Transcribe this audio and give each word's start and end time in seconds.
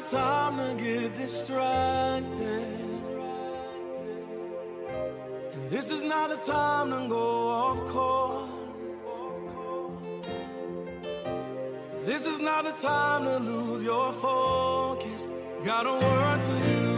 The 0.00 0.16
time 0.16 0.56
to 0.58 0.82
get 0.82 1.14
distracted. 1.16 2.90
And 5.52 5.70
this 5.70 5.90
is 5.90 6.02
not 6.02 6.30
the 6.30 6.36
time 6.52 6.90
to 6.90 7.08
go 7.08 7.48
off 7.48 7.84
course. 7.86 8.50
This 12.04 12.26
is 12.26 12.40
not 12.40 12.64
the 12.64 12.72
time 12.72 13.24
to 13.24 13.38
lose 13.38 13.82
your 13.82 14.12
focus. 14.12 15.26
Got 15.64 15.86
a 15.86 15.92
work 15.92 16.40
to 16.46 16.60
do. 16.66 16.97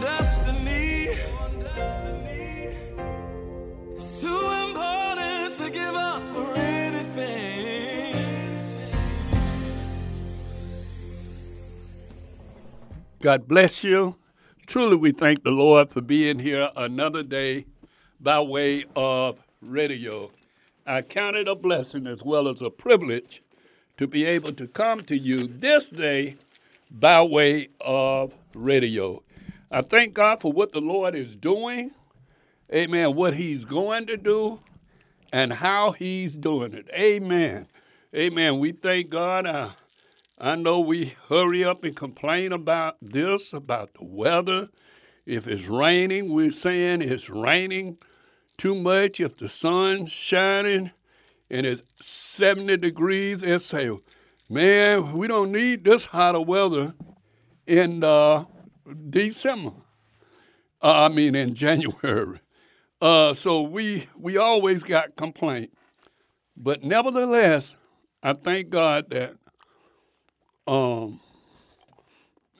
Destiny 0.00 1.08
is 3.96 4.20
too 4.20 4.50
important 4.50 5.54
to 5.56 5.70
give 5.70 5.94
up 5.94 6.22
for 6.28 6.52
anything. 6.54 8.14
God 13.20 13.48
bless 13.48 13.82
you. 13.82 14.16
Truly, 14.66 14.96
we 14.96 15.12
thank 15.12 15.42
the 15.42 15.50
Lord 15.50 15.90
for 15.90 16.00
being 16.00 16.38
here 16.38 16.70
another 16.76 17.22
day 17.22 17.64
by 18.20 18.40
way 18.40 18.84
of 18.96 19.40
radio. 19.62 20.30
I 20.86 21.02
count 21.02 21.36
it 21.36 21.48
a 21.48 21.54
blessing 21.54 22.06
as 22.06 22.22
well 22.22 22.48
as 22.48 22.60
a 22.62 22.70
privilege 22.70 23.42
to 23.96 24.06
be 24.06 24.24
able 24.24 24.52
to 24.52 24.66
come 24.66 25.00
to 25.02 25.18
you 25.18 25.46
this 25.46 25.90
day 25.90 26.36
by 26.90 27.22
way 27.22 27.68
of 27.80 28.34
radio. 28.54 29.22
I 29.70 29.82
thank 29.82 30.14
God 30.14 30.40
for 30.40 30.50
what 30.50 30.72
the 30.72 30.80
Lord 30.80 31.14
is 31.14 31.36
doing, 31.36 31.90
amen, 32.72 33.14
what 33.14 33.34
He's 33.34 33.66
going 33.66 34.06
to 34.06 34.16
do, 34.16 34.60
and 35.30 35.52
how 35.52 35.92
He's 35.92 36.34
doing 36.34 36.72
it. 36.72 36.88
Amen. 36.94 37.66
Amen. 38.16 38.58
We 38.60 38.72
thank 38.72 39.10
God. 39.10 39.46
Uh, 39.46 39.70
I 40.38 40.54
know 40.54 40.80
we 40.80 41.16
hurry 41.28 41.64
up 41.64 41.84
and 41.84 41.94
complain 41.94 42.52
about 42.52 42.96
this, 43.02 43.52
about 43.52 43.92
the 43.92 44.04
weather. 44.04 44.68
If 45.26 45.46
it's 45.46 45.66
raining, 45.66 46.32
we're 46.32 46.52
saying 46.52 47.02
it's 47.02 47.28
raining 47.28 47.98
too 48.56 48.74
much. 48.74 49.20
If 49.20 49.36
the 49.36 49.50
sun's 49.50 50.10
shining 50.10 50.92
and 51.50 51.66
it's 51.66 51.82
70 52.00 52.78
degrees, 52.78 53.42
and 53.42 53.60
say, 53.60 53.90
man, 54.48 55.12
we 55.12 55.28
don't 55.28 55.52
need 55.52 55.84
this 55.84 56.06
hotter 56.06 56.40
weather 56.40 56.94
in 57.66 58.02
uh, 58.02 58.44
December. 59.10 59.72
Uh, 60.82 61.04
I 61.04 61.08
mean, 61.08 61.34
in 61.34 61.54
January. 61.54 62.40
Uh, 63.00 63.32
so 63.32 63.62
we 63.62 64.08
we 64.16 64.38
always 64.38 64.82
got 64.82 65.14
complaint, 65.14 65.70
but 66.56 66.82
nevertheless, 66.82 67.76
I 68.24 68.32
thank 68.32 68.70
God 68.70 69.10
that 69.10 69.36
um, 70.66 71.20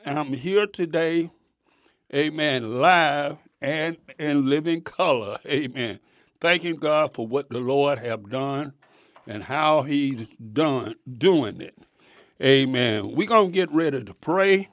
I'm 0.06 0.32
here 0.32 0.68
today, 0.68 1.32
amen, 2.14 2.80
live 2.80 3.38
and 3.60 3.96
in 4.18 4.48
living 4.48 4.82
color, 4.82 5.38
amen. 5.44 5.98
Thanking 6.40 6.76
God 6.76 7.12
for 7.12 7.26
what 7.26 7.50
the 7.50 7.58
Lord 7.58 7.98
have 7.98 8.30
done 8.30 8.74
and 9.26 9.42
how 9.42 9.82
he's 9.82 10.28
done 10.52 10.94
doing 11.18 11.60
it. 11.60 11.76
Amen. 12.40 13.14
We're 13.16 13.26
to 13.26 13.48
get 13.48 13.72
ready 13.72 14.04
to 14.04 14.14
pray 14.14 14.68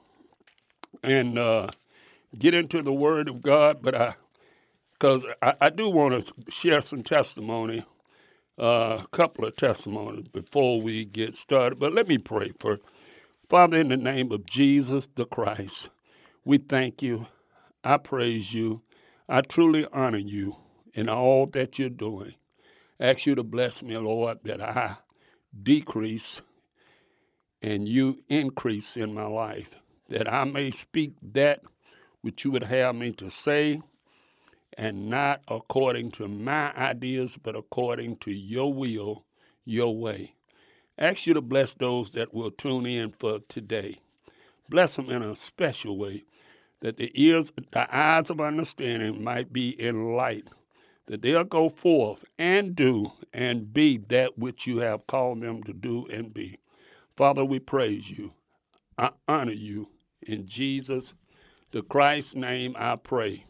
and 1.06 1.38
uh, 1.38 1.68
get 2.38 2.52
into 2.54 2.82
the 2.82 2.92
word 2.92 3.28
of 3.28 3.40
God, 3.40 3.78
but 3.80 3.94
I 3.94 4.16
because 4.92 5.24
I, 5.42 5.54
I, 5.60 5.70
do 5.70 5.90
want 5.90 6.26
to 6.26 6.50
share 6.50 6.80
some 6.80 7.02
testimony, 7.02 7.84
uh, 8.58 9.02
a 9.04 9.06
couple 9.12 9.44
of 9.44 9.56
testimonies 9.56 10.28
before 10.28 10.80
we 10.80 11.04
get 11.04 11.34
started. 11.34 11.78
But 11.78 11.92
let 11.94 12.08
me 12.08 12.18
pray 12.18 12.52
for 12.58 12.78
Father, 13.48 13.78
in 13.78 13.88
the 13.88 13.96
name 13.96 14.32
of 14.32 14.46
Jesus 14.46 15.08
the 15.14 15.24
Christ, 15.24 15.90
we 16.44 16.58
thank 16.58 17.02
you. 17.02 17.26
I 17.84 17.98
praise 17.98 18.52
you. 18.52 18.82
I 19.28 19.42
truly 19.42 19.86
honor 19.92 20.18
you 20.18 20.56
in 20.94 21.08
all 21.08 21.46
that 21.48 21.78
you're 21.78 21.88
doing. 21.88 22.34
Ask 22.98 23.26
you 23.26 23.36
to 23.36 23.44
bless 23.44 23.82
me, 23.82 23.96
Lord, 23.98 24.38
that 24.44 24.60
I 24.60 24.96
decrease 25.62 26.40
and 27.62 27.88
you 27.88 28.18
increase 28.28 28.96
in 28.96 29.14
my 29.14 29.26
life, 29.26 29.76
that 30.08 30.32
I 30.32 30.44
may 30.44 30.70
speak 30.70 31.14
that 31.32 31.62
which 32.20 32.44
you 32.44 32.50
would 32.50 32.64
have 32.64 32.94
me 32.94 33.12
to 33.12 33.30
say 33.30 33.82
and 34.76 35.08
not 35.08 35.42
according 35.48 36.10
to 36.12 36.28
my 36.28 36.72
ideas, 36.74 37.38
but 37.42 37.56
according 37.56 38.16
to 38.18 38.30
your 38.30 38.72
will, 38.72 39.24
your 39.64 39.96
way. 39.96 40.34
Ask 40.98 41.26
you 41.26 41.34
to 41.34 41.40
bless 41.40 41.74
those 41.74 42.10
that 42.10 42.34
will 42.34 42.50
tune 42.50 42.86
in 42.86 43.10
for 43.10 43.40
today. 43.48 44.00
Bless 44.68 44.96
them 44.96 45.10
in 45.10 45.22
a 45.22 45.36
special 45.36 45.96
way, 45.96 46.24
that 46.80 46.96
the 46.96 47.10
ears, 47.14 47.52
the 47.70 47.94
eyes 47.94 48.30
of 48.30 48.40
understanding 48.40 49.22
might 49.22 49.52
be 49.52 49.80
enlightened, 49.82 50.54
that 51.06 51.22
they'll 51.22 51.44
go 51.44 51.68
forth 51.68 52.24
and 52.38 52.74
do 52.74 53.12
and 53.32 53.72
be 53.72 53.96
that 53.96 54.38
which 54.38 54.66
you 54.66 54.78
have 54.78 55.06
called 55.06 55.40
them 55.40 55.62
to 55.62 55.72
do 55.72 56.06
and 56.06 56.34
be. 56.34 56.58
Father, 57.16 57.44
we 57.44 57.58
praise 57.58 58.10
you. 58.10 58.32
I 58.98 59.10
honor 59.28 59.52
you. 59.52 59.88
In 60.26 60.46
Jesus, 60.46 61.14
the 61.70 61.82
Christ's 61.82 62.34
name, 62.34 62.74
I 62.76 62.96
pray. 62.96 63.44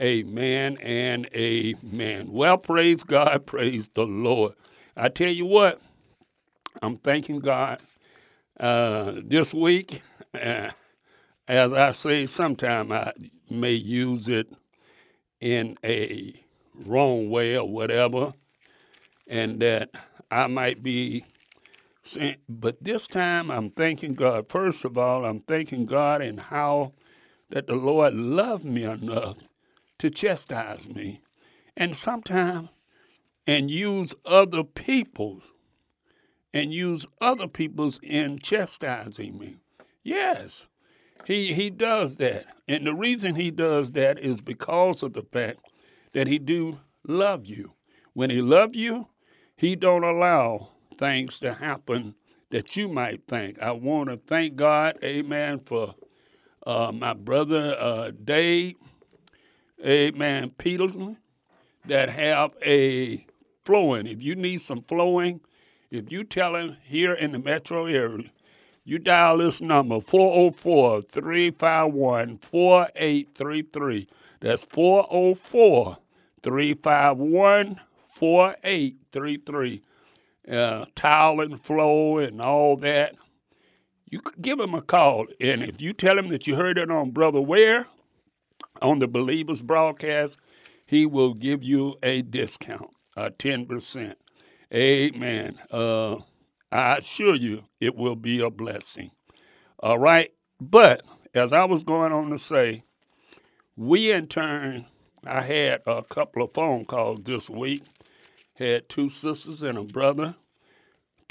Amen 0.00 0.76
and 0.82 1.26
amen. 1.34 2.30
Well, 2.30 2.58
praise 2.58 3.02
God, 3.02 3.46
praise 3.46 3.88
the 3.88 4.04
Lord. 4.04 4.52
I 4.96 5.08
tell 5.08 5.30
you 5.30 5.46
what, 5.46 5.80
I'm 6.82 6.98
thanking 6.98 7.40
God 7.40 7.80
uh, 8.60 9.14
this 9.24 9.54
week. 9.54 10.02
Uh, 10.34 10.70
as 11.48 11.72
I 11.72 11.90
say, 11.92 12.26
sometime 12.26 12.92
I 12.92 13.12
may 13.48 13.72
use 13.72 14.28
it 14.28 14.48
in 15.40 15.78
a 15.82 16.34
wrong 16.86 17.30
way 17.30 17.56
or 17.56 17.68
whatever, 17.68 18.34
and 19.26 19.60
that 19.60 19.90
I 20.30 20.46
might 20.46 20.82
be 20.82 21.24
but 22.48 22.82
this 22.82 23.06
time 23.06 23.50
I'm 23.50 23.70
thanking 23.70 24.14
God. 24.14 24.48
First 24.48 24.84
of 24.84 24.96
all, 24.98 25.24
I'm 25.24 25.40
thanking 25.40 25.86
God 25.86 26.22
and 26.22 26.40
how 26.40 26.92
that 27.50 27.66
the 27.66 27.74
Lord 27.74 28.14
loved 28.14 28.64
me 28.64 28.84
enough 28.84 29.36
to 29.98 30.10
chastise 30.10 30.88
me, 30.88 31.20
and 31.76 31.96
sometimes 31.96 32.70
and 33.46 33.70
use 33.70 34.14
other 34.24 34.64
people's 34.64 35.42
and 36.54 36.72
use 36.72 37.06
other 37.20 37.48
people's 37.48 37.98
in 38.02 38.38
chastising 38.38 39.38
me. 39.38 39.56
Yes, 40.02 40.66
he 41.24 41.52
he 41.54 41.70
does 41.70 42.16
that, 42.16 42.46
and 42.68 42.86
the 42.86 42.94
reason 42.94 43.34
he 43.34 43.50
does 43.50 43.92
that 43.92 44.18
is 44.18 44.40
because 44.40 45.02
of 45.02 45.12
the 45.12 45.22
fact 45.22 45.60
that 46.12 46.26
he 46.26 46.38
do 46.38 46.78
love 47.06 47.46
you. 47.46 47.72
When 48.12 48.30
he 48.30 48.42
love 48.42 48.74
you, 48.74 49.08
he 49.56 49.76
don't 49.76 50.04
allow 50.04 50.70
things 50.92 51.38
to 51.40 51.54
happen 51.54 52.14
that 52.50 52.76
you 52.76 52.88
might 52.88 53.26
think. 53.28 53.60
I 53.60 53.72
want 53.72 54.10
to 54.10 54.18
thank 54.18 54.56
God, 54.56 54.98
Amen, 55.04 55.60
for 55.60 55.94
uh, 56.66 56.92
my 56.92 57.14
brother 57.14 57.76
uh, 57.78 58.12
Dave 58.24 58.76
amen, 59.86 60.50
Peterson, 60.58 61.16
that 61.86 62.08
have 62.10 62.52
a 62.64 63.26
flowing. 63.64 64.06
If 64.06 64.22
you 64.22 64.34
need 64.36 64.60
some 64.60 64.82
flowing 64.82 65.40
If 65.90 66.12
you 66.12 66.24
tell 66.24 66.56
him 66.56 66.76
here 66.84 67.14
in 67.14 67.32
the 67.32 67.38
metro 67.38 67.86
area, 67.86 68.30
you 68.84 68.98
dial 68.98 69.38
this 69.38 69.60
number 69.60 70.00
404 70.00 71.02
351 71.02 72.38
4833. 72.38 74.08
That's 74.40 74.64
404 74.66 75.98
351 76.42 77.80
4833. 77.98 79.82
Uh, 80.50 80.86
tile 80.96 81.40
and 81.40 81.60
flow 81.60 82.18
and 82.18 82.40
all 82.40 82.76
that. 82.76 83.14
You 84.10 84.20
give 84.40 84.60
him 84.60 84.74
a 84.74 84.82
call. 84.82 85.26
And 85.40 85.62
if 85.62 85.80
you 85.80 85.92
tell 85.92 86.18
him 86.18 86.28
that 86.28 86.46
you 86.46 86.56
heard 86.56 86.78
it 86.78 86.90
on 86.90 87.12
Brother 87.12 87.40
Ware 87.40 87.86
on 88.82 88.98
the 88.98 89.08
Believers 89.08 89.62
broadcast, 89.62 90.36
he 90.86 91.06
will 91.06 91.32
give 91.32 91.62
you 91.62 91.94
a 92.02 92.22
discount, 92.22 92.90
a 93.16 93.30
10%. 93.30 94.14
Amen. 94.74 95.58
Uh, 95.70 96.16
I 96.70 96.96
assure 96.96 97.34
you 97.34 97.64
it 97.80 97.94
will 97.94 98.16
be 98.16 98.40
a 98.40 98.50
blessing. 98.50 99.10
All 99.78 99.98
right. 99.98 100.32
But 100.60 101.02
as 101.34 101.52
I 101.52 101.64
was 101.64 101.82
going 101.82 102.12
on 102.12 102.30
to 102.30 102.38
say, 102.38 102.84
we 103.76 104.12
in 104.12 104.26
turn, 104.26 104.86
I 105.24 105.40
had 105.40 105.82
a 105.86 106.02
couple 106.02 106.42
of 106.42 106.52
phone 106.52 106.84
calls 106.84 107.20
this 107.22 107.48
week. 107.48 107.84
Had 108.62 108.88
two 108.88 109.08
sisters 109.08 109.62
and 109.62 109.76
a 109.76 109.82
brother 109.82 110.36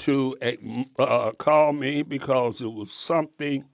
to 0.00 0.36
uh, 0.98 1.32
call 1.32 1.72
me 1.72 2.02
because 2.02 2.60
it 2.60 2.70
was 2.70 2.92
something 2.92 3.64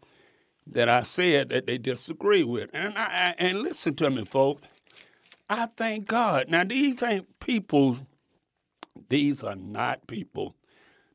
that 0.64 0.88
I 0.88 1.02
said 1.02 1.48
that 1.48 1.66
they 1.66 1.76
disagree 1.76 2.44
with. 2.44 2.70
And 2.72 2.96
I, 2.96 3.34
and 3.36 3.60
listen 3.60 3.96
to 3.96 4.10
me, 4.10 4.24
folks. 4.24 4.62
I 5.50 5.66
thank 5.66 6.06
God. 6.06 6.48
Now 6.48 6.62
these 6.62 7.02
ain't 7.02 7.40
people. 7.40 7.98
These 9.08 9.42
are 9.42 9.56
not 9.56 10.06
people 10.06 10.54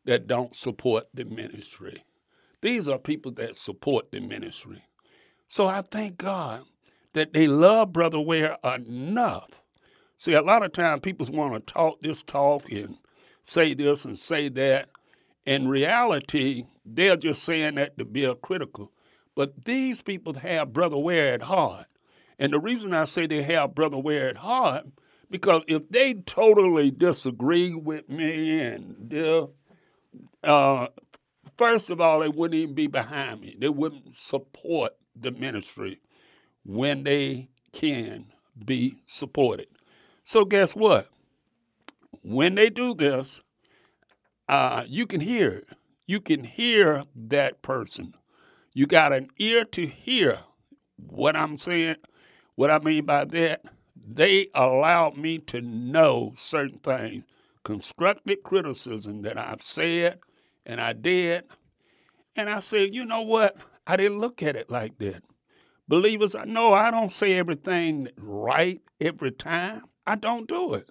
that 0.03 0.27
don't 0.27 0.53
support 0.53 1.05
the 1.13 1.23
ministry. 1.23 2.03
These 2.61 2.89
are 2.89 2.97
people 2.97 3.31
that 3.33 3.55
support 3.55 4.11
the 4.11 4.19
ministry. 4.19 4.83
So 5.47 5.67
I 5.67 5.81
thank 5.81 6.17
God 6.17 6.63
that 7.13 7.31
they 7.31 7.47
love 7.47 7.93
Brother 7.93 8.19
Ware 8.19 8.57
enough. 8.65 9.62
See, 10.23 10.35
a 10.35 10.41
lot 10.41 10.63
of 10.63 10.71
times 10.71 11.01
people 11.01 11.27
want 11.33 11.53
to 11.53 11.73
talk 11.73 12.01
this 12.01 12.23
talk 12.23 12.71
and 12.71 12.97
say 13.43 13.73
this 13.73 14.05
and 14.05 14.17
say 14.17 14.47
that. 14.47 14.87
In 15.45 15.67
reality, 15.67 16.63
they're 16.85 17.17
just 17.17 17.43
saying 17.43 17.75
that 17.75 17.97
to 17.97 18.05
be 18.05 18.33
critical. 18.41 18.89
But 19.35 19.65
these 19.65 20.01
people 20.01 20.33
have 20.35 20.71
Brother 20.71 20.97
Ware 20.97 21.33
at 21.33 21.41
heart. 21.41 21.87
And 22.39 22.53
the 22.53 22.59
reason 22.61 22.93
I 22.93 23.03
say 23.03 23.27
they 23.27 23.43
have 23.43 23.75
Brother 23.75 23.97
Ware 23.97 24.29
at 24.29 24.37
heart, 24.37 24.85
because 25.29 25.63
if 25.67 25.89
they 25.89 26.13
totally 26.13 26.89
disagree 26.89 27.73
with 27.73 28.07
me 28.07 28.61
and 28.61 29.49
uh, 30.41 30.87
first 31.57 31.89
of 31.89 31.99
all, 31.99 32.21
they 32.21 32.29
wouldn't 32.29 32.55
even 32.55 32.75
be 32.75 32.87
behind 32.87 33.41
me. 33.41 33.57
They 33.59 33.67
wouldn't 33.67 34.15
support 34.15 34.93
the 35.19 35.31
ministry 35.31 35.99
when 36.63 37.03
they 37.03 37.49
can 37.73 38.27
be 38.63 38.95
supported. 39.05 39.67
So, 40.25 40.45
guess 40.45 40.75
what? 40.75 41.09
When 42.23 42.55
they 42.55 42.69
do 42.69 42.93
this, 42.93 43.41
uh, 44.47 44.85
you 44.87 45.05
can 45.05 45.19
hear. 45.19 45.63
You 46.07 46.21
can 46.21 46.43
hear 46.43 47.03
that 47.15 47.61
person. 47.61 48.15
You 48.73 48.87
got 48.87 49.13
an 49.13 49.29
ear 49.39 49.65
to 49.65 49.85
hear 49.85 50.39
what 50.97 51.35
I'm 51.35 51.57
saying. 51.57 51.97
What 52.55 52.71
I 52.71 52.79
mean 52.79 53.05
by 53.05 53.25
that, 53.25 53.63
they 53.95 54.47
allowed 54.53 55.17
me 55.17 55.39
to 55.39 55.61
know 55.61 56.33
certain 56.35 56.79
things, 56.79 57.23
constructive 57.63 58.43
criticism 58.43 59.21
that 59.23 59.37
I've 59.37 59.61
said 59.61 60.19
and 60.65 60.79
I 60.79 60.93
did. 60.93 61.45
And 62.35 62.49
I 62.49 62.59
said, 62.59 62.95
you 62.95 63.05
know 63.05 63.21
what? 63.21 63.57
I 63.85 63.97
didn't 63.97 64.19
look 64.19 64.41
at 64.41 64.55
it 64.55 64.69
like 64.69 64.97
that. 64.99 65.23
Believers, 65.87 66.35
I 66.35 66.45
know 66.45 66.73
I 66.73 66.89
don't 66.91 67.11
say 67.11 67.33
everything 67.33 68.07
right 68.17 68.81
every 69.01 69.31
time. 69.31 69.83
I 70.05 70.15
don't 70.15 70.47
do 70.47 70.73
it. 70.73 70.89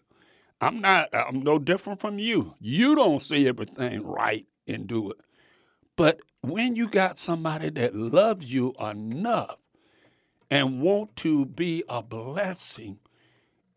I'm 0.61 0.81
not, 0.81 1.09
I'm 1.13 1.43
no 1.43 1.59
different 1.59 2.01
from 2.01 2.19
you. 2.19 2.55
You 2.61 2.95
don't 2.95 3.21
see 3.21 3.49
everything 3.49 4.07
right 4.07 4.47
and 4.67 4.87
do 4.87 5.11
it. 5.11 5.19
But 5.97 6.21
when 6.41 6.77
you 6.77 6.89
got 6.89 7.19
somebody 7.19 7.71
that 7.71 7.95
loves 7.95 8.53
you 8.53 8.73
enough 8.81 9.59
and 10.51 10.81
want 10.81 11.17
to 11.17 11.47
be 11.47 11.85
a 11.89 12.03
blessing 12.03 12.99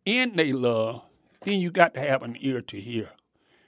in 0.05 0.35
their 0.35 0.53
love, 0.53 1.03
then 1.43 1.59
you 1.59 1.71
got 1.71 1.93
to 1.95 2.01
have 2.01 2.23
an 2.23 2.37
ear 2.39 2.61
to 2.61 2.79
hear. 2.79 3.09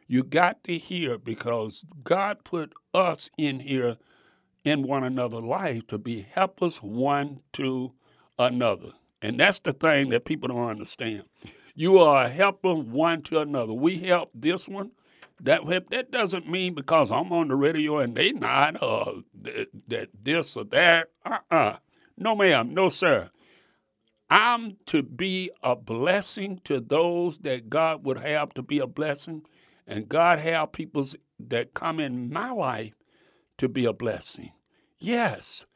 You 0.08 0.24
got 0.24 0.64
to 0.66 0.78
hear 0.78 1.18
because 1.18 1.84
God 2.04 2.44
put 2.44 2.74
us 2.94 3.30
in 3.38 3.60
here 3.60 3.98
in 4.64 4.84
one 4.84 5.04
another's 5.04 5.44
life 5.44 5.88
to 5.88 5.98
be 5.98 6.22
helpers 6.22 6.78
one 6.78 7.42
to 7.54 7.92
another. 8.40 8.92
And 9.22 9.40
that's 9.40 9.60
the 9.60 9.74
thing 9.74 10.10
that 10.10 10.25
people 10.25 10.50
don't 10.50 10.69
understand. 10.69 11.24
You 11.80 12.00
are 12.00 12.26
a 12.26 12.30
helper 12.30 12.74
one 12.74 13.22
to 13.22 13.40
another. 13.40 13.72
We 13.72 14.00
help 14.00 14.32
this 14.34 14.68
one. 14.68 14.90
That 15.42 15.62
that 15.92 16.10
doesn't 16.10 16.50
mean 16.50 16.74
because 16.74 17.12
I'm 17.12 17.32
on 17.32 17.50
the 17.50 17.56
radio 17.56 18.00
and 18.00 18.16
they 18.16 18.32
not 18.32 18.82
uh 18.82 19.22
that, 19.42 19.68
that 19.88 20.10
this 20.20 20.58
or 20.58 20.64
that. 20.64 21.10
Uh-uh. 21.24 21.78
No 22.18 22.36
ma'am, 22.36 22.74
no 22.74 22.90
sir. 22.90 23.30
I'm 24.28 24.78
to 24.88 25.04
be 25.04 25.52
a 25.62 25.76
blessing 25.76 26.62
to 26.64 26.80
those 26.80 27.38
that 27.40 27.70
God 27.70 28.04
would 28.06 28.18
have 28.18 28.56
to 28.56 28.64
be 28.64 28.80
a 28.80 28.88
blessing 28.88 29.44
and 29.86 30.10
God 30.10 30.40
have 30.40 30.72
people 30.72 31.06
that 31.40 31.76
come 31.76 32.00
in 32.00 32.34
my 32.34 32.50
life 32.50 32.96
to 33.60 33.70
be 33.70 33.86
a 33.86 33.94
blessing. 33.94 34.52
Yes. 34.98 35.68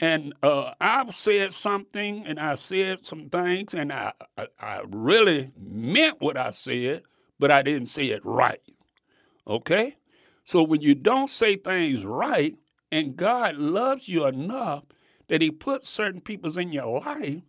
And 0.00 0.34
uh, 0.42 0.72
I've 0.80 1.14
said 1.14 1.52
something 1.52 2.24
and 2.26 2.38
I 2.38 2.54
said 2.54 3.04
some 3.04 3.28
things 3.28 3.74
and 3.74 3.92
I, 3.92 4.12
I, 4.36 4.46
I 4.60 4.80
really 4.88 5.50
meant 5.60 6.20
what 6.20 6.36
I 6.36 6.50
said, 6.52 7.02
but 7.38 7.50
I 7.50 7.62
didn't 7.62 7.88
say 7.88 8.10
it 8.10 8.24
right. 8.24 8.60
Okay? 9.46 9.96
So 10.44 10.62
when 10.62 10.80
you 10.80 10.94
don't 10.94 11.30
say 11.30 11.56
things 11.56 12.04
right, 12.04 12.56
and 12.90 13.16
God 13.16 13.56
loves 13.56 14.08
you 14.08 14.26
enough 14.26 14.84
that 15.28 15.42
He 15.42 15.50
puts 15.50 15.90
certain 15.90 16.20
people 16.20 16.56
in 16.58 16.72
your 16.72 17.00
life 17.00 17.42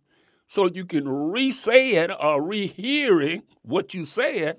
so 0.50 0.66
you 0.66 0.84
can 0.84 1.08
re 1.08 1.52
say 1.52 1.92
it 1.92 2.10
or 2.10 2.42
rehear 2.42 3.24
it, 3.24 3.44
what 3.62 3.94
you 3.94 4.04
said, 4.04 4.58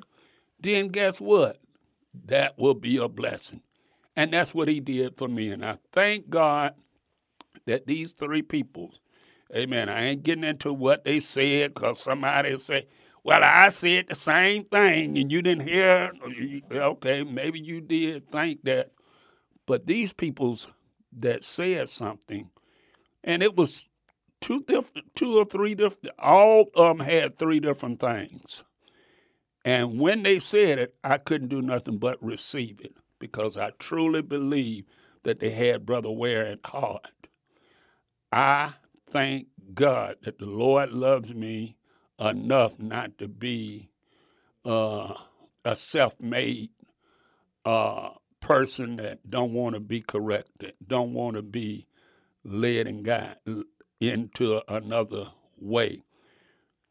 then 0.62 0.88
guess 0.88 1.20
what? 1.20 1.58
That 2.28 2.58
will 2.58 2.76
be 2.76 2.96
a 2.96 3.10
blessing. 3.10 3.62
And 4.16 4.32
that's 4.32 4.56
what 4.56 4.70
he 4.70 4.80
did 4.80 5.18
for 5.18 5.28
me. 5.28 5.52
And 5.52 5.66
I 5.66 5.78
thank 5.92 6.30
God 6.30 6.76
that 7.66 7.88
these 7.88 8.12
three 8.14 8.42
people, 8.42 8.94
amen, 9.56 9.90
I 9.90 10.06
ain't 10.06 10.24
getting 10.24 10.44
into 10.44 10.74
what 10.74 11.04
they 11.04 11.20
said 11.20 11.74
because 11.74 12.00
somebody 12.00 12.58
say, 12.60 12.88
well, 13.24 13.42
I 13.44 13.70
said 13.70 14.08
the 14.10 14.16
same 14.16 14.66
thing 14.66 15.18
and 15.18 15.32
you 15.32 15.42
didn't 15.42 15.68
hear. 15.68 16.12
Okay, 16.72 17.24
maybe 17.24 17.60
you 17.60 17.82
did 17.82 18.30
think 18.32 18.64
that. 18.64 18.92
But 19.68 19.86
these 19.86 20.12
peoples 20.12 20.68
that 21.20 21.44
said 21.44 21.90
something, 21.90 22.50
and 23.24 23.44
it 23.44 23.56
was 23.56 23.90
two 24.42 24.60
different, 24.62 25.16
two 25.16 25.38
or 25.38 25.46
three 25.46 25.76
different, 25.76 26.16
all 26.20 26.66
of 26.76 26.98
them 26.98 27.06
had 27.06 27.38
three 27.38 27.60
different 27.60 28.00
things. 28.00 28.64
And 29.64 30.00
when 30.00 30.24
they 30.24 30.40
said 30.40 30.80
it, 30.80 30.96
I 31.04 31.18
couldn't 31.20 31.50
do 31.50 31.62
nothing 31.62 32.00
but 32.00 32.22
receive 32.24 32.80
it 32.82 32.96
because 33.20 33.58
I 33.58 33.72
truly 33.78 34.24
believe 34.24 34.86
that 35.24 35.40
they 35.40 35.52
had 35.52 35.86
Brother 35.86 36.10
Ware 36.10 36.48
at 36.48 36.66
heart. 36.66 37.08
I 38.32 38.74
thank 39.12 39.48
God 39.74 40.18
that 40.24 40.40
the 40.40 40.46
Lord 40.46 40.92
loves 40.92 41.34
me 41.34 41.78
enough 42.20 42.80
not 42.80 43.18
to 43.18 43.28
be 43.28 43.90
uh, 44.66 45.14
a 45.66 45.76
self-made 45.76 46.70
uh, 47.66 48.10
person 48.40 48.96
that 48.98 49.20
don't 49.30 49.54
want 49.54 49.76
to 49.76 49.80
be 49.80 50.02
corrected, 50.02 50.74
don't 50.88 51.14
want 51.14 51.36
to 51.36 51.42
be 51.42 51.88
led 52.44 52.88
and 52.88 53.04
guided 53.04 53.66
into 54.00 54.62
another 54.68 55.28
way. 55.60 56.04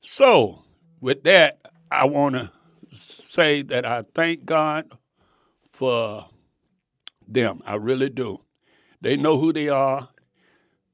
So, 0.03 0.63
with 1.01 1.23
that, 1.25 1.61
I 1.91 2.05
want 2.07 2.37
to 2.37 2.51
say 2.93 3.63
that 3.63 3.85
I 3.85 4.05
thank 4.15 4.45
God 4.45 4.91
for 5.73 6.29
them. 7.27 7.61
I 7.65 7.75
really 7.77 8.11
do. 8.11 8.41
They 9.01 9.17
know 9.17 9.39
who 9.39 9.53
they 9.53 9.69
are, 9.69 10.09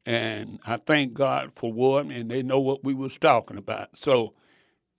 and 0.06 0.60
I 0.66 0.76
thank 0.76 1.14
God 1.14 1.52
for 1.54 1.98
them, 1.98 2.10
and 2.10 2.30
they 2.30 2.42
know 2.42 2.60
what 2.60 2.84
we 2.84 2.94
was 2.94 3.18
talking 3.18 3.58
about. 3.58 3.96
So 3.96 4.32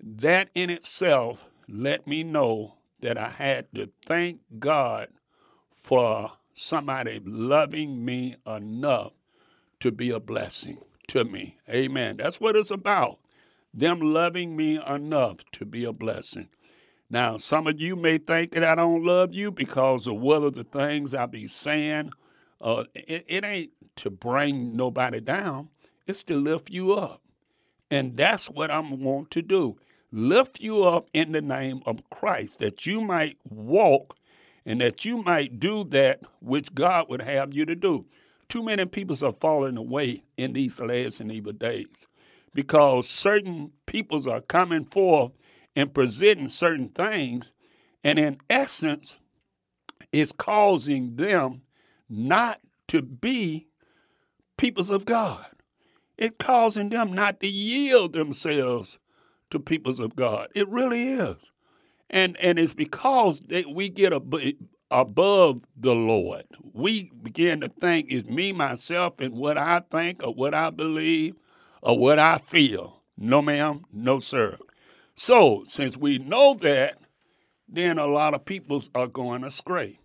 that 0.02 0.50
in 0.54 0.70
itself 0.70 1.46
let 1.70 2.06
me 2.06 2.24
know 2.24 2.76
that 3.02 3.18
I 3.18 3.30
had 3.30 3.68
to 3.76 3.90
thank 4.06 4.42
God 4.60 5.08
for 5.72 6.32
somebody 6.56 7.22
loving 7.26 8.04
me 8.04 8.36
enough 8.46 9.14
to 9.80 9.92
be 9.92 10.10
a 10.10 10.20
blessing 10.20 10.78
to 11.08 11.24
me. 11.24 11.58
Amen. 11.70 12.18
That's 12.18 12.42
what 12.42 12.56
it's 12.56 12.72
about. 12.72 13.20
Them 13.74 14.02
loving 14.02 14.56
me 14.56 14.82
enough 14.88 15.38
to 15.54 15.66
be 15.66 15.86
a 15.86 15.94
blessing. 15.94 16.50
Now, 17.10 17.38
some 17.38 17.68
of 17.68 17.80
you 17.80 17.96
may 17.96 18.18
think 18.18 18.52
that 18.54 18.64
I 18.64 18.76
don't 18.76 19.06
love 19.06 19.34
you 19.34 19.52
because 19.52 20.08
of 20.08 20.18
one 20.18 20.44
of 20.44 20.56
the 20.56 20.64
things 20.66 21.14
I 21.14 21.26
be 21.26 21.48
saying. 21.48 22.12
Uh, 22.60 22.84
it, 22.96 23.26
it 23.28 23.46
ain't 23.46 23.72
to 23.98 24.10
bring 24.10 24.75
nobody 24.75 25.20
down, 25.20 25.70
it's 26.08 26.24
to 26.24 26.36
lift 26.36 26.70
you 26.70 26.94
up. 26.94 27.22
And 27.92 28.18
that's 28.18 28.50
what 28.50 28.72
I'm 28.72 29.01
want 29.01 29.32
to 29.32 29.42
do. 29.42 29.77
Lift 30.12 30.60
you 30.62 30.84
up 30.84 31.10
in 31.13 31.32
the 31.32 31.42
name 31.42 31.82
of 31.86 32.10
Christ, 32.10 32.60
that 32.60 32.86
you 32.86 33.01
might 33.01 33.38
walk 33.50 34.18
and 34.66 34.82
that 34.82 35.06
you 35.06 35.18
might 35.24 35.60
do 35.60 35.86
that 35.86 36.22
which 36.42 36.74
God 36.74 37.10
would 37.10 37.22
have 37.22 37.54
you 37.54 37.66
to 37.66 37.75
do. 37.75 38.06
Too 38.50 38.63
many 38.63 38.86
people 38.86 39.18
are 39.25 39.34
falling 39.34 39.77
away 39.77 40.24
in 40.38 40.54
these 40.54 40.80
last 40.80 41.20
and 41.20 41.32
evil 41.32 41.54
days 41.54 41.88
because 42.54 43.08
certain 43.08 43.72
peoples 43.86 44.25
are 44.25 44.42
coming 44.42 44.86
forth 44.86 45.32
and 45.75 45.94
presenting 45.94 46.48
certain 46.48 46.89
things, 46.89 47.51
and 48.04 48.18
in 48.18 48.38
essence, 48.50 49.18
it's 50.12 50.32
causing 50.32 51.16
them 51.16 51.62
not 52.10 52.60
to 52.88 53.01
be 53.01 53.68
peoples 54.58 54.90
of 54.90 55.06
God. 55.06 55.46
It's 56.18 56.36
causing 56.40 56.90
them 56.90 57.14
not 57.14 57.40
to 57.42 57.48
yield 57.48 58.14
themselves 58.14 58.98
to 59.52 59.60
peoples 59.60 60.00
of 60.00 60.16
God. 60.16 60.50
It 60.56 60.68
really 60.68 61.10
is. 61.10 61.38
And 62.10 62.38
and 62.38 62.58
it's 62.58 62.74
because 62.74 63.42
that 63.48 63.70
we 63.70 63.90
get 63.90 64.14
ab- 64.14 64.58
above 64.90 65.62
the 65.76 65.94
Lord. 65.94 66.46
We 66.74 67.12
begin 67.22 67.62
to 67.62 67.70
think 67.70 68.08
it's 68.10 68.28
me, 68.28 68.52
myself, 68.52 69.20
and 69.20 69.36
what 69.36 69.58
I 69.58 69.82
think 69.92 70.24
or 70.24 70.34
what 70.34 70.54
I 70.54 70.70
believe 70.70 71.36
or 71.82 71.98
what 71.98 72.20
I 72.20 72.38
feel. 72.38 73.02
No, 73.18 73.42
ma'am, 73.42 73.86
no, 73.92 74.20
sir. 74.20 74.58
So, 75.16 75.64
since 75.68 75.98
we 75.98 76.20
know 76.20 76.54
that, 76.62 77.00
then 77.68 77.98
a 77.98 78.06
lot 78.06 78.34
of 78.34 78.46
peoples 78.46 78.90
are 78.96 79.08
going 79.08 79.44
astray. 79.44 80.00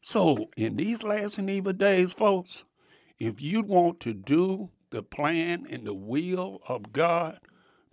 So, 0.00 0.48
in 0.56 0.76
these 0.76 1.02
last 1.02 1.38
and 1.38 1.50
evil 1.50 1.74
days, 1.74 2.12
folks, 2.12 2.64
if 3.20 3.40
you 3.40 3.62
want 3.62 4.00
to 4.00 4.14
do 4.14 4.70
the 4.90 5.02
plan 5.02 5.66
and 5.70 5.86
the 5.86 5.94
will 5.94 6.60
of 6.66 6.92
God, 6.92 7.38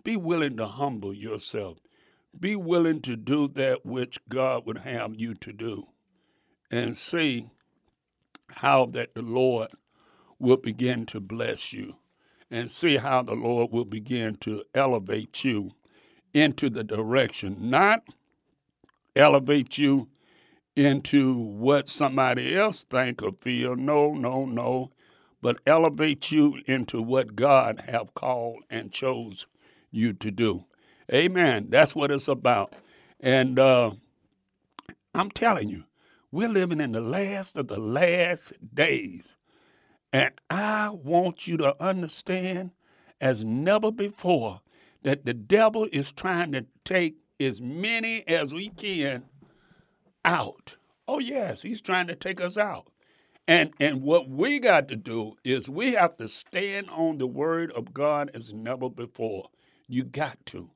be 0.04 0.16
willing 0.16 0.58
to 0.58 0.66
humble 0.66 1.14
yourself. 1.14 1.78
Be 2.40 2.56
willing 2.56 3.02
to 3.02 3.16
do 3.16 3.48
that 3.50 3.86
which 3.86 4.20
God 4.30 4.66
would 4.66 4.80
have 4.80 5.16
you 5.16 5.34
to 5.36 5.52
do 5.52 5.88
and 6.72 6.98
see 6.98 7.50
how 8.50 8.86
that 8.88 9.14
the 9.16 9.22
Lord 9.22 9.70
will 10.40 10.58
begin 10.58 11.06
to 11.08 11.20
bless 11.20 11.74
you 11.74 11.98
and 12.50 12.72
see 12.72 12.98
how 12.98 13.22
the 13.24 13.34
Lord 13.36 13.72
will 13.72 13.86
begin 13.86 14.36
to 14.38 14.64
elevate 14.74 15.44
you 15.44 15.72
into 16.34 16.70
the 16.70 16.84
direction, 16.84 17.70
not 17.70 18.04
elevate 19.16 19.78
you 19.78 20.08
into 20.76 21.34
what 21.34 21.88
somebody 21.88 22.56
else 22.56 22.84
think 22.84 23.24
or 23.24 23.32
feel. 23.32 23.76
No, 23.76 24.14
no, 24.14 24.46
no. 24.46 24.90
But 25.42 25.62
elevate 25.68 26.32
you 26.32 26.60
into 26.66 27.02
what 27.02 27.36
God 27.36 27.84
have 27.88 28.14
called 28.14 28.64
and 28.70 28.92
chose 28.92 29.46
you 29.92 30.14
to 30.14 30.32
do. 30.32 30.66
Amen. 31.14 31.68
That's 31.70 31.96
what 31.96 32.12
it's 32.12 32.28
about. 32.28 32.74
And 33.20 33.58
uh, 33.60 33.92
I'm 35.14 35.32
telling 35.32 35.70
you, 35.70 35.84
we're 36.32 36.50
living 36.50 36.82
in 36.82 36.92
the 36.92 37.02
last 37.02 37.56
of 37.56 37.68
the 37.68 37.80
last 37.80 38.54
days. 38.74 39.36
And 40.12 40.32
I 40.50 40.90
want 40.90 41.48
you 41.48 41.58
to 41.58 41.82
understand 41.84 42.72
as 43.22 43.44
never 43.44 43.92
before 43.92 44.62
that 45.04 45.26
the 45.26 45.34
devil 45.34 45.88
is 45.92 46.12
trying 46.12 46.52
to 46.52 46.66
take 46.84 47.18
as 47.40 47.62
many 47.62 48.28
as 48.28 48.54
we 48.54 48.70
can 48.70 49.24
out. 50.26 50.76
Oh, 51.08 51.20
yes, 51.20 51.62
he's 51.62 51.82
trying 51.82 52.08
to 52.08 52.16
take 52.16 52.42
us 52.42 52.58
out. 52.58 52.88
And, 53.48 53.74
and 53.80 54.02
what 54.02 54.30
we 54.30 54.60
got 54.60 54.90
to 54.90 54.96
do 54.96 55.36
is 55.44 55.70
we 55.70 55.94
have 55.94 56.18
to 56.18 56.28
stand 56.28 56.90
on 56.90 57.18
the 57.18 57.28
word 57.28 57.72
of 57.72 57.94
God 57.94 58.32
as 58.34 58.54
never 58.54 58.90
before. 58.90 59.50
You 59.88 60.04
got 60.04 60.38
to. 60.48 60.70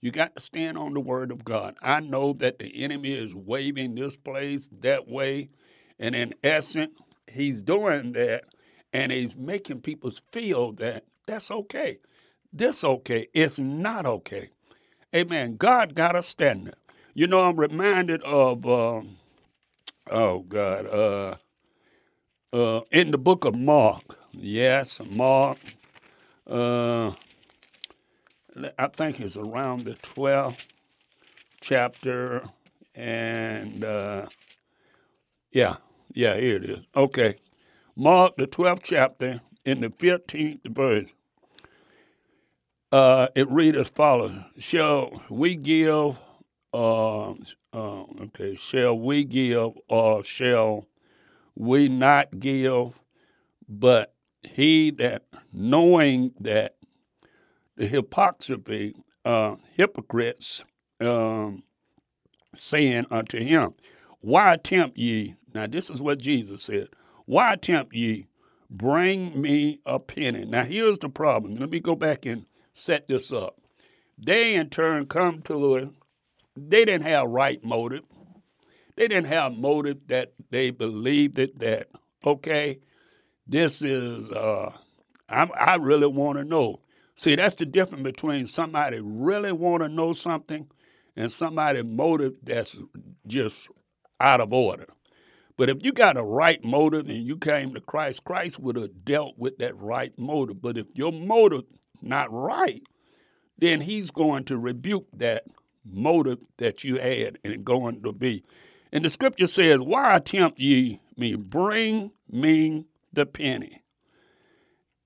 You 0.00 0.10
got 0.10 0.34
to 0.36 0.42
stand 0.42 0.78
on 0.78 0.94
the 0.94 1.00
word 1.00 1.30
of 1.32 1.44
God. 1.44 1.76
I 1.82 2.00
know 2.00 2.34
that 2.34 2.58
the 2.58 2.84
enemy 2.84 3.12
is 3.12 3.34
waving 3.34 3.94
this 3.94 4.16
place 4.16 4.68
that 4.80 5.08
way. 5.08 5.50
And 5.98 6.14
in 6.14 6.34
essence, 6.44 6.92
he's 7.26 7.62
doing 7.62 8.12
that 8.12 8.44
and 8.92 9.10
he's 9.10 9.36
making 9.36 9.80
people 9.80 10.12
feel 10.32 10.72
that 10.72 11.04
that's 11.26 11.50
okay 11.50 11.98
this 12.52 12.84
okay. 12.84 13.28
It's 13.34 13.58
not 13.58 14.06
okay. 14.06 14.50
Amen. 15.14 15.56
God 15.56 15.94
got 15.94 16.16
a 16.16 16.22
standard. 16.22 16.76
You 17.14 17.26
know, 17.26 17.42
I'm 17.44 17.56
reminded 17.56 18.22
of, 18.22 18.66
uh, 18.66 19.02
oh 20.10 20.40
God, 20.40 20.86
uh, 20.86 21.36
uh, 22.52 22.80
in 22.90 23.10
the 23.10 23.18
book 23.18 23.44
of 23.44 23.54
Mark. 23.54 24.18
Yes, 24.32 25.00
Mark. 25.10 25.58
Uh, 26.46 27.12
I 28.78 28.86
think 28.88 29.20
it's 29.20 29.36
around 29.36 29.82
the 29.82 29.94
12th 29.94 30.66
chapter. 31.60 32.42
And 32.94 33.84
uh, 33.84 34.26
yeah, 35.52 35.76
yeah, 36.12 36.36
here 36.36 36.56
it 36.56 36.64
is. 36.64 36.84
Okay. 36.96 37.36
Mark, 37.96 38.36
the 38.36 38.46
12th 38.46 38.82
chapter, 38.82 39.40
in 39.64 39.80
the 39.80 39.90
15th 39.90 40.66
verse. 40.68 41.08
Uh, 42.90 43.28
it 43.34 43.50
reads 43.50 43.76
as 43.76 43.90
follows: 43.90 44.32
Shall 44.58 45.22
we 45.28 45.56
give? 45.56 46.18
Uh, 46.72 47.32
uh, 47.72 48.04
okay, 48.22 48.54
shall 48.54 48.98
we 48.98 49.24
give 49.24 49.72
or 49.88 50.24
shall 50.24 50.86
we 51.58 51.88
not 51.88 52.38
give? 52.38 53.00
But 53.68 54.14
he 54.42 54.90
that 54.92 55.24
knowing 55.52 56.32
that 56.40 56.76
the 57.76 57.86
hypocrisy, 57.86 58.94
uh, 59.24 59.56
hypocrites, 59.74 60.64
um, 61.00 61.62
saying 62.54 63.06
unto 63.10 63.38
him, 63.38 63.74
Why 64.20 64.56
tempt 64.56 64.96
ye? 64.96 65.34
Now 65.54 65.66
this 65.66 65.90
is 65.90 66.00
what 66.00 66.18
Jesus 66.18 66.62
said. 66.62 66.88
Why 67.26 67.56
tempt 67.56 67.94
ye? 67.94 68.26
Bring 68.70 69.40
me 69.40 69.80
a 69.86 69.98
penny. 69.98 70.44
Now 70.44 70.64
here's 70.64 70.98
the 70.98 71.08
problem. 71.08 71.56
Let 71.56 71.70
me 71.70 71.80
go 71.80 71.94
back 71.94 72.26
and 72.26 72.46
set 72.74 73.08
this 73.08 73.32
up. 73.32 73.56
They 74.18 74.54
in 74.54 74.70
turn 74.70 75.06
come 75.06 75.42
to 75.42 75.76
it. 75.76 75.88
They 76.56 76.84
didn't 76.84 77.06
have 77.06 77.28
right 77.28 77.62
motive. 77.64 78.04
They 78.98 79.06
didn't 79.06 79.28
have 79.28 79.52
motive 79.52 79.98
that 80.08 80.32
they 80.50 80.72
believed 80.72 81.38
it 81.38 81.56
that 81.60 81.86
okay, 82.26 82.80
this 83.46 83.80
is 83.80 84.28
uh, 84.30 84.72
I, 85.28 85.44
I 85.44 85.74
really 85.76 86.08
want 86.08 86.36
to 86.38 86.44
know. 86.44 86.80
See, 87.14 87.36
that's 87.36 87.54
the 87.54 87.64
difference 87.64 88.02
between 88.02 88.48
somebody 88.48 88.98
really 89.00 89.52
want 89.52 89.84
to 89.84 89.88
know 89.88 90.14
something 90.14 90.66
and 91.14 91.30
somebody 91.30 91.84
motive 91.84 92.34
that's 92.42 92.76
just 93.28 93.68
out 94.18 94.40
of 94.40 94.52
order. 94.52 94.88
But 95.56 95.70
if 95.70 95.84
you 95.84 95.92
got 95.92 96.16
a 96.16 96.22
right 96.24 96.62
motive 96.64 97.08
and 97.08 97.24
you 97.24 97.36
came 97.36 97.74
to 97.74 97.80
Christ, 97.80 98.24
Christ 98.24 98.58
would 98.58 98.74
have 98.74 99.04
dealt 99.04 99.38
with 99.38 99.58
that 99.58 99.76
right 99.78 100.12
motive. 100.18 100.60
But 100.60 100.76
if 100.76 100.86
your 100.94 101.12
motive 101.12 101.62
not 102.02 102.32
right, 102.32 102.82
then 103.58 103.80
he's 103.80 104.10
going 104.10 104.42
to 104.46 104.58
rebuke 104.58 105.06
that 105.12 105.44
motive 105.88 106.38
that 106.56 106.82
you 106.82 106.96
had 106.96 107.38
and 107.44 107.64
going 107.64 108.02
to 108.02 108.12
be. 108.12 108.42
And 108.92 109.04
the 109.04 109.10
scripture 109.10 109.46
says, 109.46 109.78
Why 109.78 110.18
tempt 110.18 110.58
ye 110.58 111.00
me? 111.16 111.34
Bring 111.34 112.12
me 112.30 112.86
the 113.12 113.26
penny, 113.26 113.82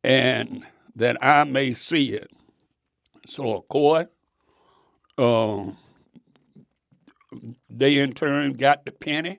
and 0.04 0.64
that 0.96 1.22
I 1.24 1.44
may 1.44 1.74
see 1.74 2.12
it. 2.12 2.30
So, 3.26 3.56
of 3.56 3.68
course, 3.68 4.06
uh, 5.18 5.64
they 7.70 7.98
in 7.98 8.12
turn 8.12 8.52
got 8.54 8.84
the 8.84 8.92
penny. 8.92 9.38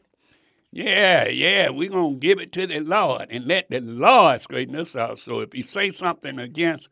Yeah, 0.71 1.27
yeah, 1.27 1.69
we're 1.69 1.89
going 1.89 2.15
to 2.15 2.19
give 2.19 2.39
it 2.39 2.51
to 2.53 2.65
the 2.65 2.79
Lord 2.79 3.27
and 3.29 3.45
let 3.45 3.69
the 3.69 3.79
Lord 3.79 4.41
straighten 4.41 4.75
us 4.75 4.95
out. 4.95 5.19
So 5.19 5.41
if 5.41 5.53
he 5.53 5.61
say 5.61 5.91
something 5.91 6.39
against 6.39 6.89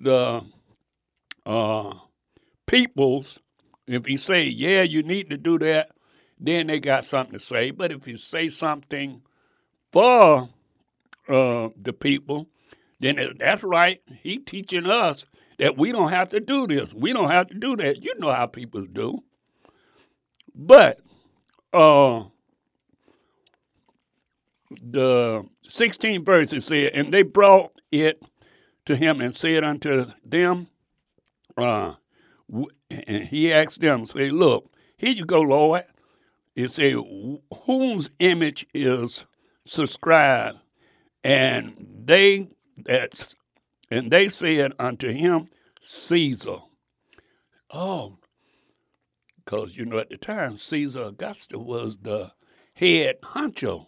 the 0.00 0.42
uh, 1.44 1.94
peoples, 2.66 3.40
if 3.88 4.08
you 4.08 4.18
say, 4.18 4.44
yeah, 4.44 4.82
you 4.82 5.02
need 5.02 5.30
to 5.30 5.36
do 5.36 5.58
that, 5.58 5.90
then 6.40 6.66
they 6.66 6.80
got 6.80 7.04
something 7.04 7.38
to 7.38 7.44
say. 7.44 7.70
But 7.70 7.92
if 7.92 8.06
you 8.06 8.16
say 8.16 8.48
something 8.48 9.22
for 9.92 10.48
uh, 11.28 11.68
the 11.80 11.92
people, 11.92 12.48
then 13.00 13.36
that's 13.38 13.62
right. 13.62 14.00
He 14.22 14.38
teaching 14.38 14.86
us 14.86 15.24
that 15.58 15.76
we 15.76 15.92
don't 15.92 16.10
have 16.10 16.28
to 16.30 16.40
do 16.40 16.66
this. 16.66 16.92
We 16.94 17.12
don't 17.12 17.30
have 17.30 17.48
to 17.48 17.54
do 17.54 17.76
that. 17.76 18.04
You 18.04 18.14
know 18.18 18.32
how 18.32 18.46
people 18.46 18.84
do. 18.84 19.22
But 20.54 21.00
uh, 21.72 22.24
the 24.82 25.44
16th 25.68 26.24
verse 26.24 26.52
it 26.52 26.62
said, 26.62 26.92
and 26.94 27.12
they 27.12 27.22
brought 27.22 27.72
it 27.92 28.22
to 28.86 28.96
him 28.96 29.20
and 29.20 29.36
said 29.36 29.64
unto 29.64 30.06
them, 30.24 30.68
uh, 31.56 31.94
and 32.90 33.24
he 33.24 33.52
asked 33.52 33.80
them, 33.80 34.06
say, 34.06 34.30
look, 34.30 34.70
Here 34.96 35.10
you 35.10 35.24
go, 35.24 35.42
Lord. 35.42 35.84
It 36.58 36.72
say, 36.72 36.90
whose 36.90 38.10
image 38.18 38.66
is 38.74 39.24
subscribed? 39.64 40.58
And 41.22 42.02
they 42.04 42.48
that's 42.76 43.36
and 43.92 44.10
they 44.10 44.28
said 44.28 44.72
unto 44.76 45.12
him, 45.12 45.46
Caesar. 45.80 46.56
Oh, 47.72 48.18
because 49.36 49.76
you 49.76 49.84
know 49.84 49.98
at 49.98 50.10
the 50.10 50.16
time 50.16 50.58
Caesar 50.58 51.04
Augusta 51.04 51.60
was 51.60 51.98
the 51.98 52.32
head 52.74 53.20
honcho. 53.22 53.86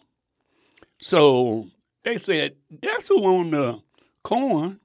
So 1.00 1.66
they 2.04 2.18
said, 2.18 2.54
That's 2.70 3.08
who 3.08 3.24
on 3.24 3.50
the 3.50 3.82
corn, 4.22 4.78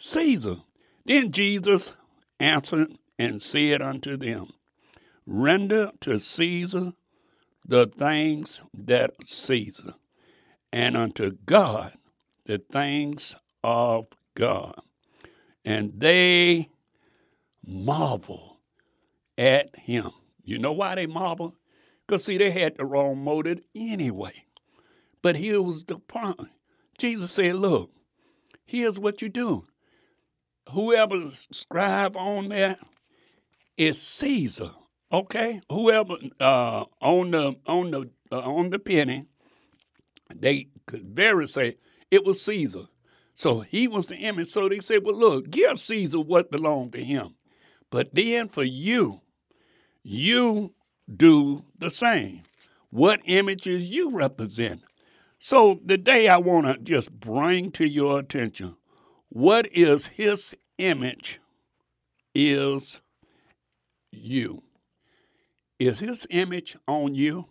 Caesar. 0.00 0.56
Then 1.04 1.30
Jesus 1.30 1.92
answered 2.40 2.96
and 3.18 3.42
said 3.42 3.82
unto 3.82 4.16
them, 4.16 4.48
Render 5.26 5.90
to 6.00 6.18
Caesar 6.18 6.92
the 7.68 7.86
things 7.86 8.60
that 8.72 9.10
Caesar, 9.26 9.94
and 10.72 10.96
unto 10.96 11.32
God 11.44 11.92
the 12.44 12.58
things 12.58 13.34
of 13.64 14.06
God. 14.34 14.80
And 15.64 15.92
they 15.96 16.68
marvel 17.66 18.60
at 19.36 19.76
him. 19.76 20.10
You 20.44 20.58
know 20.58 20.72
why 20.72 20.94
they 20.94 21.06
marvel? 21.06 21.56
Because, 22.06 22.24
see, 22.24 22.38
they 22.38 22.52
had 22.52 22.76
the 22.76 22.84
wrong 22.84 23.18
motive 23.22 23.60
anyway. 23.74 24.44
But 25.22 25.34
here 25.34 25.60
was 25.60 25.84
the 25.84 25.98
point. 25.98 26.48
Jesus 26.98 27.32
said, 27.32 27.56
Look, 27.56 27.90
here's 28.64 28.98
what 29.00 29.22
you 29.22 29.28
do. 29.28 29.66
Whoever 30.70 31.30
scribe 31.32 32.16
on 32.16 32.50
that 32.50 32.78
is 33.76 34.00
Caesar. 34.00 34.70
Okay? 35.12 35.60
Whoever 35.70 36.16
uh, 36.40 36.84
on 37.00 37.30
the 37.30 37.56
on 37.66 37.90
the 37.90 38.10
uh, 38.32 38.40
on 38.40 38.70
the 38.70 38.78
penny, 38.78 39.26
they 40.34 40.68
could 40.86 41.04
very 41.04 41.46
say 41.48 41.76
it 42.10 42.24
was 42.24 42.42
Caesar. 42.42 42.86
So 43.34 43.60
he 43.60 43.86
was 43.86 44.06
the 44.06 44.16
image. 44.16 44.48
So 44.48 44.68
they 44.68 44.80
said, 44.80 45.04
Well, 45.04 45.16
look, 45.16 45.50
give 45.50 45.78
Caesar 45.78 46.20
what 46.20 46.50
belonged 46.50 46.92
to 46.92 47.04
him. 47.04 47.34
But 47.90 48.14
then 48.14 48.48
for 48.48 48.64
you, 48.64 49.20
you 50.02 50.72
do 51.14 51.64
the 51.78 51.90
same. 51.90 52.42
What 52.90 53.20
images 53.26 53.84
you 53.84 54.10
represent? 54.10 54.82
So 55.38 55.76
today 55.86 56.28
I 56.28 56.38
want 56.38 56.66
to 56.66 56.78
just 56.78 57.12
bring 57.12 57.70
to 57.72 57.86
your 57.86 58.18
attention 58.18 58.76
what 59.28 59.68
is 59.72 60.06
his 60.06 60.54
image 60.78 61.40
is 62.34 63.00
you. 64.10 64.62
Is 65.78 65.98
his 65.98 66.26
image 66.30 66.76
on 66.88 67.14
you? 67.14 67.46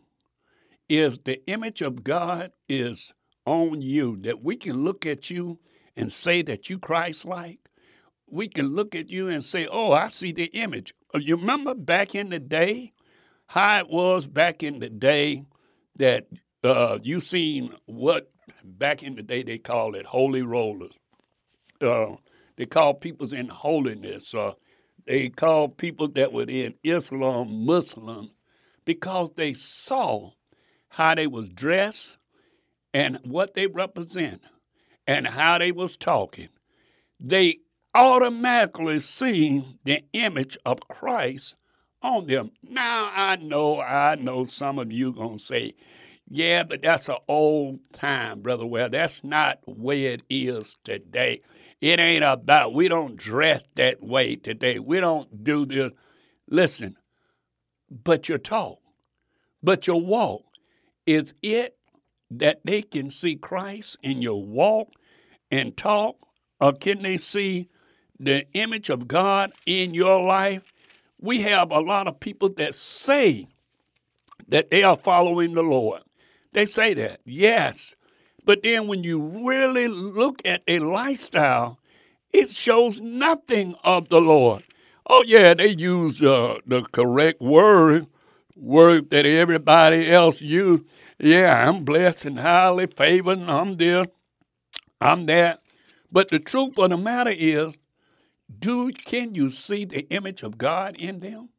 Is 0.89 1.20
the 1.20 1.46
image 1.48 1.82
of 1.82 2.03
God 2.03 2.51
is 2.67 3.13
on 3.46 3.82
you 3.82 4.17
that 4.22 4.44
we 4.44 4.55
can 4.55 4.84
look 4.84 5.05
at 5.05 5.29
you 5.29 5.60
and 5.96 6.12
say 6.12 6.41
that 6.44 6.70
you 6.70 6.79
Christ 6.79 7.25
like? 7.25 7.60
We 8.27 8.48
can 8.48 8.67
look 8.67 8.96
at 8.96 9.10
you 9.12 9.29
and 9.29 9.44
say, 9.46 9.67
"Oh, 9.67 9.91
I 9.91 10.08
see 10.08 10.32
the 10.32 10.46
image." 10.46 10.94
You 11.13 11.38
remember 11.38 11.75
back 11.75 12.15
in 12.15 12.29
the 12.29 12.39
day 12.39 12.94
how 13.48 13.79
it 13.79 13.89
was 13.89 14.25
back 14.25 14.63
in 14.63 14.79
the 14.79 14.89
day 14.89 15.46
that 15.98 16.27
uh, 16.63 16.98
you 17.03 17.22
seen 17.22 17.74
what 17.86 18.29
back 18.63 19.03
in 19.03 19.15
the 19.15 19.22
day 19.22 19.44
they 19.44 19.60
called 19.60 19.96
it 19.96 20.05
holy 20.05 20.41
rollers. 20.41 20.94
Uh, 21.79 22.15
they 22.58 22.65
called 22.65 23.01
peoples 23.01 23.34
in 23.34 23.48
holiness. 23.48 24.34
Uh, 24.34 24.53
they 25.06 25.30
called 25.30 25.78
people 25.78 26.08
that 26.10 26.34
were 26.34 26.44
in 26.44 26.76
Islam 26.84 27.66
Muslim 27.66 28.30
because 28.86 29.32
they 29.36 29.54
saw 29.54 30.32
how 30.90 31.16
they 31.16 31.28
was 31.28 31.50
dressed 31.50 32.18
and 32.94 33.20
what 33.24 33.54
they 33.54 33.68
represent 33.68 34.42
and 35.08 35.28
how 35.28 35.58
they 35.58 35.72
was 35.72 35.98
talking. 35.98 36.50
They 37.20 37.60
automatically 37.94 39.00
seen 39.00 39.80
the 39.84 40.04
image 40.13 40.58
of 40.65 40.80
Christ 40.82 41.56
on 42.02 42.28
them. 42.28 42.52
Now 42.63 43.12
I 43.13 43.36
know, 43.38 43.80
I 43.82 44.15
know 44.15 44.46
some 44.46 44.80
of 44.80 44.91
you 44.91 45.13
gonna 45.13 45.39
say, 45.39 45.74
yeah, 46.30 46.63
but 46.63 46.82
that's 46.82 47.08
an 47.08 47.18
old 47.28 47.80
time, 47.94 48.41
brother. 48.41 48.65
Well, 48.65 48.89
that's 48.89 49.24
not 49.24 49.60
way 49.68 50.06
it 50.06 50.24
is 50.30 50.76
today. 50.84 51.41
It 51.86 52.00
ain't 52.00 52.24
about, 52.24 52.74
we 52.74 52.88
don't 52.88 53.15
dress 53.15 53.63
that 53.76 54.02
way 54.02 54.38
today. 54.38 54.80
We 54.80 55.00
don't 55.00 55.43
do 55.43 55.67
this. 55.67 55.91
Listen, 56.50 56.95
but 58.04 58.28
your 58.28 58.39
talk, 58.39 58.80
but 59.62 59.86
your 59.86 60.02
walk, 60.02 60.45
is 61.06 61.36
it 61.43 61.78
that 62.32 62.62
they 62.65 62.82
can 62.82 63.12
see 63.12 63.36
Christ 63.36 63.98
in 64.02 64.24
your 64.24 64.43
walk 64.43 64.93
and 65.52 65.78
talk, 65.78 66.15
or 66.60 66.74
can 66.74 67.04
they 67.04 67.17
see 67.17 67.69
the 68.19 68.52
image 68.54 68.89
of 68.89 69.08
God 69.08 69.52
in 69.67 69.93
your 69.93 70.24
life? 70.24 70.63
We 71.21 71.39
have 71.41 71.69
a 71.69 71.82
lot 71.82 72.08
of 72.08 72.19
people 72.19 72.50
that 72.58 72.74
say 72.74 73.48
that 74.48 74.71
they 74.71 74.82
are 74.82 74.98
following 74.98 75.54
the 75.54 75.62
Lord. 75.62 76.02
They 76.52 76.65
say 76.65 76.95
that, 76.95 77.19
yes. 77.26 77.93
But 78.45 78.62
then 78.63 78.88
when 78.88 79.03
you 79.03 79.19
really 79.45 79.88
look 79.88 80.41
at 80.45 80.62
a 80.67 80.79
lifestyle, 80.79 81.79
it 82.31 82.51
shows 82.51 83.01
nothing 83.01 83.75
of 83.84 84.10
the 84.10 84.21
Lord. 84.21 84.63
Oh, 85.08 85.23
yeah, 85.25 85.53
they 85.55 85.69
use 85.69 86.21
uh, 86.21 86.60
the 86.65 86.84
correct 86.84 87.41
word, 87.41 88.08
word 88.55 89.10
that 89.10 89.25
everybody 89.25 90.12
else 90.12 90.41
use. 90.41 90.81
Yeah, 91.19 91.67
I'm 91.67 91.84
blessed 91.86 92.25
and 92.25 92.39
highly 92.39 92.88
favored, 92.88 93.39
and 93.39 93.49
I'm 93.49 93.77
this, 93.77 94.05
I'm 95.01 95.25
that. 95.27 95.62
But 96.12 96.29
the 96.29 96.39
truth 96.39 96.77
of 96.77 96.89
the 96.91 96.97
matter 96.97 97.34
is, 97.36 97.73
do 98.60 98.91
can 98.91 99.34
you 99.34 99.49
see 99.49 99.86
the 99.86 100.08
image 100.10 100.43
of 100.43 100.58
God 100.58 100.95
in 100.97 101.19
them? 101.19 101.49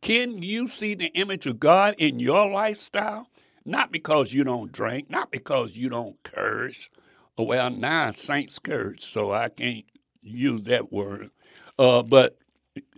Can 0.00 0.42
you 0.42 0.66
see 0.68 0.94
the 0.94 1.08
image 1.08 1.46
of 1.46 1.60
God 1.60 1.94
in 1.98 2.18
your 2.18 2.50
lifestyle? 2.50 3.28
Not 3.68 3.92
because 3.92 4.32
you 4.32 4.44
don't 4.44 4.72
drink, 4.72 5.10
not 5.10 5.30
because 5.30 5.76
you 5.76 5.90
don't 5.90 6.16
curse. 6.22 6.88
Well, 7.36 7.68
now 7.68 8.12
saints 8.12 8.58
curse, 8.58 9.04
so 9.04 9.30
I 9.30 9.50
can't 9.50 9.84
use 10.22 10.62
that 10.62 10.90
word. 10.90 11.30
Uh, 11.78 12.02
but 12.02 12.38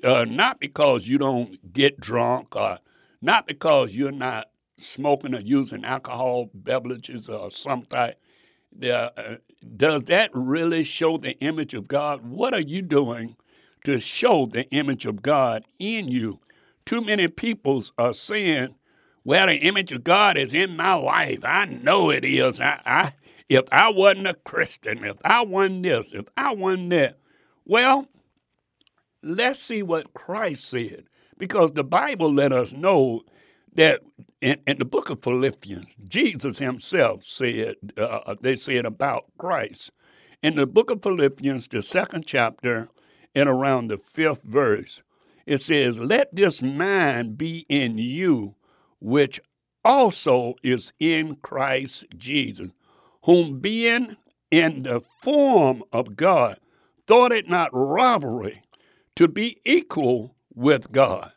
uh, 0.04 0.24
not 0.26 0.60
because 0.60 1.08
you 1.08 1.18
don't 1.18 1.72
get 1.72 1.98
drunk, 1.98 2.54
or 2.54 2.78
not 3.20 3.48
because 3.48 3.96
you're 3.96 4.12
not 4.12 4.50
smoking 4.78 5.34
or 5.34 5.40
using 5.40 5.84
alcohol 5.84 6.50
beverages 6.54 7.28
or 7.28 7.50
something. 7.50 8.12
Uh, 8.80 9.08
does 9.76 10.02
that 10.04 10.30
really 10.32 10.84
show 10.84 11.18
the 11.18 11.36
image 11.40 11.74
of 11.74 11.88
God? 11.88 12.24
What 12.24 12.54
are 12.54 12.60
you 12.60 12.80
doing 12.80 13.34
to 13.86 13.98
show 13.98 14.46
the 14.46 14.70
image 14.70 15.04
of 15.04 15.20
God 15.20 15.64
in 15.80 16.06
you? 16.06 16.38
Too 16.86 17.00
many 17.00 17.26
peoples 17.26 17.92
are 17.98 18.14
saying 18.14 18.76
well, 19.30 19.46
the 19.46 19.58
image 19.58 19.92
of 19.92 20.02
God 20.02 20.36
is 20.36 20.52
in 20.52 20.76
my 20.76 20.94
life. 20.94 21.44
I 21.44 21.66
know 21.66 22.10
it 22.10 22.24
is. 22.24 22.60
I, 22.60 22.80
I 22.84 23.12
if 23.48 23.64
I 23.70 23.88
wasn't 23.88 24.26
a 24.26 24.34
Christian, 24.34 25.04
if 25.04 25.18
I 25.24 25.42
wasn't 25.42 25.84
this, 25.84 26.10
if 26.12 26.26
I 26.36 26.52
wasn't 26.52 26.90
that, 26.90 27.16
well, 27.64 28.08
let's 29.22 29.60
see 29.60 29.84
what 29.84 30.14
Christ 30.14 30.64
said. 30.64 31.04
Because 31.38 31.70
the 31.70 31.84
Bible 31.84 32.34
let 32.34 32.52
us 32.52 32.72
know 32.72 33.20
that 33.74 34.00
in, 34.40 34.56
in 34.66 34.78
the 34.78 34.84
book 34.84 35.10
of 35.10 35.22
Philippians, 35.22 35.94
Jesus 36.08 36.58
himself 36.58 37.22
said, 37.22 37.76
uh, 37.96 38.34
they 38.40 38.56
said 38.56 38.84
about 38.84 39.26
Christ. 39.38 39.92
In 40.42 40.56
the 40.56 40.66
book 40.66 40.90
of 40.90 41.04
Philippians, 41.04 41.68
the 41.68 41.82
second 41.82 42.26
chapter, 42.26 42.88
and 43.36 43.48
around 43.48 43.92
the 43.92 43.98
fifth 43.98 44.42
verse, 44.42 45.02
it 45.46 45.58
says, 45.58 46.00
Let 46.00 46.34
this 46.34 46.62
mind 46.62 47.38
be 47.38 47.64
in 47.68 47.96
you, 47.96 48.56
which 49.00 49.40
also 49.84 50.54
is 50.62 50.92
in 51.00 51.36
Christ 51.36 52.04
Jesus, 52.16 52.70
whom 53.24 53.60
being 53.60 54.16
in 54.50 54.82
the 54.82 55.00
form 55.00 55.82
of 55.92 56.16
God, 56.16 56.58
thought 57.06 57.32
it 57.32 57.48
not 57.48 57.70
robbery 57.72 58.62
to 59.16 59.28
be 59.28 59.60
equal 59.64 60.34
with 60.54 60.92
God, 60.92 61.32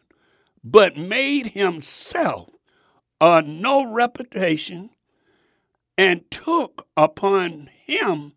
but 0.63 0.97
made 0.97 1.47
himself 1.47 2.49
of 3.19 3.45
no 3.45 3.91
reputation 3.91 4.89
and 5.97 6.29
took 6.31 6.87
upon 6.97 7.69
him 7.85 8.33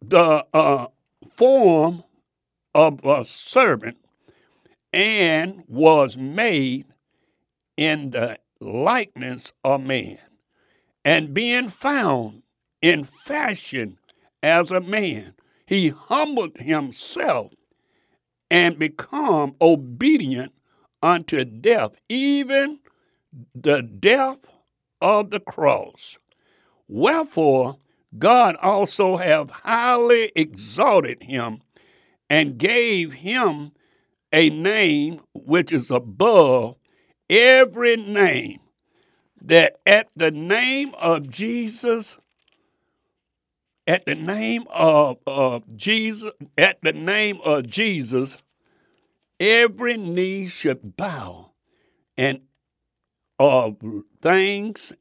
the 0.00 0.46
uh, 0.54 0.86
form 1.36 2.04
of 2.74 3.04
a 3.04 3.24
servant 3.24 3.98
and 4.92 5.64
was 5.66 6.16
made 6.16 6.86
in 7.76 8.10
the 8.10 8.38
likeness 8.60 9.52
of 9.64 9.82
man, 9.82 10.18
and 11.04 11.34
being 11.34 11.68
found 11.68 12.42
in 12.80 13.04
fashion 13.04 13.98
as 14.42 14.70
a 14.70 14.80
man, 14.80 15.34
he 15.66 15.88
humbled 15.88 16.56
himself 16.56 17.52
and 18.50 18.78
become 18.78 19.54
obedient 19.60 20.52
unto 21.02 21.44
death, 21.44 21.96
even 22.08 22.78
the 23.54 23.82
death 23.82 24.46
of 25.00 25.30
the 25.30 25.40
cross. 25.40 26.18
Wherefore 26.88 27.76
God 28.18 28.56
also 28.56 29.16
have 29.16 29.50
highly 29.50 30.32
exalted 30.34 31.22
him 31.22 31.60
and 32.30 32.58
gave 32.58 33.12
him 33.12 33.72
a 34.32 34.50
name 34.50 35.20
which 35.34 35.72
is 35.72 35.90
above 35.90 36.76
every 37.28 37.96
name, 37.96 38.60
that 39.40 39.76
at 39.86 40.08
the 40.16 40.30
name 40.30 40.94
of 41.00 41.30
Jesus, 41.30 42.18
at 43.86 44.04
the 44.06 44.14
name 44.14 44.66
of, 44.70 45.18
of 45.26 45.76
Jesus, 45.76 46.32
at 46.58 46.78
the 46.82 46.92
name 46.92 47.40
of 47.44 47.66
Jesus, 47.68 48.42
every 49.38 49.96
knee 49.96 50.48
should 50.48 50.96
bow, 50.96 51.52
and 52.16 52.40
of 53.38 53.76
things 54.22 54.92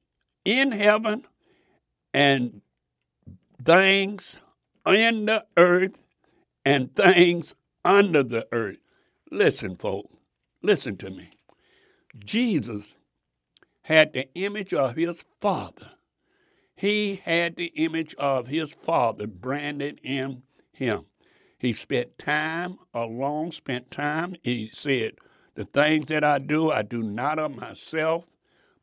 in 0.44 0.72
heaven 0.72 1.26
and 2.14 2.62
things 3.64 4.38
in 4.86 5.26
the 5.26 5.46
earth 5.58 6.02
and 6.66 6.94
things 6.96 7.56
under 7.84 8.24
the 8.24 8.48
earth. 8.52 8.78
Listen, 9.32 9.76
folks, 9.76 10.14
listen 10.62 10.98
to 10.98 11.10
me. 11.10 11.30
Jesus 12.18 12.96
had 13.84 14.14
the 14.14 14.28
image 14.36 14.74
of 14.74 14.96
his 14.96 15.26
Father. 15.40 15.92
He 16.76 17.22
had 17.24 17.56
the 17.56 17.68
image 17.76 18.16
of 18.16 18.48
his 18.48 18.74
Father 18.74 19.28
branded 19.28 20.00
in 20.04 20.44
him. 20.72 21.06
He 21.58 21.72
spent 21.72 22.18
time 22.18 22.78
alone, 22.94 23.52
spent 23.52 23.90
time. 23.92 24.36
He 24.44 24.70
said, 24.72 25.14
The 25.56 25.64
things 25.64 26.08
that 26.08 26.24
I 26.24 26.40
do, 26.40 26.72
I 26.72 26.82
do 26.82 27.02
not 27.02 27.40
of 27.40 27.56
myself, 27.56 28.26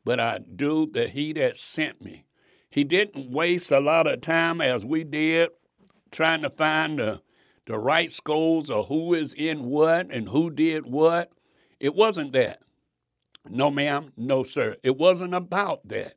but 0.03 0.19
I 0.19 0.39
do 0.39 0.87
the 0.91 1.07
He 1.07 1.33
that 1.33 1.55
sent 1.55 2.01
me. 2.01 2.25
He 2.69 2.83
didn't 2.83 3.29
waste 3.31 3.71
a 3.71 3.79
lot 3.79 4.07
of 4.07 4.21
time 4.21 4.59
as 4.59 4.83
we 4.83 5.03
did 5.03 5.51
trying 6.11 6.41
to 6.41 6.49
find 6.49 6.99
the, 6.99 7.21
the 7.65 7.77
right 7.77 8.11
schools 8.11 8.69
or 8.69 8.83
who 8.83 9.13
is 9.13 9.33
in 9.33 9.65
what 9.65 10.11
and 10.11 10.29
who 10.29 10.49
did 10.49 10.85
what. 10.85 11.31
It 11.79 11.93
wasn't 11.93 12.31
that. 12.33 12.62
No, 13.49 13.69
ma'am, 13.69 14.11
no, 14.17 14.43
sir. 14.43 14.77
It 14.83 14.97
wasn't 14.97 15.33
about 15.33 15.87
that. 15.89 16.15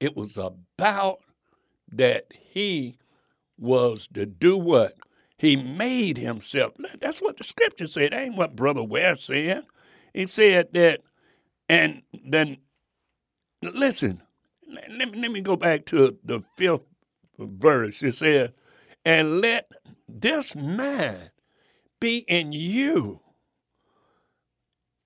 It 0.00 0.16
was 0.16 0.36
about 0.36 1.20
that 1.92 2.26
he 2.32 2.98
was 3.58 4.06
to 4.14 4.26
do 4.26 4.56
what? 4.56 4.94
He 5.38 5.56
made 5.56 6.18
himself. 6.18 6.74
That's 7.00 7.20
what 7.22 7.36
the 7.36 7.44
scripture 7.44 7.86
said. 7.86 8.12
That 8.12 8.22
ain't 8.22 8.36
what 8.36 8.56
Brother 8.56 8.82
Ware 8.82 9.16
said. 9.16 9.64
He 10.12 10.26
said 10.26 10.68
that, 10.72 11.00
and 11.68 12.02
then, 12.24 12.58
listen, 13.62 14.22
let 14.68 14.90
me, 14.90 15.20
let 15.20 15.30
me 15.30 15.40
go 15.40 15.56
back 15.56 15.86
to 15.86 16.18
the 16.24 16.40
fifth 16.40 16.86
verse. 17.38 18.02
It 18.02 18.14
said, 18.14 18.54
and 19.04 19.40
let 19.40 19.70
this 20.08 20.54
man 20.56 21.30
be 22.00 22.18
in 22.18 22.52
you 22.52 23.20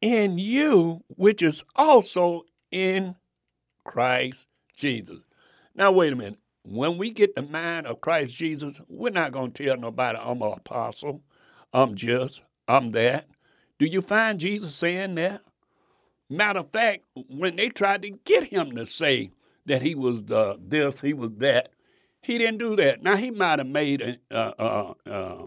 in 0.02 0.36
you, 0.36 1.02
which 1.08 1.40
is 1.40 1.64
also 1.74 2.42
in 2.70 3.14
Christ 3.84 4.46
Jesus. 4.76 5.20
Now, 5.74 5.92
wait 5.92 6.12
a 6.12 6.16
minute. 6.16 6.38
When 6.64 6.98
we 6.98 7.10
get 7.10 7.34
the 7.34 7.42
mind 7.42 7.86
of 7.86 8.00
Christ 8.00 8.36
Jesus, 8.36 8.80
we're 8.88 9.10
not 9.10 9.32
going 9.32 9.52
to 9.52 9.64
tell 9.64 9.76
nobody 9.76 10.18
I'm 10.20 10.42
an 10.42 10.52
apostle, 10.52 11.22
I'm 11.72 11.94
just, 11.94 12.42
I'm 12.68 12.92
that. 12.92 13.26
Do 13.78 13.86
you 13.86 14.02
find 14.02 14.38
Jesus 14.38 14.74
saying 14.74 15.14
that? 15.16 15.42
Matter 16.28 16.60
of 16.60 16.70
fact, 16.70 17.04
when 17.28 17.56
they 17.56 17.68
tried 17.68 18.02
to 18.02 18.10
get 18.10 18.44
him 18.44 18.76
to 18.76 18.86
say 18.86 19.30
that 19.66 19.82
he 19.82 19.94
was 19.94 20.24
the 20.24 20.58
this, 20.60 21.00
he 21.00 21.14
was 21.14 21.30
that, 21.38 21.70
he 22.22 22.38
didn't 22.38 22.58
do 22.58 22.76
that. 22.76 23.02
Now 23.02 23.16
he 23.16 23.30
might 23.30 23.58
have 23.58 23.68
made 23.68 24.00
an 24.00 24.18
uh, 24.30 24.52
uh, 24.58 24.94
uh, 25.04 25.46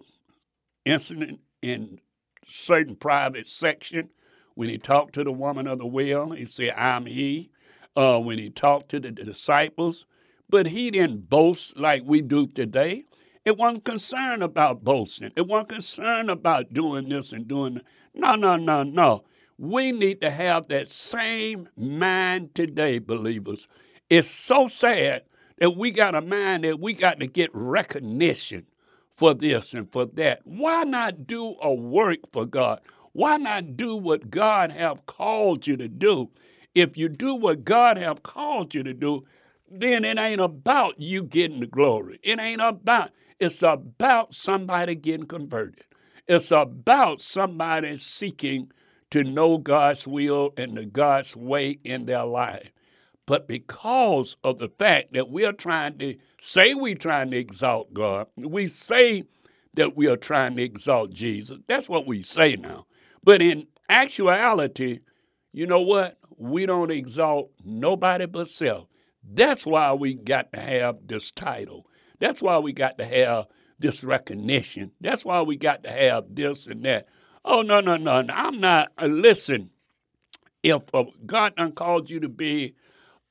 incident 0.84 1.40
in 1.62 2.00
certain 2.44 2.96
private 2.96 3.48
section 3.48 4.10
when 4.56 4.70
he 4.70 4.78
talked 4.78 5.14
to 5.14 5.24
the 5.24 5.32
woman 5.32 5.68
of 5.68 5.80
the 5.80 5.86
well, 5.86 6.32
he 6.32 6.46
said, 6.46 6.74
I'm 6.76 7.06
he. 7.06 7.52
Uh, 7.96 8.20
when 8.20 8.38
he 8.38 8.50
talked 8.50 8.90
to 8.90 9.00
the 9.00 9.10
disciples, 9.10 10.06
but 10.50 10.68
he 10.68 10.92
didn't 10.92 11.30
boast 11.30 11.78
like 11.78 12.04
we 12.06 12.20
do 12.22 12.46
today. 12.46 13.06
It 13.46 13.58
wasn't 13.58 13.86
concerned 13.86 14.44
about 14.44 14.84
boasting. 14.84 15.32
It 15.38 15.48
wasn't 15.48 15.70
concerned 15.70 16.30
about 16.30 16.74
doing 16.74 17.08
this 17.08 17.32
and 17.32 17.48
doing 17.48 17.76
that. 17.76 17.86
No, 18.14 18.36
no, 18.36 18.58
no, 18.58 18.84
no. 18.84 19.24
We 19.58 19.94
need 19.94 20.20
to 20.22 20.30
have 20.30 20.68
that 20.68 20.92
same 20.92 21.70
mind 21.78 22.54
today, 22.54 23.00
believers. 23.00 23.70
It's 24.10 24.28
so 24.28 24.68
sad 24.68 25.24
that 25.60 25.78
we 25.78 25.92
got 25.92 26.16
a 26.16 26.22
mind 26.22 26.66
that 26.66 26.80
we 26.80 26.94
got 26.94 27.20
to 27.20 27.28
get 27.28 27.50
recognition 27.54 28.66
for 29.16 29.34
this 29.34 29.74
and 29.74 29.90
for 29.92 30.06
that. 30.06 30.42
Why 30.44 30.84
not 30.84 31.28
do 31.28 31.56
a 31.62 31.74
work 31.74 32.20
for 32.34 32.46
God? 32.46 32.82
Why 33.16 33.38
not 33.38 33.78
do 33.78 33.96
what 33.96 34.30
God 34.30 34.72
have 34.72 35.06
called 35.06 35.66
you 35.66 35.78
to 35.78 35.88
do? 35.88 36.30
If 36.74 36.98
you 36.98 37.08
do 37.08 37.34
what 37.34 37.64
God 37.64 37.98
have 37.98 38.24
called 38.24 38.76
you 38.76 38.84
to 38.84 38.94
do, 38.94 39.24
then 39.72 40.04
it 40.04 40.18
ain't 40.18 40.42
about 40.42 41.00
you 41.00 41.24
getting 41.24 41.62
the 41.62 41.66
glory. 41.66 42.20
It 42.24 42.42
ain't 42.42 42.60
about, 42.60 43.12
it's 43.40 43.64
about 43.64 44.36
somebody 44.36 44.96
getting 44.96 45.28
converted. 45.28 45.86
It's 46.28 46.52
about 46.52 47.22
somebody 47.22 47.96
seeking 47.96 48.70
to 49.12 49.24
know 49.24 49.60
God's 49.60 50.06
will 50.06 50.54
and 50.58 50.76
the 50.76 50.84
God's 50.84 51.38
way 51.38 51.80
in 51.86 52.08
their 52.08 52.26
life. 52.26 52.70
But 53.28 53.48
because 53.48 54.36
of 54.44 54.58
the 54.60 54.68
fact 54.68 55.14
that 55.14 55.30
we 55.30 55.46
are 55.46 55.54
trying 55.54 56.00
to 56.00 56.18
say 56.42 56.74
we're 56.74 56.96
trying 56.96 57.32
to 57.32 57.38
exalt 57.38 57.94
God, 57.94 58.28
we 58.36 58.68
say 58.68 59.24
that 59.76 59.96
we 59.96 60.08
are 60.08 60.18
trying 60.18 60.58
to 60.58 60.64
exalt 60.64 61.12
Jesus. 61.12 61.60
That's 61.68 61.88
what 61.88 62.06
we 62.06 62.22
say 62.22 62.58
now. 62.58 62.86
But 63.26 63.42
in 63.42 63.68
actuality, 63.90 65.00
you 65.52 65.66
know 65.66 65.82
what? 65.82 66.18
We 66.38 66.68
don't 66.68 66.92
exalt 66.92 67.52
nobody 67.66 68.28
but 68.28 68.48
self. 68.48 68.88
That's 69.24 69.66
why 69.66 69.94
we 69.94 70.14
got 70.14 70.54
to 70.54 70.60
have 70.60 70.98
this 71.08 71.32
title. 71.32 71.88
That's 72.20 72.42
why 72.44 72.60
we 72.60 72.72
got 72.72 73.00
to 73.00 73.06
have 73.06 73.48
this 73.80 74.04
recognition. 74.04 74.92
That's 75.02 75.26
why 75.26 75.42
we 75.42 75.58
got 75.58 75.84
to 75.84 75.92
have 75.92 76.26
this 76.30 76.68
and 76.68 76.86
that. 76.86 77.08
Oh, 77.44 77.64
no, 77.64 77.80
no, 77.80 77.98
no. 77.98 78.22
no. 78.22 78.34
I'm 78.34 78.60
not. 78.60 78.92
Uh, 79.02 79.08
listen, 79.08 79.72
if 80.62 80.84
uh, 80.94 81.06
God 81.26 81.56
done 81.56 81.72
called 81.72 82.10
you 82.12 82.20
to 82.20 82.30
be 82.30 82.76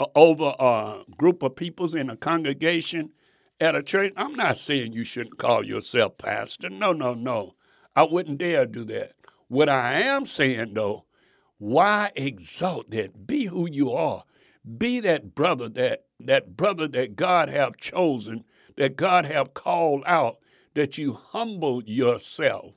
uh, 0.01 0.07
over 0.17 0.55
a 0.59 1.03
group 1.17 1.43
of 1.45 1.55
peoples 1.55 1.95
in 1.95 2.11
a 2.11 2.17
congregation 2.17 3.11
at 3.61 3.77
a 3.77 3.83
church, 3.83 4.13
I'm 4.17 4.35
not 4.35 4.59
saying 4.59 4.93
you 4.93 5.05
shouldn't 5.05 5.39
call 5.39 5.65
yourself 5.65 6.19
pastor. 6.19 6.69
No, 6.69 6.93
no, 6.93 7.15
no. 7.15 7.55
I 7.95 8.03
wouldn't 8.03 8.39
dare 8.39 8.67
do 8.67 8.85
that. 8.87 9.13
What 9.49 9.69
I 9.69 10.01
am 10.01 10.25
saying 10.25 10.75
though, 10.75 11.05
why 11.59 12.13
exalt 12.17 12.91
that? 12.91 13.27
Be 13.27 13.45
who 13.45 13.69
you 13.69 13.93
are. 13.93 14.25
Be 14.79 15.01
that 15.01 15.35
brother 15.35 15.69
that 15.71 16.05
that 16.21 16.57
brother 16.57 16.89
that 16.89 17.17
God 17.17 17.49
have 17.49 17.77
chosen, 17.77 18.45
that 18.77 18.97
God 18.97 19.27
have 19.27 19.55
called 19.55 20.03
out, 20.07 20.39
that 20.75 20.99
you 20.99 21.13
humble 21.13 21.83
yourself, 21.85 22.73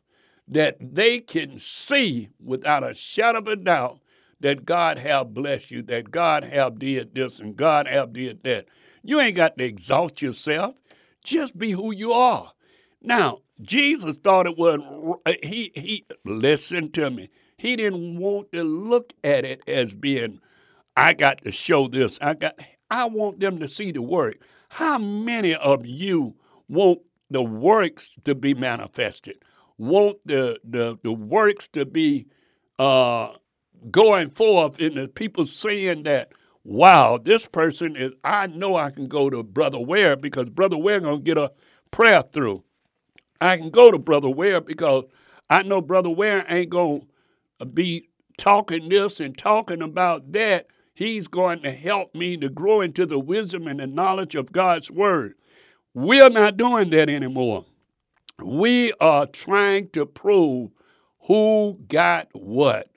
that 0.47 0.77
they 0.79 1.19
can 1.19 1.57
see 1.57 2.29
without 2.43 2.83
a 2.83 2.93
shadow 2.93 3.39
of 3.39 3.47
a 3.47 3.55
doubt 3.55 3.99
that 4.39 4.65
God 4.65 4.99
have 4.99 5.33
blessed 5.33 5.71
you, 5.71 5.81
that 5.83 6.11
God 6.11 6.43
have 6.43 6.79
did 6.79 7.15
this 7.15 7.39
and 7.39 7.55
God 7.55 7.87
have 7.87 8.13
did 8.13 8.43
that. 8.43 8.65
You 9.03 9.19
ain't 9.19 9.35
got 9.35 9.57
to 9.57 9.63
exalt 9.63 10.21
yourself. 10.21 10.75
Just 11.23 11.57
be 11.57 11.71
who 11.71 11.91
you 11.93 12.13
are. 12.13 12.51
Now, 13.01 13.39
Jesus 13.61 14.17
thought 14.17 14.47
it 14.47 14.57
was 14.57 14.79
he 15.43 15.71
he 15.75 16.05
listen 16.25 16.91
to 16.91 17.09
me. 17.09 17.29
He 17.57 17.75
didn't 17.75 18.17
want 18.19 18.51
to 18.51 18.63
look 18.63 19.13
at 19.23 19.45
it 19.45 19.61
as 19.67 19.93
being 19.93 20.39
I 20.95 21.13
got 21.13 21.43
to 21.43 21.51
show 21.51 21.87
this. 21.87 22.17
I 22.21 22.35
got 22.35 22.59
I 22.89 23.05
want 23.05 23.39
them 23.39 23.59
to 23.59 23.67
see 23.67 23.91
the 23.91 24.01
work. 24.01 24.37
How 24.69 24.97
many 24.97 25.55
of 25.55 25.85
you 25.85 26.35
want 26.69 26.99
the 27.29 27.41
works 27.41 28.17
to 28.25 28.35
be 28.35 28.53
manifested? 28.53 29.37
Want 29.77 30.17
the 30.25 30.59
the, 30.63 30.97
the 31.03 31.11
works 31.11 31.67
to 31.69 31.85
be 31.85 32.27
uh, 32.79 33.33
going 33.91 34.31
forth 34.31 34.79
and 34.79 34.95
the 34.95 35.07
people 35.07 35.45
saying 35.45 36.03
that 36.03 36.31
wow, 36.63 37.17
this 37.17 37.47
person 37.47 37.95
is 37.95 38.11
I 38.23 38.47
know 38.47 38.75
I 38.75 38.91
can 38.91 39.07
go 39.07 39.29
to 39.29 39.41
Brother 39.43 39.79
Ware 39.79 40.15
because 40.15 40.49
Brother 40.49 40.77
Ware 40.77 40.99
gonna 40.99 41.19
get 41.19 41.37
a 41.37 41.51
prayer 41.91 42.23
through. 42.33 42.63
I 43.41 43.57
can 43.57 43.71
go 43.71 43.91
to 43.91 43.99
Brother 43.99 44.29
Ware 44.29 44.61
because 44.61 45.05
I 45.49 45.63
know 45.63 45.81
Brother 45.81 46.09
Ware 46.11 46.45
ain't 46.49 46.71
going 46.71 47.07
to 47.59 47.65
be 47.65 48.09
talking 48.37 48.89
this 48.89 49.19
and 49.19 49.37
talking 49.37 49.81
about 49.81 50.33
that. 50.33 50.67
He's 50.95 51.27
going 51.27 51.63
to 51.63 51.71
help 51.71 52.15
me 52.15 52.37
to 52.37 52.49
grow 52.49 52.81
into 52.81 53.05
the 53.05 53.19
wisdom 53.19 53.67
and 53.67 53.79
the 53.79 53.87
knowledge 53.87 54.35
of 54.35 54.51
God's 54.51 54.91
Word. 54.91 55.35
We're 55.95 56.29
not 56.29 56.57
doing 56.57 56.91
that 56.91 57.09
anymore. 57.09 57.65
We 58.43 58.93
are 59.01 59.27
trying 59.27 59.89
to 59.91 60.05
prove 60.05 60.71
who 61.23 61.79
got 61.89 62.29
what. 62.33 62.87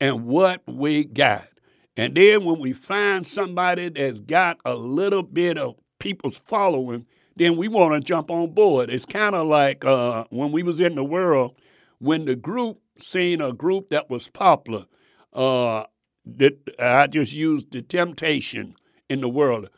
and 0.00 0.26
what 0.26 0.62
we 0.68 1.04
got. 1.04 1.48
And 1.96 2.16
then 2.16 2.44
when 2.46 2.60
we 2.60 2.74
find 2.74 3.26
somebody 3.26 3.90
that's 3.90 4.20
got 4.20 4.58
a 4.66 4.74
little 4.76 5.24
bit 5.24 5.58
of 5.58 5.76
people's 6.00 6.38
following, 6.38 7.06
then 7.36 7.56
we 7.56 7.68
want 7.68 7.94
to 7.94 8.00
jump 8.00 8.30
on 8.30 8.52
board. 8.52 8.90
It's 8.90 9.06
kind 9.06 9.34
of 9.34 9.46
like 9.46 9.84
uh, 9.84 10.24
when 10.30 10.52
we 10.52 10.62
was 10.62 10.80
in 10.80 10.94
the 10.94 11.04
world, 11.04 11.54
when 11.98 12.24
the 12.24 12.36
group 12.36 12.80
seen 12.98 13.40
a 13.40 13.52
group 13.52 13.90
that 13.90 14.08
was 14.10 14.28
popular. 14.28 14.86
Uh, 15.32 15.84
that 16.26 16.56
I 16.78 17.06
just 17.06 17.32
used 17.32 17.72
the 17.72 17.82
temptation 17.82 18.74
in 19.08 19.20
the 19.20 19.28
world. 19.28 19.68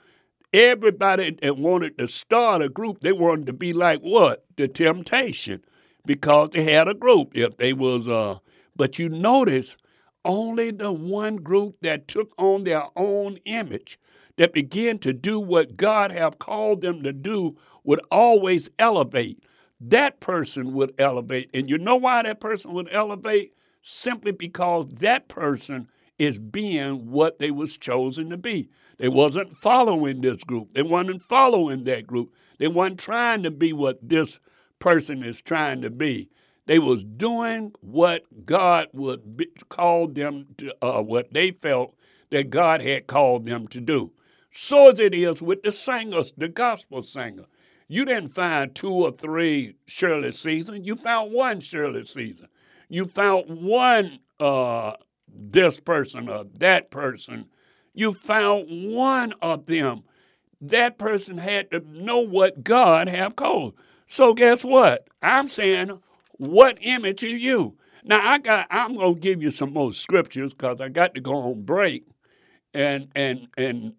Everybody 0.53 1.37
that 1.43 1.59
wanted 1.59 1.99
to 1.99 2.07
start 2.07 2.63
a 2.63 2.69
group, 2.69 3.01
they 3.01 3.13
wanted 3.13 3.47
to 3.47 3.53
be 3.53 3.73
like 3.73 4.01
what? 4.01 4.45
The 4.57 4.69
temptation, 4.69 5.63
because 6.07 6.51
they 6.51 6.63
had 6.63 6.89
a 6.89 6.95
group. 6.95 7.37
If 7.37 7.57
they 7.57 7.73
was, 7.73 8.09
uh, 8.09 8.39
but 8.77 8.99
you 8.99 9.09
notice 9.09 9.77
only 10.25 10.71
the 10.71 10.93
one 10.93 11.37
group 11.37 11.77
that 11.83 12.09
took 12.09 12.33
on 12.39 12.65
their 12.65 12.85
own 12.97 13.39
image, 13.45 13.99
that 14.37 14.53
began 14.53 14.99
to 15.01 15.13
do 15.13 15.41
what 15.41 15.77
God 15.77 16.13
have 16.13 16.39
called 16.39 16.81
them 16.81 17.03
to 17.03 17.13
do, 17.13 17.57
would 17.85 18.01
always 18.11 18.69
elevate. 18.79 19.43
That 19.81 20.21
person 20.21 20.73
would 20.75 20.95
elevate, 20.99 21.51
and 21.55 21.69
you 21.69 21.79
know 21.79 21.97
why 21.97 22.23
that 22.23 22.41
person 22.41 22.73
would 22.73 22.89
elevate? 22.91 23.55
Simply 23.83 24.33
because 24.33 24.87
that 24.95 25.29
person 25.29 25.89
is 26.19 26.39
being 26.39 27.11
what 27.11 27.39
they 27.39 27.51
was 27.51 27.77
chosen 27.77 28.31
to 28.31 28.37
be. 28.37 28.69
They 28.99 29.09
wasn't 29.09 29.57
following 29.57 30.21
this 30.23 30.43
group. 30.45 30.73
They 30.75 30.83
wasn't 30.83 31.23
following 31.23 31.85
that 31.85 32.07
group. 32.07 32.33
They 32.59 32.69
wasn't 32.69 33.01
trying 33.01 33.43
to 33.43 33.51
be 33.51 33.73
what 33.73 33.99
this 34.03 34.41
person 34.79 35.23
is 35.23 35.41
trying 35.41 35.83
to 35.83 35.91
be. 35.91 36.31
They 36.67 36.79
was 36.79 37.05
doing 37.05 37.73
what 37.81 38.25
God 38.45 38.89
would 38.93 39.37
be, 39.37 39.47
call 39.69 40.09
them 40.09 40.47
to, 40.59 40.75
uh, 40.83 41.03
what 41.03 41.33
they 41.33 41.53
felt 41.53 41.95
that 42.31 42.51
God 42.51 42.81
had 42.81 43.07
called 43.07 43.47
them 43.47 43.69
to 43.69 43.81
do. 43.81 44.11
So 44.59 44.89
as 44.89 44.99
it 45.01 45.13
is 45.13 45.43
with 45.43 45.63
the 45.63 45.71
singers, 45.71 46.33
the 46.35 46.49
gospel 46.49 47.03
singer. 47.03 47.45
You 47.89 48.07
didn't 48.07 48.31
find 48.31 48.75
two 48.75 48.91
or 48.91 49.13
three 49.13 49.75
Shirley 49.85 50.33
Caesar. 50.33 50.77
You 50.77 50.97
found 50.97 51.31
one 51.31 51.61
Shirley 51.61 52.05
Caesar. 52.05 52.47
You 52.89 53.05
found 53.05 53.45
one 53.63 54.19
uh, 54.41 54.95
this 55.29 55.79
person 55.79 56.31
or 56.31 56.47
that 56.57 56.91
person. 56.91 57.45
You 57.93 58.15
found 58.15 58.95
one 58.95 59.35
of 59.43 59.67
them. 59.67 60.05
That 60.63 60.97
person 60.97 61.37
had 61.37 61.71
to 61.73 61.81
know 61.81 62.21
what 62.21 62.65
God 62.65 63.11
have 63.11 63.37
called. 63.37 63.75
So 64.07 64.33
guess 64.33 64.65
what? 64.65 65.07
I'm 65.21 65.49
saying, 65.49 66.01
what 66.39 66.79
image 66.81 67.23
are 67.25 67.29
you? 67.29 67.77
Now 68.05 68.27
I 68.27 68.39
got. 68.39 68.69
I'm 68.71 68.97
gonna 68.97 69.17
give 69.17 69.43
you 69.43 69.51
some 69.51 69.75
more 69.75 69.93
scriptures 69.93 70.55
because 70.55 70.81
I 70.81 70.89
got 70.89 71.15
to 71.15 71.21
go 71.21 71.35
on 71.35 71.61
break, 71.61 72.07
and 72.73 73.09
and 73.15 73.49
and 73.59 73.93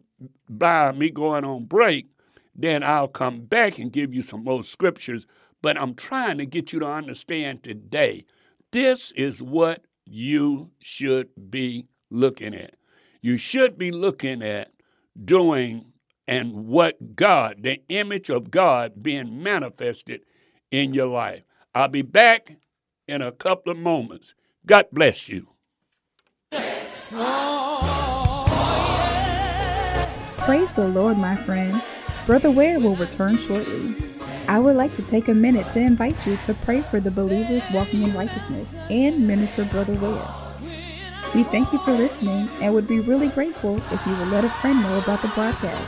by 0.49 0.91
me 0.91 1.10
going 1.10 1.45
on 1.45 1.65
break, 1.65 2.08
then 2.56 2.84
I'll 2.84 3.08
come 3.08 3.41
back 3.41 3.77
and 3.77 3.91
give 3.91 4.13
you 4.13 4.21
some 4.21 4.43
more 4.43 4.63
scriptures. 4.63 5.25
But 5.62 5.80
I'm 5.80 5.95
trying 5.95 6.38
to 6.39 6.45
get 6.45 6.73
you 6.73 6.80
to 6.80 6.88
understand 6.88 7.63
today. 7.63 8.25
This 8.71 9.12
is 9.12 9.41
what 9.41 9.84
you 10.06 10.69
should 10.80 11.30
be 11.49 11.88
looking 12.10 12.56
at. 12.56 12.75
You 13.21 13.38
should 13.38 13.77
be 13.77 13.91
looking 13.91 14.41
at 14.41 14.71
doing 15.25 15.86
and 16.27 16.67
what 16.67 17.15
God, 17.15 17.58
the 17.62 17.82
image 17.89 18.30
of 18.30 18.51
God 18.51 19.01
being 19.01 19.41
manifested 19.41 20.21
in 20.71 20.93
your 20.93 21.08
life. 21.08 21.43
I'll 21.73 21.88
be 21.88 22.01
back 22.01 22.51
in 23.08 23.21
a 23.21 23.32
couple 23.32 23.71
of 23.71 23.77
moments. 23.77 24.34
God 24.65 24.88
bless 24.91 25.30
you. 25.30 25.47
Praise 30.47 30.71
the 30.71 30.88
Lord, 30.88 31.17
my 31.17 31.36
friend. 31.36 31.83
Brother 32.25 32.49
Ware 32.49 32.79
will 32.79 32.95
return 32.95 33.38
shortly. 33.38 33.93
I 34.47 34.60
would 34.60 34.77
like 34.77 34.95
to 34.95 35.01
take 35.01 35.27
a 35.27 35.33
minute 35.33 35.69
to 35.71 35.79
invite 35.81 36.25
you 36.25 36.38
to 36.45 36.53
pray 36.53 36.83
for 36.83 37.01
the 37.01 37.12
believers 37.12 37.63
walking 37.73 38.01
in 38.03 38.13
righteousness 38.13 38.73
and 38.89 39.27
minister 39.27 39.65
Brother 39.65 39.91
Ware. 39.95 40.25
We 41.36 41.43
thank 41.43 41.73
you 41.73 41.79
for 41.79 41.91
listening 41.91 42.47
and 42.62 42.73
would 42.73 42.88
be 42.88 43.01
really 43.01 43.27
grateful 43.27 43.75
if 43.91 44.07
you 44.07 44.15
would 44.15 44.29
let 44.29 44.45
a 44.45 44.49
friend 44.62 44.81
know 44.81 44.97
about 44.99 45.21
the 45.21 45.27
broadcast. 45.36 45.83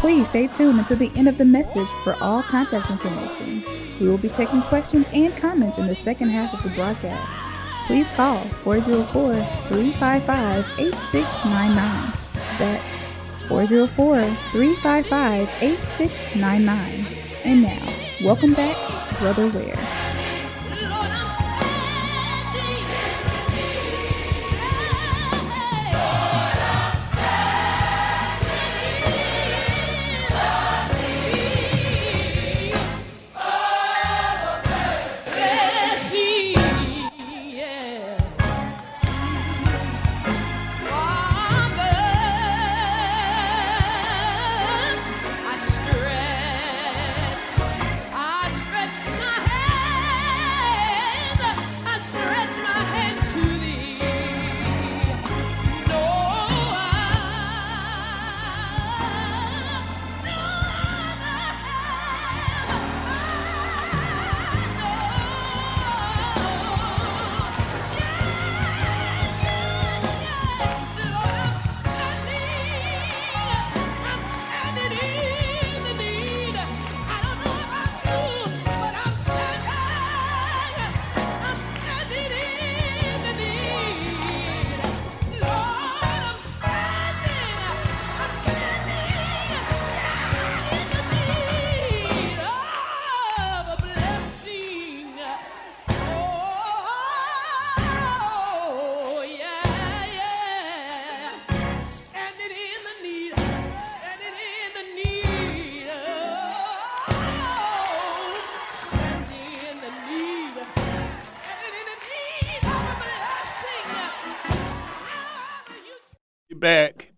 Please 0.00 0.28
stay 0.28 0.48
tuned 0.48 0.78
until 0.78 0.98
the 0.98 1.10
end 1.16 1.26
of 1.26 1.38
the 1.38 1.46
message 1.46 1.88
for 2.04 2.16
all 2.20 2.42
contact 2.42 2.90
information. 2.90 3.64
We 3.98 4.10
will 4.10 4.18
be 4.18 4.28
taking 4.28 4.60
questions 4.60 5.06
and 5.14 5.34
comments 5.38 5.78
in 5.78 5.86
the 5.86 5.96
second 5.96 6.28
half 6.28 6.52
of 6.52 6.62
the 6.62 6.76
broadcast. 6.76 7.86
Please 7.86 8.10
call 8.10 8.40
404 8.62 9.32
355 9.32 10.80
8699. 10.80 12.12
That's 12.58 13.05
404 13.48 14.22
355 14.52 15.48
8699. 15.62 17.06
And 17.44 17.62
now, 17.62 17.86
welcome 18.24 18.54
back, 18.54 18.76
Brother 19.18 19.48
Ware. 19.48 20.05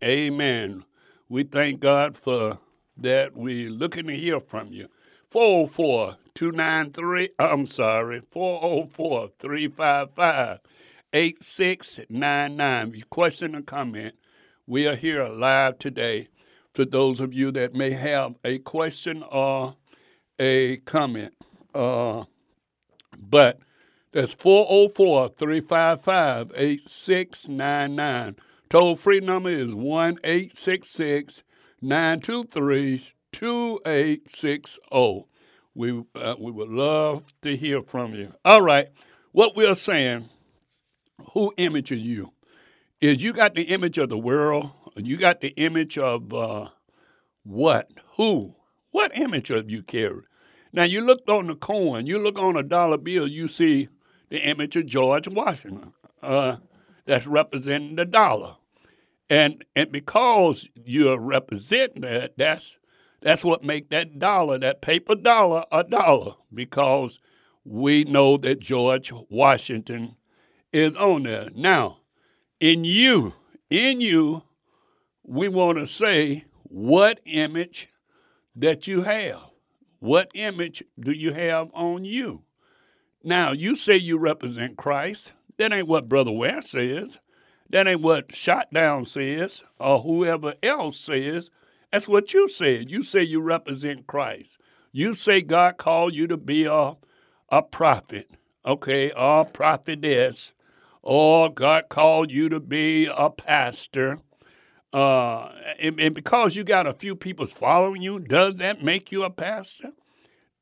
Amen. 0.08 0.84
We 1.28 1.42
thank 1.42 1.80
God 1.80 2.16
for 2.16 2.58
that. 2.96 3.36
We're 3.36 3.68
looking 3.68 4.06
to 4.06 4.16
hear 4.16 4.40
from 4.40 4.72
you. 4.72 4.88
404 5.30 6.16
293, 6.34 7.28
I'm 7.38 7.66
sorry, 7.66 8.22
404 8.30 9.28
355 9.38 10.60
8699. 11.12 12.94
Your 12.94 13.06
question 13.10 13.54
or 13.54 13.60
comment, 13.60 14.14
we 14.66 14.86
are 14.86 14.96
here 14.96 15.28
live 15.28 15.78
today 15.78 16.28
for 16.72 16.86
those 16.86 17.20
of 17.20 17.34
you 17.34 17.50
that 17.52 17.74
may 17.74 17.90
have 17.90 18.34
a 18.46 18.60
question 18.60 19.22
or 19.30 19.76
a 20.38 20.78
comment. 20.86 21.34
Uh, 21.74 22.24
but 23.18 23.58
that's 24.12 24.32
404 24.32 25.28
355 25.36 26.52
8699. 26.56 28.36
Toll 28.70 28.96
free 28.96 29.20
number 29.20 29.50
is 29.50 29.74
1 29.74 30.18
866 30.24 31.42
923 31.80 33.06
2860. 33.32 35.24
We, 35.74 36.04
uh, 36.14 36.34
we 36.38 36.50
would 36.50 36.68
love 36.68 37.24
to 37.42 37.56
hear 37.56 37.82
from 37.82 38.14
you. 38.14 38.34
All 38.44 38.62
right, 38.62 38.88
what 39.32 39.56
we're 39.56 39.74
saying, 39.74 40.28
who 41.32 41.54
image 41.56 41.92
are 41.92 41.96
you? 41.96 42.32
is 43.00 43.22
you 43.22 43.32
got 43.32 43.54
the 43.54 43.62
image 43.62 43.98
of 43.98 44.08
the 44.08 44.18
world, 44.18 44.70
you 44.96 45.16
got 45.16 45.40
the 45.40 45.50
image 45.50 45.96
of 45.96 46.34
uh, 46.34 46.68
what, 47.44 47.90
who, 48.16 48.54
what 48.90 49.16
image 49.16 49.50
of 49.50 49.70
you 49.70 49.82
carry. 49.82 50.22
Now 50.72 50.82
you 50.82 51.04
look 51.04 51.22
on 51.28 51.46
the 51.46 51.54
coin, 51.54 52.06
you 52.06 52.18
look 52.18 52.38
on 52.38 52.56
a 52.56 52.62
dollar 52.62 52.98
bill, 52.98 53.28
you 53.28 53.48
see 53.48 53.88
the 54.28 54.40
image 54.40 54.76
of 54.76 54.86
George 54.86 55.28
Washington. 55.28 55.92
Uh, 56.22 56.56
that's 57.06 57.26
representing 57.26 57.96
the 57.96 58.04
dollar. 58.04 58.56
And 59.30 59.64
and 59.76 59.92
because 59.92 60.68
you're 60.84 61.18
representing 61.18 62.02
that, 62.02 62.38
that's 62.38 62.78
that's 63.20 63.44
what 63.44 63.64
make 63.64 63.90
that 63.90 64.18
dollar, 64.18 64.58
that 64.58 64.80
paper 64.80 65.14
dollar, 65.14 65.64
a 65.70 65.84
dollar. 65.84 66.34
Because 66.52 67.20
we 67.64 68.04
know 68.04 68.36
that 68.38 68.60
George 68.60 69.12
Washington 69.28 70.16
is 70.72 70.96
on 70.96 71.24
there. 71.24 71.48
Now, 71.54 71.98
in 72.60 72.84
you, 72.84 73.34
in 73.70 74.00
you, 74.00 74.42
we 75.24 75.48
want 75.48 75.78
to 75.78 75.86
say 75.86 76.44
what 76.64 77.20
image 77.26 77.88
that 78.56 78.86
you 78.86 79.02
have. 79.02 79.40
What 80.00 80.30
image 80.34 80.82
do 80.98 81.12
you 81.12 81.32
have 81.32 81.70
on 81.74 82.04
you? 82.04 82.42
Now, 83.22 83.52
you 83.52 83.74
say 83.74 83.96
you 83.96 84.18
represent 84.18 84.76
Christ. 84.76 85.32
That 85.58 85.72
ain't 85.72 85.88
what 85.88 86.08
Brother 86.08 86.30
Ware 86.30 86.62
says. 86.62 87.18
That 87.70 87.86
ain't 87.86 88.00
what 88.00 88.34
Shot 88.34 88.72
Down 88.72 89.04
says 89.04 89.62
or 89.78 90.00
whoever 90.00 90.54
else 90.62 90.98
says. 90.98 91.50
That's 91.92 92.08
what 92.08 92.32
you 92.32 92.48
said. 92.48 92.90
You 92.90 93.02
say 93.02 93.22
you 93.22 93.40
represent 93.40 94.06
Christ. 94.06 94.58
You 94.92 95.14
say 95.14 95.42
God 95.42 95.76
called 95.76 96.14
you 96.14 96.26
to 96.28 96.36
be 96.36 96.64
a, 96.64 96.94
a 97.50 97.62
prophet, 97.62 98.30
okay, 98.64 99.12
a 99.14 99.44
prophetess, 99.44 100.54
or 101.02 101.52
God 101.52 101.88
called 101.88 102.30
you 102.30 102.48
to 102.48 102.60
be 102.60 103.06
a 103.06 103.30
pastor. 103.30 104.18
Uh, 104.92 105.52
and, 105.78 106.00
and 106.00 106.14
because 106.14 106.56
you 106.56 106.64
got 106.64 106.86
a 106.86 106.94
few 106.94 107.14
people 107.14 107.46
following 107.46 108.00
you, 108.00 108.18
does 108.18 108.56
that 108.56 108.82
make 108.82 109.12
you 109.12 109.22
a 109.22 109.30
pastor? 109.30 109.92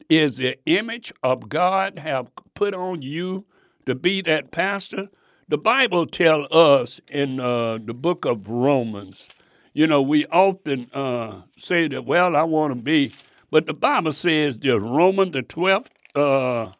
Is 0.09 0.37
the 0.37 0.57
image 0.67 1.13
of 1.23 1.49
God 1.49 1.99
have 1.99 2.31
put 2.55 2.75
on 2.75 3.03
you 3.03 3.45
to 3.87 3.95
be 3.95 4.23
that 4.23 4.51
pastor? 4.51 5.09
The 5.49 5.59
Bible 5.59 6.07
tells 6.07 6.49
us 6.51 7.01
in 7.09 7.39
uh, 7.39 7.79
the 7.79 7.95
book 7.95 8.25
of 8.25 8.49
Romans, 8.49 9.29
you 9.75 9.87
know, 9.87 10.03
we 10.03 10.27
often 10.27 10.91
uh, 10.93 11.43
say 11.57 11.87
that, 11.87 12.05
well, 12.05 12.35
I 12.35 12.43
want 12.43 12.73
to 12.73 12.83
be, 12.83 13.13
but 13.53 13.67
the 13.67 13.75
Bible 13.75 14.13
says 14.13 14.59
there's 14.59 14.83
Romans, 14.83 15.33
the 15.33 15.45
12th 15.45 15.87
uh, 16.17 16.73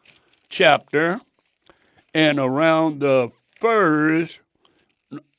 chapter, 0.49 1.21
and 2.13 2.39
around 2.39 2.99
the 2.99 3.31
first, 3.57 4.41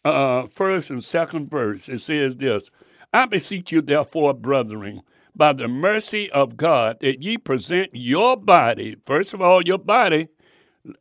uh, 0.07 0.47
first 0.47 0.89
and 0.89 1.05
second 1.05 1.51
verse, 1.51 1.87
it 1.91 1.99
says 1.99 2.39
this 2.39 2.71
I 3.13 3.27
beseech 3.27 3.73
you, 3.73 3.83
therefore, 3.83 4.33
brethren, 4.33 5.03
by 5.37 5.53
the 5.53 5.69
mercy 5.69 6.31
of 6.31 6.57
God, 6.57 7.01
that 7.01 7.23
ye 7.23 7.37
present 7.37 7.91
your 7.93 8.39
body, 8.39 8.97
first 9.05 9.35
of 9.35 9.43
all, 9.43 9.61
your 9.61 9.79
body, 9.79 10.29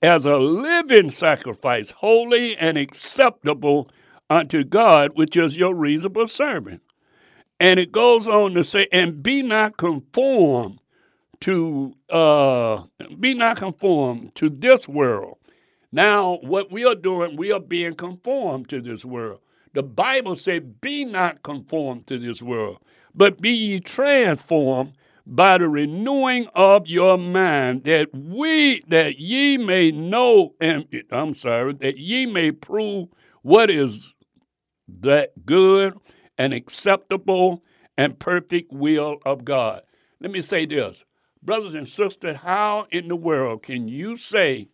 as 0.02 0.26
a 0.26 0.38
living 0.38 1.10
sacrifice, 1.12 1.92
holy 1.92 2.56
and 2.58 2.78
acceptable 2.78 3.90
unto 4.30 4.64
God, 4.64 5.12
which 5.16 5.38
is 5.38 5.58
your 5.58 5.74
reasonable 5.74 6.28
servant. 6.28 6.82
And 7.60 7.80
it 7.80 7.92
goes 7.92 8.28
on 8.28 8.54
to 8.54 8.64
say, 8.64 8.88
and 8.92 9.24
be 9.24 9.42
not 9.42 9.78
conformed 9.78 10.80
to 11.42 11.94
uh, 12.10 12.84
be 13.20 13.34
not 13.34 13.58
conformed 13.58 14.34
to 14.36 14.50
this 14.50 14.88
world. 14.88 15.38
Now, 15.92 16.40
what 16.42 16.72
we 16.72 16.86
are 16.86 16.96
doing, 16.96 17.38
we 17.38 17.52
are 17.52 17.60
being 17.60 17.94
conformed 17.94 18.70
to 18.70 18.82
this 18.82 19.06
world. 19.06 19.40
The 19.74 19.84
Bible 19.84 20.36
said, 20.36 20.82
Be 20.82 21.06
not 21.06 21.44
conformed 21.44 22.08
to 22.08 22.18
this 22.18 22.42
world, 22.42 22.80
but 23.14 23.40
be 23.40 23.52
ye 23.52 23.80
transformed 23.80 24.94
by 25.30 25.58
the 25.58 25.68
renewing 25.68 26.48
of 26.56 26.88
your 26.88 27.18
mind, 27.18 27.84
that 27.84 28.14
we 28.14 28.80
that 28.88 29.20
ye 29.20 29.58
may 29.58 29.92
know 29.92 30.56
and 30.62 30.88
I'm 31.12 31.34
sorry, 31.34 31.74
that 31.74 31.98
ye 31.98 32.26
may 32.26 32.52
prove 32.52 33.10
what 33.42 33.70
is 33.70 34.14
that 35.02 35.46
good 35.46 35.96
and 36.38 36.54
acceptable 36.54 37.62
and 37.98 38.18
perfect 38.18 38.72
will 38.72 39.18
of 39.26 39.44
God. 39.44 39.82
Let 40.22 40.32
me 40.32 40.42
say 40.42 40.66
this. 40.66 41.04
Brothers 41.44 41.74
and 41.74 41.88
sisters, 41.88 42.38
how 42.38 42.88
in 42.92 43.10
the 43.10 43.16
world 43.16 43.64
can 43.64 43.88
you 43.88 44.16
say 44.16 44.70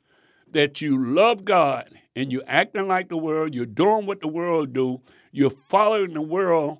that 0.52 0.82
you 0.82 1.14
love 1.14 1.46
God 1.46 1.90
and 2.16 2.32
you're 2.32 2.44
acting 2.48 2.88
like 2.88 3.10
the 3.10 3.18
world, 3.18 3.56
you're 3.56 3.66
doing 3.66 4.06
what 4.06 4.22
the 4.22 4.28
world 4.28 4.74
do, 4.74 5.02
you're 5.32 5.50
following 5.50 6.14
the 6.14 6.22
world 6.22 6.78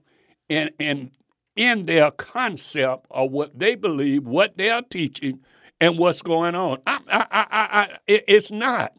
and, 0.50 0.72
and 0.80 1.12
in 1.56 1.86
their 1.86 2.12
concept 2.12 3.06
of 3.12 3.32
what 3.32 3.58
they 3.58 3.76
believe, 3.76 4.26
what 4.26 4.58
they 4.58 4.70
are 4.70 4.82
teaching, 4.82 5.40
and 5.80 5.98
what's 5.98 6.22
going 6.22 6.56
on. 6.56 6.80
I, 6.88 7.00
I, 7.08 7.28
I, 7.32 7.90
it's 8.08 8.52
not. 8.52 8.94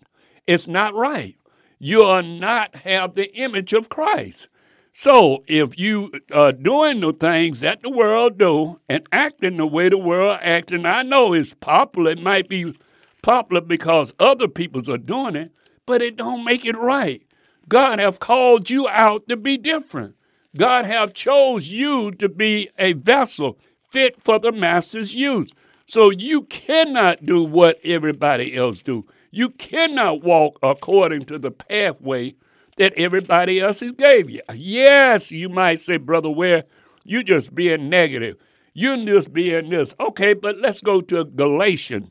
It's 0.47 0.67
not 0.67 0.95
right 0.95 1.37
you 1.85 2.03
are 2.03 2.23
not 2.23 2.75
have 2.77 3.15
the 3.15 3.31
image 3.37 3.75
of 3.75 3.91
Christ. 3.91 4.49
So 4.95 5.45
if 5.47 5.79
you 5.79 6.11
are 6.33 6.51
doing 6.51 7.01
the 7.01 7.13
things 7.13 7.61
that 7.61 7.83
the 7.83 7.91
world 7.91 8.39
do 8.39 8.81
and 8.89 9.07
acting 9.13 9.59
the 9.59 9.67
way 9.67 9.91
the 9.91 9.99
world 9.99 10.39
acts, 10.41 10.73
and 10.73 10.87
I 10.87 11.03
know 11.03 11.35
it's 11.35 11.53
popular, 11.53 12.13
it 12.13 12.23
might 12.23 12.49
be 12.49 12.75
popular 13.23 13.61
because 13.61 14.15
other 14.19 14.49
peoples 14.49 14.89
are 14.89 14.97
doing 14.97 15.37
it, 15.37 15.53
but 15.85 16.01
it 16.01 16.17
don't 16.17 16.43
make 16.43 16.65
it 16.65 16.77
right. 16.79 17.23
God 17.69 17.99
have 17.99 18.19
called 18.19 18.71
you 18.71 18.89
out 18.89 19.29
to 19.29 19.37
be 19.37 19.59
different. 19.59 20.15
God 20.57 20.87
have 20.87 21.13
chose 21.13 21.69
you 21.69 22.13
to 22.13 22.29
be 22.29 22.71
a 22.79 22.93
vessel 22.93 23.59
fit 23.91 24.23
for 24.23 24.39
the 24.39 24.53
master's 24.53 25.15
use. 25.15 25.53
So 25.87 26.11
you 26.11 26.43
cannot 26.43 27.25
do 27.25 27.43
what 27.45 27.79
everybody 27.85 28.57
else 28.57 28.83
do. 28.83 29.05
You 29.31 29.51
cannot 29.51 30.23
walk 30.23 30.59
according 30.63 31.25
to 31.25 31.39
the 31.39 31.51
pathway 31.51 32.35
that 32.77 32.95
everybody 32.95 33.61
else 33.61 33.81
has 33.81 33.93
gave 33.93 34.31
you. 34.31 34.41
Yes, 34.55 35.31
you 35.31 35.49
might 35.49 35.81
say, 35.81 35.97
Brother 35.97 36.31
Ware, 36.31 36.65
you 37.05 37.23
just 37.23 37.55
being 37.55 37.89
negative. 37.89 38.37
You 38.73 39.05
just 39.05 39.33
being 39.33 39.71
this. 39.71 39.95
Okay, 40.01 40.35
but 40.35 40.59
let's 40.59 40.81
go 40.81 41.01
to 41.03 41.25
Galatians, 41.25 42.11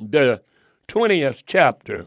the 0.00 0.42
20th 0.88 1.44
chapter. 1.46 2.06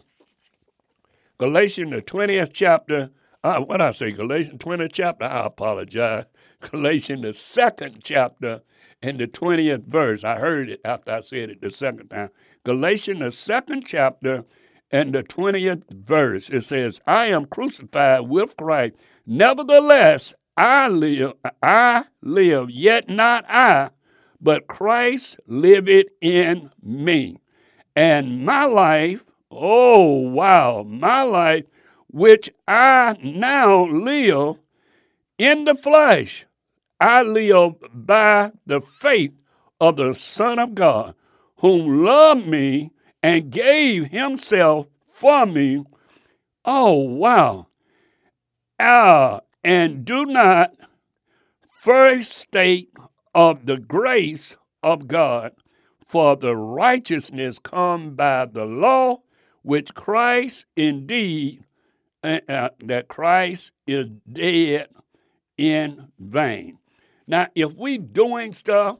Galatians, 1.37 1.91
the 1.91 2.01
20th 2.01 2.51
chapter. 2.53 3.09
Uh, 3.43 3.59
what 3.59 3.81
I 3.81 3.91
say, 3.91 4.11
Galatians 4.11 4.59
20 4.59 4.87
chapter? 4.89 5.25
I 5.25 5.47
apologize. 5.47 6.25
Galatians, 6.59 7.23
the 7.23 7.33
second 7.33 7.99
chapter, 8.03 8.61
and 9.01 9.19
the 9.19 9.27
20th 9.27 9.85
verse. 9.85 10.23
I 10.23 10.37
heard 10.37 10.69
it 10.69 10.81
after 10.85 11.11
I 11.11 11.21
said 11.21 11.49
it 11.49 11.61
the 11.61 11.71
second 11.71 12.09
time. 12.09 12.29
Galatians, 12.63 13.19
the 13.19 13.31
second 13.31 13.85
chapter, 13.87 14.45
and 14.91 15.13
the 15.13 15.23
20th 15.23 15.91
verse. 15.91 16.49
It 16.49 16.61
says, 16.61 17.01
I 17.07 17.27
am 17.27 17.45
crucified 17.45 18.29
with 18.29 18.55
Christ. 18.57 18.93
Nevertheless, 19.25 20.35
I 20.55 20.89
live, 20.89 21.33
I 21.63 22.03
live, 22.21 22.69
yet 22.69 23.09
not 23.09 23.45
I, 23.49 23.89
but 24.39 24.67
Christ 24.67 25.39
liveth 25.47 26.07
in 26.21 26.69
me. 26.83 27.37
And 27.95 28.45
my 28.45 28.65
life, 28.65 29.31
oh 29.49 30.11
wow, 30.29 30.83
my 30.83 31.23
life, 31.23 31.65
which 32.11 32.49
I 32.67 33.17
now 33.23 33.85
live 33.85 34.57
in 35.37 35.65
the 35.65 35.75
flesh, 35.75 36.45
I 36.99 37.23
live 37.23 37.75
by 37.93 38.51
the 38.65 38.81
faith 38.81 39.33
of 39.79 39.97
the 39.97 40.13
Son 40.13 40.59
of 40.59 40.75
God 40.75 41.15
whom 41.61 42.03
loved 42.03 42.47
me 42.47 42.91
and 43.21 43.51
gave 43.51 44.07
himself 44.07 44.87
for 45.13 45.45
me. 45.45 45.83
Oh, 46.65 46.93
wow. 46.93 47.67
Uh, 48.79 49.39
and 49.63 50.03
do 50.03 50.25
not 50.25 50.73
first 51.69 52.33
state 52.33 52.89
of 53.35 53.67
the 53.67 53.77
grace 53.77 54.55
of 54.81 55.07
God, 55.07 55.53
for 56.07 56.35
the 56.35 56.55
righteousness 56.55 57.59
come 57.59 58.15
by 58.15 58.45
the 58.45 58.65
law, 58.65 59.21
which 59.61 59.93
Christ 59.93 60.65
indeed, 60.75 61.63
uh, 62.23 62.39
uh, 62.49 62.69
that 62.85 63.07
Christ 63.07 63.71
is 63.87 64.07
dead 64.31 64.87
in 65.57 66.07
vain. 66.19 66.77
Now, 67.27 67.47
if 67.55 67.73
we 67.75 67.97
doing 67.97 68.53
stuff 68.53 68.97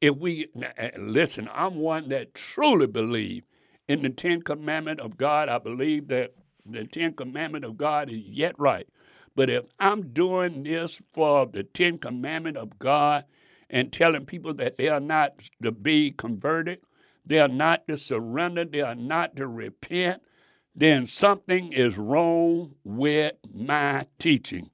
if 0.00 0.16
we 0.16 0.48
eh, 0.76 0.90
listen, 0.98 1.48
I'm 1.52 1.76
one 1.76 2.08
that 2.10 2.34
truly 2.34 2.86
believe 2.86 3.44
in 3.88 4.02
the 4.02 4.10
Ten 4.10 4.42
Commandment 4.42 5.00
of 5.00 5.16
God. 5.16 5.48
I 5.48 5.58
believe 5.58 6.08
that 6.08 6.32
the 6.64 6.84
Ten 6.84 7.14
Commandment 7.14 7.64
of 7.64 7.76
God 7.76 8.10
is 8.10 8.22
yet 8.22 8.58
right. 8.58 8.86
But 9.34 9.50
if 9.50 9.64
I'm 9.78 10.12
doing 10.12 10.62
this 10.62 11.02
for 11.12 11.46
the 11.46 11.62
Ten 11.64 11.98
Commandment 11.98 12.56
of 12.56 12.78
God 12.78 13.24
and 13.70 13.92
telling 13.92 14.26
people 14.26 14.54
that 14.54 14.76
they 14.76 14.88
are 14.88 15.00
not 15.00 15.48
to 15.62 15.72
be 15.72 16.12
converted, 16.12 16.80
they 17.24 17.40
are 17.40 17.48
not 17.48 17.86
to 17.88 17.98
surrender, 17.98 18.64
they 18.64 18.82
are 18.82 18.94
not 18.94 19.36
to 19.36 19.46
repent, 19.46 20.22
then 20.76 21.06
something 21.06 21.72
is 21.72 21.96
wrong 21.96 22.74
with 22.84 23.32
my 23.54 24.06
teaching. 24.18 24.70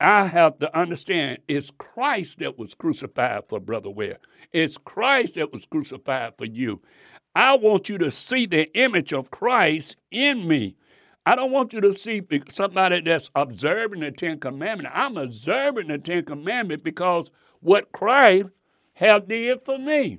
I 0.00 0.26
have 0.26 0.58
to 0.58 0.76
understand 0.78 1.38
it's 1.48 1.70
Christ 1.70 2.40
that 2.40 2.58
was 2.58 2.74
crucified 2.74 3.44
for 3.48 3.60
Brother 3.60 3.90
Ware. 3.90 4.18
It's 4.52 4.76
Christ 4.76 5.36
that 5.36 5.52
was 5.52 5.66
crucified 5.66 6.34
for 6.36 6.44
you. 6.46 6.80
I 7.34 7.54
want 7.56 7.88
you 7.88 7.98
to 7.98 8.10
see 8.10 8.46
the 8.46 8.72
image 8.76 9.12
of 9.12 9.30
Christ 9.30 9.96
in 10.10 10.46
me. 10.46 10.76
I 11.26 11.36
don't 11.36 11.52
want 11.52 11.72
you 11.72 11.80
to 11.82 11.94
see 11.94 12.22
somebody 12.48 13.00
that's 13.00 13.30
observing 13.34 14.00
the 14.00 14.10
Ten 14.10 14.40
Commandments. 14.40 14.92
I'm 14.94 15.16
observing 15.16 15.88
the 15.88 15.98
Ten 15.98 16.24
Commandments 16.24 16.82
because 16.82 17.30
what 17.60 17.92
Christ 17.92 18.46
have 18.94 19.28
did 19.28 19.60
for 19.64 19.78
me. 19.78 20.18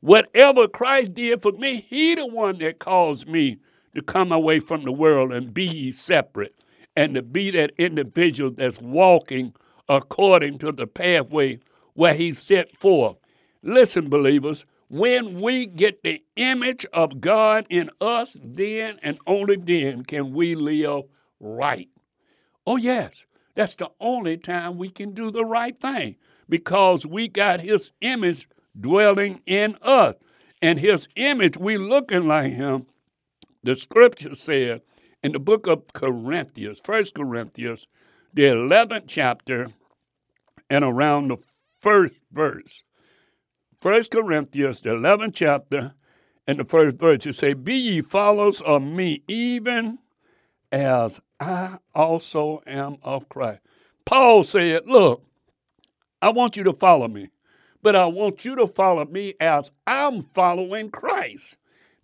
Whatever 0.00 0.66
Christ 0.66 1.14
did 1.14 1.42
for 1.42 1.52
me, 1.52 1.86
He 1.88 2.14
the 2.14 2.26
one 2.26 2.58
that 2.58 2.78
caused 2.78 3.28
me 3.28 3.58
to 3.96 4.02
come 4.02 4.30
away 4.30 4.60
from 4.60 4.84
the 4.84 4.92
world 4.92 5.32
and 5.32 5.54
be 5.54 5.90
separate 5.90 6.54
and 6.94 7.14
to 7.14 7.22
be 7.22 7.50
that 7.50 7.72
individual 7.78 8.50
that's 8.50 8.80
walking 8.80 9.54
according 9.88 10.58
to 10.58 10.70
the 10.70 10.86
pathway 10.86 11.58
where 11.94 12.14
He 12.14 12.32
set 12.32 12.76
forth. 12.76 13.16
Listen, 13.62 14.08
believers, 14.08 14.64
when 14.88 15.40
we 15.40 15.66
get 15.66 16.02
the 16.02 16.22
image 16.36 16.86
of 16.92 17.20
God 17.20 17.66
in 17.70 17.90
us, 18.00 18.36
then 18.42 18.98
and 19.02 19.18
only 19.26 19.56
then 19.56 20.04
can 20.04 20.32
we 20.32 20.54
live 20.54 21.04
right. 21.40 21.88
Oh, 22.66 22.76
yes, 22.76 23.26
that's 23.54 23.74
the 23.74 23.90
only 24.00 24.36
time 24.36 24.76
we 24.78 24.90
can 24.90 25.12
do 25.12 25.30
the 25.30 25.44
right 25.44 25.76
thing 25.76 26.16
because 26.48 27.06
we 27.06 27.28
got 27.28 27.60
His 27.60 27.92
image 28.00 28.48
dwelling 28.78 29.40
in 29.46 29.76
us. 29.82 30.14
And 30.62 30.78
His 30.78 31.08
image, 31.16 31.56
we 31.56 31.78
looking 31.78 32.28
like 32.28 32.52
Him. 32.52 32.86
The 33.66 33.74
scripture 33.74 34.36
said 34.36 34.82
in 35.24 35.32
the 35.32 35.40
book 35.40 35.66
of 35.66 35.92
Corinthians, 35.92 36.80
First 36.84 37.16
Corinthians, 37.16 37.88
the 38.32 38.44
11th 38.44 39.06
chapter, 39.08 39.66
and 40.70 40.84
around 40.84 41.28
the 41.28 41.38
first 41.80 42.20
verse. 42.30 42.84
First 43.80 44.12
Corinthians, 44.12 44.82
the 44.82 44.90
11th 44.90 45.34
chapter, 45.34 45.94
and 46.46 46.60
the 46.60 46.64
first 46.64 46.96
verse, 46.96 47.26
it 47.26 47.34
say, 47.34 47.54
Be 47.54 47.74
ye 47.74 48.02
followers 48.02 48.60
of 48.60 48.82
me, 48.82 49.24
even 49.26 49.98
as 50.70 51.20
I 51.40 51.78
also 51.92 52.62
am 52.68 52.98
of 53.02 53.28
Christ. 53.28 53.62
Paul 54.04 54.44
said, 54.44 54.86
Look, 54.86 55.24
I 56.22 56.28
want 56.28 56.56
you 56.56 56.62
to 56.62 56.72
follow 56.72 57.08
me, 57.08 57.30
but 57.82 57.96
I 57.96 58.06
want 58.06 58.44
you 58.44 58.54
to 58.54 58.68
follow 58.68 59.04
me 59.06 59.34
as 59.40 59.72
I'm 59.88 60.22
following 60.22 60.88
Christ. 60.88 61.56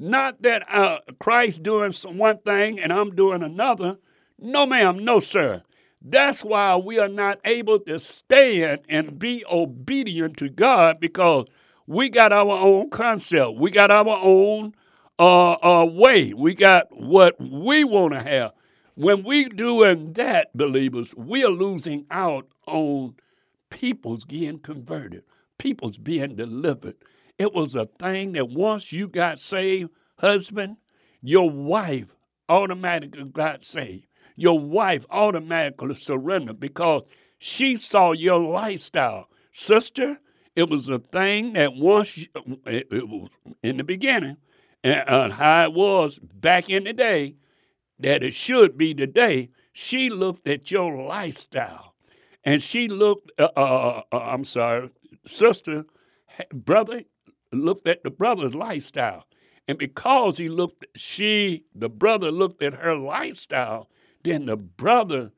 Not 0.03 0.43
that 0.43 0.65
uh, 0.69 0.99
Christ 1.21 1.63
doing 1.63 1.93
one 1.93 2.39
thing 2.39 2.81
and 2.81 2.93
I'm 2.93 3.15
doing 3.15 3.45
another. 3.45 3.99
No, 4.37 4.67
ma'am, 4.67 5.05
no, 5.05 5.21
sir. 5.21 5.63
That's 6.05 6.43
why 6.43 6.75
we 6.77 6.99
are 6.99 7.07
not 7.07 7.39
able 7.45 7.79
to 7.79 8.01
stand 8.01 8.81
and 8.89 9.17
be 9.17 9.45
obedient 9.49 10.39
to 10.39 10.49
God 10.49 10.99
because 10.99 11.47
we 11.87 12.09
got 12.09 12.33
our 12.33 12.51
own 12.51 12.91
concept. 12.91 13.55
We 13.55 13.71
got 13.71 13.93
our 13.93 14.19
own 14.21 14.75
uh, 15.21 15.53
uh, 15.53 15.85
way. 15.85 16.33
We 16.33 16.57
got 16.57 16.89
what 16.91 17.41
we 17.41 17.85
want 17.85 18.15
to 18.15 18.23
have. 18.25 18.55
When 18.97 19.23
we 19.23 19.45
doing 19.45 20.15
that, 20.15 20.49
believers, 20.57 21.15
we 21.17 21.45
are 21.45 21.49
losing 21.49 22.07
out 22.11 22.49
on 22.67 23.15
people's 23.71 24.25
getting 24.25 24.59
converted, 24.59 25.23
people's 25.59 25.97
being 25.97 26.35
delivered. 26.35 26.97
It 27.43 27.53
was 27.53 27.75
a 27.75 27.87
thing 27.87 28.35
that 28.35 28.51
once 28.51 28.93
you 28.93 29.09
got 29.09 29.41
saved, 29.41 29.91
husband, 30.17 30.77
your 31.23 31.51
wife 31.51 32.15
automatically 32.49 33.25
got 33.25 33.65
saved. 33.65 34.07
Your 34.37 34.61
wife 34.61 35.05
automatically 35.11 35.97
surrendered 35.97 36.61
because 36.61 37.03
she 37.39 37.75
saw 37.75 38.13
your 38.13 38.39
lifestyle. 38.39 39.27
Sister, 39.51 40.21
it 40.55 40.71
was 40.71 40.89
a 40.89 41.01
thing 41.01 41.55
that 41.55 41.75
once 41.75 42.17
you, 42.17 42.29
it, 42.65 42.87
it, 42.93 43.09
was 43.09 43.31
in 43.65 43.77
the 43.77 43.83
beginning, 43.83 44.37
and 44.85 45.03
uh, 45.09 45.31
how 45.31 45.65
it 45.65 45.73
was 45.73 46.21
back 46.21 46.71
in 46.71 46.85
the 46.85 46.93
day, 46.93 47.35
that 47.99 48.23
it 48.23 48.35
should 48.35 48.79
be 48.79 48.95
today. 48.95 49.51
She 49.73 50.11
looked 50.11 50.47
at 50.47 50.71
your 50.71 50.97
lifestyle, 50.97 51.97
and 52.45 52.63
she 52.63 52.87
looked. 52.87 53.33
Uh, 53.37 53.49
uh, 53.57 54.03
uh, 54.13 54.17
I'm 54.17 54.45
sorry, 54.45 54.91
sister, 55.27 55.87
brother, 56.53 57.03
looked 57.53 57.87
at 57.89 58.03
the 58.03 58.11
brother's 58.11 58.55
lifestyle, 58.55 59.25
and 59.69 59.79
because 59.79 60.39
he 60.39 60.49
looked, 60.49 60.87
she, 60.97 61.65
the 61.75 61.89
brother, 61.89 62.31
looked 62.31 62.63
at 62.63 62.75
her 62.75 62.95
lifestyle. 62.95 63.89
Then 64.25 64.47
the 64.47 64.57
brother 64.57 65.33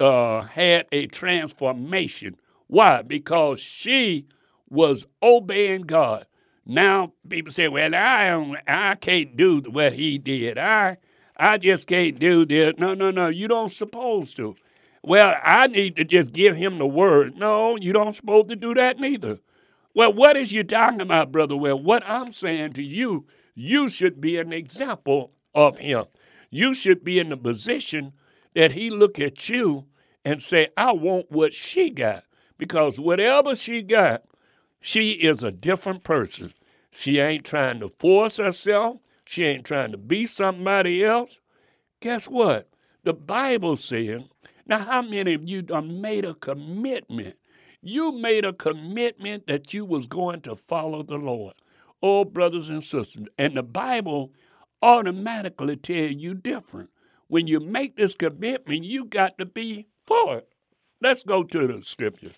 uh, 0.00 0.42
had 0.42 0.86
a 0.92 1.06
transformation 1.06 2.36
why? 2.72 3.02
Because 3.02 3.60
she 3.60 4.24
was 4.70 5.04
obeying 5.22 5.82
God. 5.82 6.24
Now 6.64 7.12
people 7.28 7.52
say, 7.52 7.68
"Well, 7.68 7.94
I 7.94 8.56
I 8.66 8.94
can't 8.94 9.36
do 9.36 9.60
what 9.70 9.92
he 9.92 10.16
did. 10.16 10.56
I 10.56 10.96
I 11.36 11.58
just 11.58 11.86
can't 11.86 12.18
do 12.18 12.46
this." 12.46 12.72
No, 12.78 12.94
no, 12.94 13.10
no. 13.10 13.28
You 13.28 13.46
don't 13.46 13.68
supposed 13.70 14.36
to. 14.36 14.56
Well, 15.02 15.34
I 15.44 15.66
need 15.66 15.96
to 15.96 16.04
just 16.04 16.32
give 16.32 16.56
him 16.56 16.78
the 16.78 16.86
word. 16.86 17.36
No, 17.36 17.76
you 17.76 17.92
don't 17.92 18.16
supposed 18.16 18.48
to 18.48 18.56
do 18.56 18.72
that 18.72 18.98
neither. 18.98 19.38
Well, 19.94 20.12
what 20.12 20.36
is 20.36 20.52
you 20.52 20.64
talking 20.64 21.00
about, 21.00 21.32
brother? 21.32 21.56
Well, 21.56 21.78
what 21.78 22.02
I'm 22.06 22.32
saying 22.32 22.72
to 22.74 22.82
you, 22.82 23.26
you 23.54 23.88
should 23.88 24.20
be 24.20 24.38
an 24.38 24.52
example 24.52 25.32
of 25.54 25.78
him. 25.78 26.04
You 26.50 26.74
should 26.74 27.04
be 27.04 27.18
in 27.18 27.28
the 27.28 27.36
position 27.36 28.12
that 28.54 28.72
he 28.72 28.90
look 28.90 29.18
at 29.18 29.48
you 29.48 29.84
and 30.24 30.40
say, 30.40 30.68
"I 30.76 30.92
want 30.92 31.30
what 31.30 31.52
she 31.52 31.90
got." 31.90 32.24
because 32.62 33.00
whatever 33.00 33.56
she 33.56 33.82
got, 33.82 34.22
she 34.80 35.14
is 35.14 35.42
a 35.42 35.50
different 35.50 36.04
person. 36.04 36.52
She 36.92 37.18
ain't 37.18 37.44
trying 37.44 37.80
to 37.80 37.88
force 37.88 38.36
herself. 38.36 38.98
She 39.24 39.42
ain't 39.42 39.64
trying 39.64 39.90
to 39.90 39.98
be 39.98 40.26
somebody 40.26 41.04
else. 41.04 41.40
Guess 41.98 42.28
what? 42.28 42.68
The 43.02 43.14
Bible 43.14 43.76
says, 43.76 44.22
now 44.64 44.78
how 44.78 45.02
many 45.02 45.34
of 45.34 45.42
you 45.42 45.62
done 45.62 46.00
made 46.00 46.24
a 46.24 46.34
commitment? 46.34 47.34
You 47.82 48.12
made 48.12 48.44
a 48.44 48.52
commitment 48.52 49.48
that 49.48 49.74
you 49.74 49.84
was 49.84 50.06
going 50.06 50.40
to 50.42 50.54
follow 50.54 51.02
the 51.02 51.16
Lord. 51.16 51.54
Oh, 52.00 52.24
brothers 52.24 52.68
and 52.68 52.82
sisters, 52.82 53.26
and 53.38 53.56
the 53.56 53.62
Bible 53.62 54.32
automatically 54.82 55.76
tell 55.76 55.96
you 55.96 56.34
different. 56.34 56.90
When 57.28 57.46
you 57.46 57.60
make 57.60 57.96
this 57.96 58.14
commitment, 58.14 58.84
you 58.84 59.04
got 59.04 59.38
to 59.38 59.46
be 59.46 59.86
for 60.04 60.38
it. 60.38 60.48
Let's 61.00 61.22
go 61.22 61.42
to 61.42 61.66
the 61.66 61.82
scripture. 61.82 62.32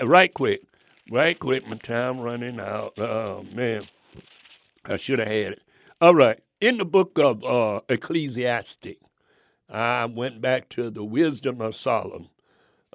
Uh, 0.00 0.06
right 0.06 0.32
quick. 0.32 0.62
Right 1.10 1.38
quick. 1.38 1.68
My 1.68 1.76
time 1.76 2.20
running 2.20 2.58
out. 2.58 2.98
Oh, 2.98 3.44
man. 3.52 3.82
I 4.84 4.96
should 4.96 5.18
have 5.18 5.28
had 5.28 5.52
it. 5.52 5.62
All 6.00 6.14
right. 6.14 6.40
In 6.60 6.78
the 6.78 6.84
book 6.84 7.18
of 7.18 7.44
uh, 7.44 7.80
I 9.68 10.06
went 10.06 10.40
back 10.40 10.68
to 10.70 10.90
the 10.90 11.04
wisdom 11.04 11.60
of 11.60 11.74
Solomon, 11.74 12.28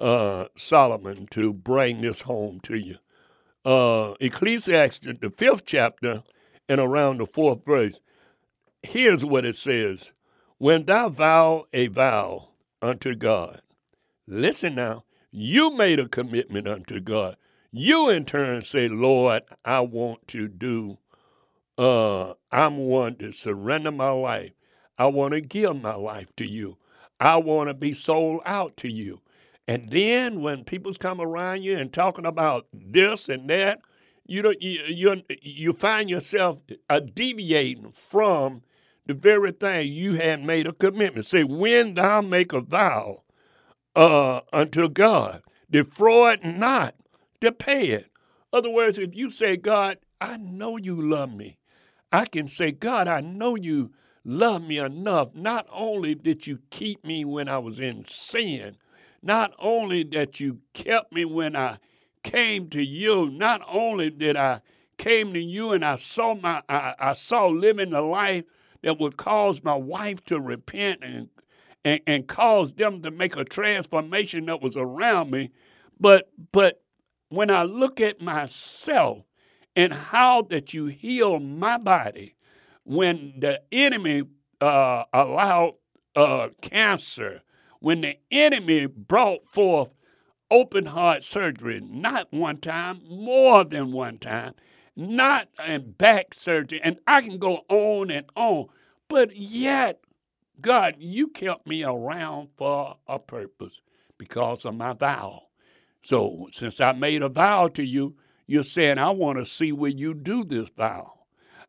uh, 0.00 0.46
Solomon 0.56 1.26
to 1.30 1.52
bring 1.52 2.00
this 2.00 2.22
home 2.22 2.60
to 2.60 2.76
you. 2.76 2.96
Uh, 3.64 4.14
Ecclesiastic, 4.20 5.20
the 5.20 5.30
fifth 5.30 5.66
chapter, 5.66 6.22
and 6.68 6.80
around 6.80 7.18
the 7.18 7.26
fourth 7.26 7.64
verse. 7.64 8.00
Here's 8.82 9.24
what 9.24 9.44
it 9.44 9.56
says 9.56 10.12
When 10.58 10.86
thou 10.86 11.10
vow 11.10 11.66
a 11.72 11.88
vow 11.88 12.48
unto 12.80 13.14
God, 13.14 13.60
listen 14.26 14.74
now, 14.74 15.04
you 15.30 15.70
made 15.70 16.00
a 16.00 16.08
commitment 16.08 16.66
unto 16.66 17.00
God. 17.00 17.36
You 17.70 18.08
in 18.08 18.24
turn 18.24 18.62
say, 18.62 18.88
Lord, 18.88 19.42
I 19.64 19.80
want 19.80 20.26
to 20.28 20.48
do, 20.48 20.98
uh, 21.78 22.34
I'm 22.50 22.78
one 22.78 23.16
to 23.16 23.30
surrender 23.30 23.92
my 23.92 24.10
life. 24.10 24.52
I 24.98 25.06
want 25.06 25.34
to 25.34 25.40
give 25.40 25.80
my 25.80 25.94
life 25.94 26.34
to 26.36 26.46
you. 26.46 26.78
I 27.20 27.36
want 27.36 27.68
to 27.68 27.74
be 27.74 27.92
sold 27.92 28.40
out 28.44 28.76
to 28.78 28.90
you. 28.90 29.20
And 29.70 29.88
then 29.88 30.40
when 30.40 30.64
people's 30.64 30.98
come 30.98 31.20
around 31.20 31.62
you 31.62 31.78
and 31.78 31.92
talking 31.92 32.26
about 32.26 32.66
this 32.72 33.28
and 33.28 33.48
that, 33.50 33.80
you 34.26 34.42
don't 34.42 34.60
you 34.60 34.82
you, 34.88 35.22
you 35.42 35.72
find 35.72 36.10
yourself 36.10 36.60
uh, 36.88 36.98
deviating 36.98 37.92
from 37.92 38.62
the 39.06 39.14
very 39.14 39.52
thing 39.52 39.92
you 39.92 40.14
had 40.14 40.44
made 40.44 40.66
a 40.66 40.72
commitment. 40.72 41.24
Say, 41.24 41.44
when 41.44 41.94
thou 41.94 42.20
make 42.20 42.52
a 42.52 42.60
vow, 42.60 43.22
uh, 43.94 44.40
unto 44.52 44.88
God. 44.88 45.42
Defraud 45.70 46.44
not 46.44 46.96
to 47.40 47.52
pay 47.52 47.90
it. 47.90 48.10
Other 48.52 48.70
words, 48.70 48.98
if 48.98 49.14
you 49.14 49.30
say, 49.30 49.56
God, 49.56 49.98
I 50.20 50.36
know 50.36 50.78
you 50.78 51.00
love 51.00 51.32
me, 51.32 51.58
I 52.10 52.26
can 52.26 52.48
say, 52.48 52.72
God, 52.72 53.06
I 53.06 53.20
know 53.20 53.54
you 53.54 53.92
love 54.24 54.66
me 54.66 54.78
enough. 54.78 55.34
Not 55.34 55.66
only 55.72 56.14
did 56.16 56.46
you 56.46 56.58
keep 56.70 57.04
me 57.04 57.24
when 57.24 57.48
I 57.48 57.58
was 57.58 57.78
in 57.78 58.04
sin, 58.04 58.76
not 59.22 59.52
only 59.58 60.04
that 60.04 60.40
you 60.40 60.58
kept 60.72 61.12
me 61.12 61.24
when 61.24 61.56
I 61.56 61.78
came 62.22 62.68
to 62.70 62.82
you, 62.82 63.30
not 63.30 63.62
only 63.68 64.10
did 64.10 64.36
I 64.36 64.60
came 64.98 65.32
to 65.32 65.40
you 65.40 65.72
and 65.72 65.84
I 65.84 65.96
saw 65.96 66.34
my 66.34 66.62
I, 66.68 66.94
I 66.98 67.12
saw 67.14 67.46
living 67.46 67.90
the 67.90 68.02
life 68.02 68.44
that 68.82 68.98
would 68.98 69.16
cause 69.16 69.62
my 69.62 69.74
wife 69.74 70.24
to 70.26 70.40
repent 70.40 71.00
and, 71.02 71.28
and, 71.84 72.00
and 72.06 72.28
cause 72.28 72.74
them 72.74 73.02
to 73.02 73.10
make 73.10 73.36
a 73.36 73.44
transformation 73.44 74.46
that 74.46 74.62
was 74.62 74.76
around 74.76 75.30
me. 75.30 75.50
But 75.98 76.30
but 76.52 76.82
when 77.28 77.50
I 77.50 77.62
look 77.62 78.00
at 78.00 78.20
myself 78.20 79.22
and 79.76 79.92
how 79.92 80.42
that 80.42 80.74
you 80.74 80.86
heal 80.86 81.38
my 81.38 81.78
body, 81.78 82.34
when 82.84 83.34
the 83.38 83.62
enemy 83.72 84.24
uh, 84.60 85.04
allowed 85.12 85.74
uh, 86.16 86.48
cancer, 86.60 87.42
when 87.80 88.02
the 88.02 88.16
enemy 88.30 88.86
brought 88.86 89.44
forth 89.44 89.90
open 90.50 90.86
heart 90.86 91.24
surgery, 91.24 91.80
not 91.82 92.32
one 92.32 92.58
time, 92.58 93.00
more 93.08 93.64
than 93.64 93.92
one 93.92 94.18
time, 94.18 94.54
not 94.96 95.48
and 95.64 95.96
back 95.96 96.34
surgery, 96.34 96.80
and 96.82 96.98
I 97.06 97.20
can 97.20 97.38
go 97.38 97.62
on 97.68 98.10
and 98.10 98.26
on. 98.36 98.66
But 99.08 99.36
yet, 99.36 100.00
God, 100.60 100.96
you 100.98 101.28
kept 101.28 101.66
me 101.66 101.84
around 101.84 102.48
for 102.56 102.96
a 103.06 103.18
purpose 103.18 103.80
because 104.18 104.64
of 104.64 104.74
my 104.74 104.92
vow. 104.92 105.44
So 106.02 106.48
since 106.52 106.80
I 106.80 106.92
made 106.92 107.22
a 107.22 107.28
vow 107.28 107.68
to 107.68 107.82
you, 107.82 108.16
you're 108.46 108.62
saying, 108.62 108.98
I 108.98 109.10
want 109.10 109.38
to 109.38 109.46
see 109.46 109.72
where 109.72 109.90
you 109.90 110.14
do 110.14 110.44
this 110.44 110.68
vow. 110.76 111.12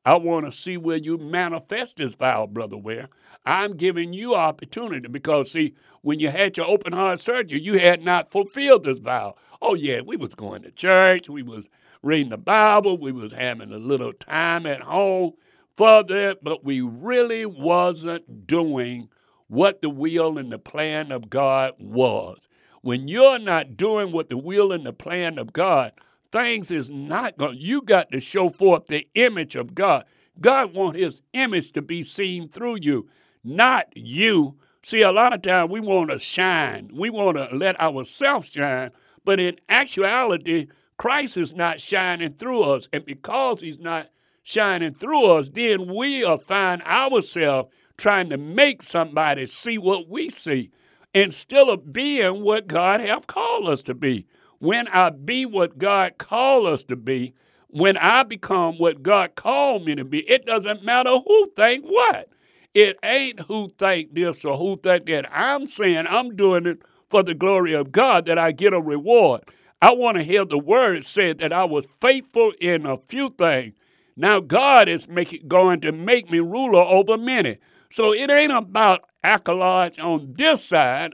I 0.05 0.17
want 0.17 0.45
to 0.47 0.51
see 0.51 0.77
where 0.77 0.97
you 0.97 1.17
manifest 1.17 1.97
this 1.97 2.15
vow, 2.15 2.47
Brother 2.47 2.77
Ware. 2.77 3.09
I'm 3.45 3.75
giving 3.75 4.13
you 4.13 4.35
opportunity 4.35 5.07
because, 5.07 5.51
see, 5.51 5.73
when 6.01 6.19
you 6.19 6.29
had 6.29 6.57
your 6.57 6.67
open 6.67 6.93
heart 6.93 7.19
surgery, 7.19 7.61
you 7.61 7.79
had 7.79 8.03
not 8.03 8.31
fulfilled 8.31 8.83
this 8.85 8.99
vow. 8.99 9.35
Oh, 9.61 9.75
yeah, 9.75 10.01
we 10.01 10.17
was 10.17 10.33
going 10.33 10.63
to 10.63 10.71
church. 10.71 11.29
We 11.29 11.43
was 11.43 11.65
reading 12.03 12.29
the 12.29 12.37
Bible. 12.37 12.97
We 12.97 13.11
was 13.11 13.31
having 13.31 13.71
a 13.71 13.77
little 13.77 14.13
time 14.13 14.65
at 14.65 14.81
home 14.81 15.33
for 15.75 16.03
that, 16.03 16.39
but 16.43 16.63
we 16.63 16.81
really 16.81 17.45
wasn't 17.45 18.47
doing 18.47 19.09
what 19.47 19.81
the 19.81 19.89
will 19.89 20.37
and 20.37 20.51
the 20.51 20.59
plan 20.59 21.11
of 21.11 21.29
God 21.29 21.73
was. 21.79 22.47
When 22.81 23.07
you're 23.07 23.39
not 23.39 23.77
doing 23.77 24.11
what 24.11 24.29
the 24.29 24.37
will 24.37 24.71
and 24.71 24.85
the 24.85 24.93
plan 24.93 25.37
of 25.37 25.53
God, 25.53 25.91
things 26.31 26.71
is 26.71 26.89
not 26.89 27.37
going. 27.37 27.57
You 27.57 27.81
got 27.81 28.11
to 28.11 28.19
show 28.19 28.49
forth 28.49 28.87
the 28.87 29.07
image 29.15 29.55
of 29.55 29.75
God. 29.75 30.05
God 30.39 30.73
wants 30.73 30.99
His 30.99 31.21
image 31.33 31.73
to 31.73 31.81
be 31.81 32.01
seen 32.01 32.49
through 32.49 32.77
you, 32.81 33.07
not 33.43 33.87
you. 33.95 34.55
See, 34.83 35.01
a 35.01 35.11
lot 35.11 35.33
of 35.33 35.41
times 35.41 35.71
we 35.71 35.79
want 35.79 36.09
to 36.09 36.19
shine. 36.19 36.89
We 36.93 37.09
want 37.09 37.37
to 37.37 37.49
let 37.55 37.79
ourselves 37.79 38.49
shine, 38.49 38.91
but 39.23 39.39
in 39.39 39.57
actuality, 39.69 40.67
Christ 40.97 41.37
is 41.37 41.53
not 41.53 41.79
shining 41.79 42.33
through 42.33 42.61
us. 42.61 42.87
And 42.93 43.05
because 43.05 43.61
he's 43.61 43.79
not 43.79 44.09
shining 44.43 44.93
through 44.93 45.25
us, 45.25 45.49
then 45.49 45.93
we 45.93 46.23
will 46.23 46.37
find 46.37 46.81
ourselves 46.83 47.69
trying 47.97 48.29
to 48.29 48.37
make 48.37 48.81
somebody 48.81 49.45
see 49.47 49.77
what 49.77 50.09
we 50.09 50.29
see 50.29 50.71
instead 51.13 51.67
of 51.67 51.93
being 51.93 52.41
what 52.41 52.67
God 52.67 53.01
have 53.01 53.27
called 53.27 53.69
us 53.69 53.81
to 53.83 53.93
be. 53.93 54.25
When 54.59 54.87
I 54.87 55.09
be 55.09 55.45
what 55.45 55.77
God 55.77 56.17
called 56.17 56.67
us 56.67 56.83
to 56.85 56.95
be, 56.95 57.33
when 57.67 57.97
I 57.97 58.23
become 58.23 58.77
what 58.77 59.01
God 59.01 59.35
called 59.35 59.85
me 59.85 59.95
to 59.95 60.05
be, 60.05 60.19
it 60.29 60.45
doesn't 60.45 60.83
matter 60.83 61.17
who 61.17 61.51
think 61.55 61.85
what. 61.85 62.29
It 62.73 62.97
ain't 63.03 63.41
who 63.41 63.69
think 63.77 64.13
this 64.13 64.45
or 64.45 64.57
who 64.57 64.77
think 64.77 65.07
that. 65.07 65.25
I'm 65.31 65.67
saying 65.67 66.05
I'm 66.07 66.35
doing 66.35 66.65
it 66.65 66.81
for 67.09 67.21
the 67.21 67.33
glory 67.33 67.73
of 67.73 67.91
God 67.91 68.25
that 68.27 68.37
I 68.37 68.53
get 68.53 68.73
a 68.73 68.79
reward. 68.79 69.41
I 69.81 69.93
want 69.93 70.17
to 70.17 70.23
hear 70.23 70.45
the 70.45 70.57
word 70.57 71.03
said 71.03 71.39
that 71.39 71.51
I 71.51 71.65
was 71.65 71.85
faithful 71.99 72.53
in 72.61 72.85
a 72.85 72.97
few 72.97 73.29
things. 73.29 73.73
Now 74.15 74.39
God 74.39 74.87
is 74.87 75.05
going 75.47 75.81
to 75.81 75.91
make 75.91 76.31
me 76.31 76.39
ruler 76.39 76.81
over 76.81 77.17
many. 77.17 77.57
So 77.89 78.13
it 78.13 78.29
ain't 78.29 78.51
about 78.51 79.01
accolades 79.23 80.01
on 80.01 80.33
this 80.33 80.63
side. 80.63 81.13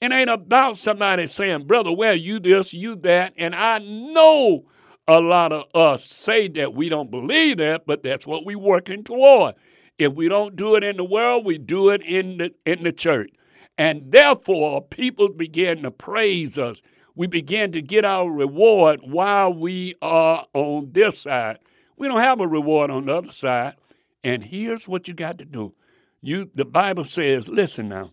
It 0.00 0.12
ain't 0.12 0.30
about 0.30 0.78
somebody 0.78 1.26
saying, 1.26 1.66
Brother, 1.66 1.92
well, 1.92 2.16
you 2.16 2.40
this, 2.40 2.74
you 2.74 2.96
that. 2.96 3.32
And 3.36 3.54
I 3.54 3.78
know 3.78 4.64
a 5.06 5.20
lot 5.20 5.52
of 5.52 5.64
us 5.74 6.04
say 6.04 6.48
that 6.48 6.74
we 6.74 6.88
don't 6.88 7.10
believe 7.10 7.58
that, 7.58 7.86
but 7.86 8.02
that's 8.02 8.26
what 8.26 8.44
we're 8.44 8.58
working 8.58 9.04
toward. 9.04 9.54
If 9.98 10.12
we 10.12 10.28
don't 10.28 10.56
do 10.56 10.74
it 10.74 10.84
in 10.84 10.96
the 10.96 11.04
world, 11.04 11.44
we 11.44 11.58
do 11.58 11.90
it 11.90 12.02
in 12.02 12.38
the 12.38 12.54
in 12.64 12.82
the 12.82 12.92
church. 12.92 13.30
And 13.78 14.10
therefore, 14.10 14.82
people 14.82 15.28
begin 15.28 15.82
to 15.82 15.90
praise 15.90 16.58
us 16.58 16.80
we 17.16 17.26
begin 17.26 17.72
to 17.72 17.80
get 17.80 18.04
our 18.04 18.30
reward 18.30 19.00
while 19.02 19.52
we 19.52 19.94
are 20.02 20.46
on 20.52 20.90
this 20.92 21.18
side. 21.20 21.58
We 21.96 22.08
don't 22.08 22.20
have 22.20 22.40
a 22.40 22.46
reward 22.46 22.90
on 22.90 23.06
the 23.06 23.16
other 23.16 23.32
side. 23.32 23.74
And 24.22 24.44
here's 24.44 24.86
what 24.86 25.08
you 25.08 25.14
got 25.14 25.38
to 25.38 25.46
do. 25.46 25.74
You 26.20 26.50
the 26.54 26.66
Bible 26.66 27.04
says, 27.04 27.48
listen 27.48 27.88
now, 27.88 28.12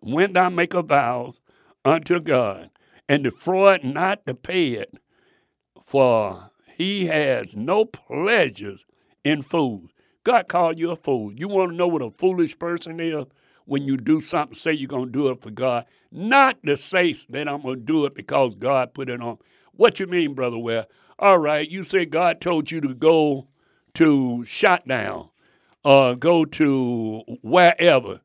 when 0.00 0.32
thou 0.32 0.48
make 0.48 0.72
a 0.72 0.82
vow 0.82 1.34
unto 1.84 2.18
God, 2.18 2.70
and 3.06 3.24
defraud 3.24 3.84
not 3.84 4.24
to 4.24 4.34
pay 4.34 4.72
it, 4.72 4.94
for 5.84 6.50
he 6.74 7.06
has 7.06 7.54
no 7.54 7.84
pleasures 7.84 8.86
in 9.22 9.42
fools. 9.42 9.90
God 10.24 10.48
called 10.48 10.78
you 10.78 10.90
a 10.90 10.96
fool. 10.96 11.32
You 11.32 11.48
want 11.48 11.72
to 11.72 11.76
know 11.76 11.86
what 11.86 12.02
a 12.02 12.10
foolish 12.10 12.58
person 12.58 12.98
is? 12.98 13.26
When 13.66 13.84
you 13.84 13.96
do 13.96 14.20
something, 14.20 14.54
say 14.54 14.72
you're 14.72 14.88
going 14.88 15.06
to 15.06 15.12
do 15.12 15.28
it 15.28 15.40
for 15.40 15.50
God. 15.50 15.86
Not 16.10 16.62
to 16.64 16.76
say 16.76 17.14
that 17.30 17.48
I'm 17.48 17.62
going 17.62 17.80
to 17.80 17.84
do 17.84 18.04
it 18.06 18.14
because 18.14 18.54
God 18.54 18.94
put 18.94 19.08
it 19.08 19.20
on. 19.20 19.38
What 19.72 20.00
you 20.00 20.06
mean, 20.06 20.34
Brother 20.34 20.58
Ware? 20.58 20.86
All 21.18 21.38
right, 21.38 21.68
you 21.68 21.84
say 21.84 22.04
God 22.04 22.40
told 22.40 22.70
you 22.70 22.80
to 22.80 22.94
go 22.94 23.46
to 23.94 24.42
Shotdown 24.46 25.30
or 25.84 26.04
uh, 26.06 26.14
go 26.14 26.44
to 26.44 27.22
wherever. 27.42 28.20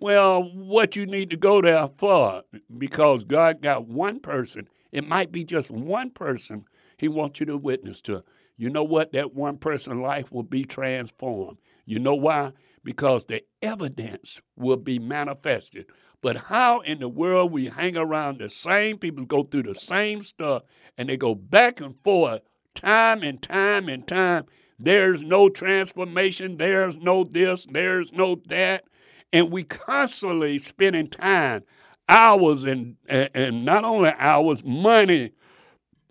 Well, 0.00 0.42
what 0.42 0.96
you 0.96 1.06
need 1.06 1.30
to 1.30 1.36
go 1.36 1.60
there 1.60 1.88
for? 1.96 2.42
Because 2.78 3.24
God 3.24 3.62
got 3.62 3.86
one 3.86 4.18
person. 4.18 4.68
It 4.90 5.06
might 5.06 5.30
be 5.30 5.44
just 5.44 5.70
one 5.70 6.10
person 6.10 6.64
He 6.96 7.08
wants 7.08 7.40
you 7.40 7.46
to 7.46 7.56
witness 7.56 8.00
to. 8.02 8.24
You 8.62 8.70
know 8.70 8.84
what? 8.84 9.12
That 9.12 9.34
one 9.34 9.58
person's 9.58 10.00
life 10.00 10.30
will 10.30 10.44
be 10.44 10.64
transformed. 10.64 11.58
You 11.84 11.98
know 11.98 12.14
why? 12.14 12.52
Because 12.84 13.26
the 13.26 13.42
evidence 13.60 14.40
will 14.56 14.76
be 14.76 14.98
manifested 14.98 15.86
but 16.22 16.36
how 16.36 16.80
in 16.80 17.00
the 17.00 17.08
world 17.08 17.50
we 17.52 17.66
hang 17.66 17.96
around 17.96 18.38
the 18.38 18.48
same 18.48 18.96
people, 18.96 19.24
go 19.24 19.42
through 19.42 19.64
the 19.64 19.74
same 19.74 20.22
stuff, 20.22 20.62
and 20.96 21.08
they 21.08 21.16
go 21.16 21.34
back 21.34 21.80
and 21.80 21.96
forth 22.04 22.42
time 22.76 23.24
and 23.24 23.42
time 23.42 23.88
and 23.88 24.06
time. 24.06 24.44
There's 24.78 25.22
no 25.22 25.48
transformation. 25.48 26.56
There's 26.56 26.96
no 26.96 27.24
this. 27.24 27.66
There's 27.70 28.12
no 28.12 28.36
that. 28.46 28.84
And 29.32 29.50
we 29.50 29.64
constantly 29.64 30.58
spending 30.58 31.08
time, 31.08 31.64
hours, 32.08 32.64
and, 32.64 32.96
and 33.08 33.64
not 33.64 33.84
only 33.84 34.12
hours, 34.16 34.62
money, 34.64 35.32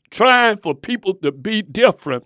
trying 0.10 0.58
for 0.58 0.76
people 0.76 1.14
to 1.16 1.32
be 1.32 1.62
different. 1.62 2.26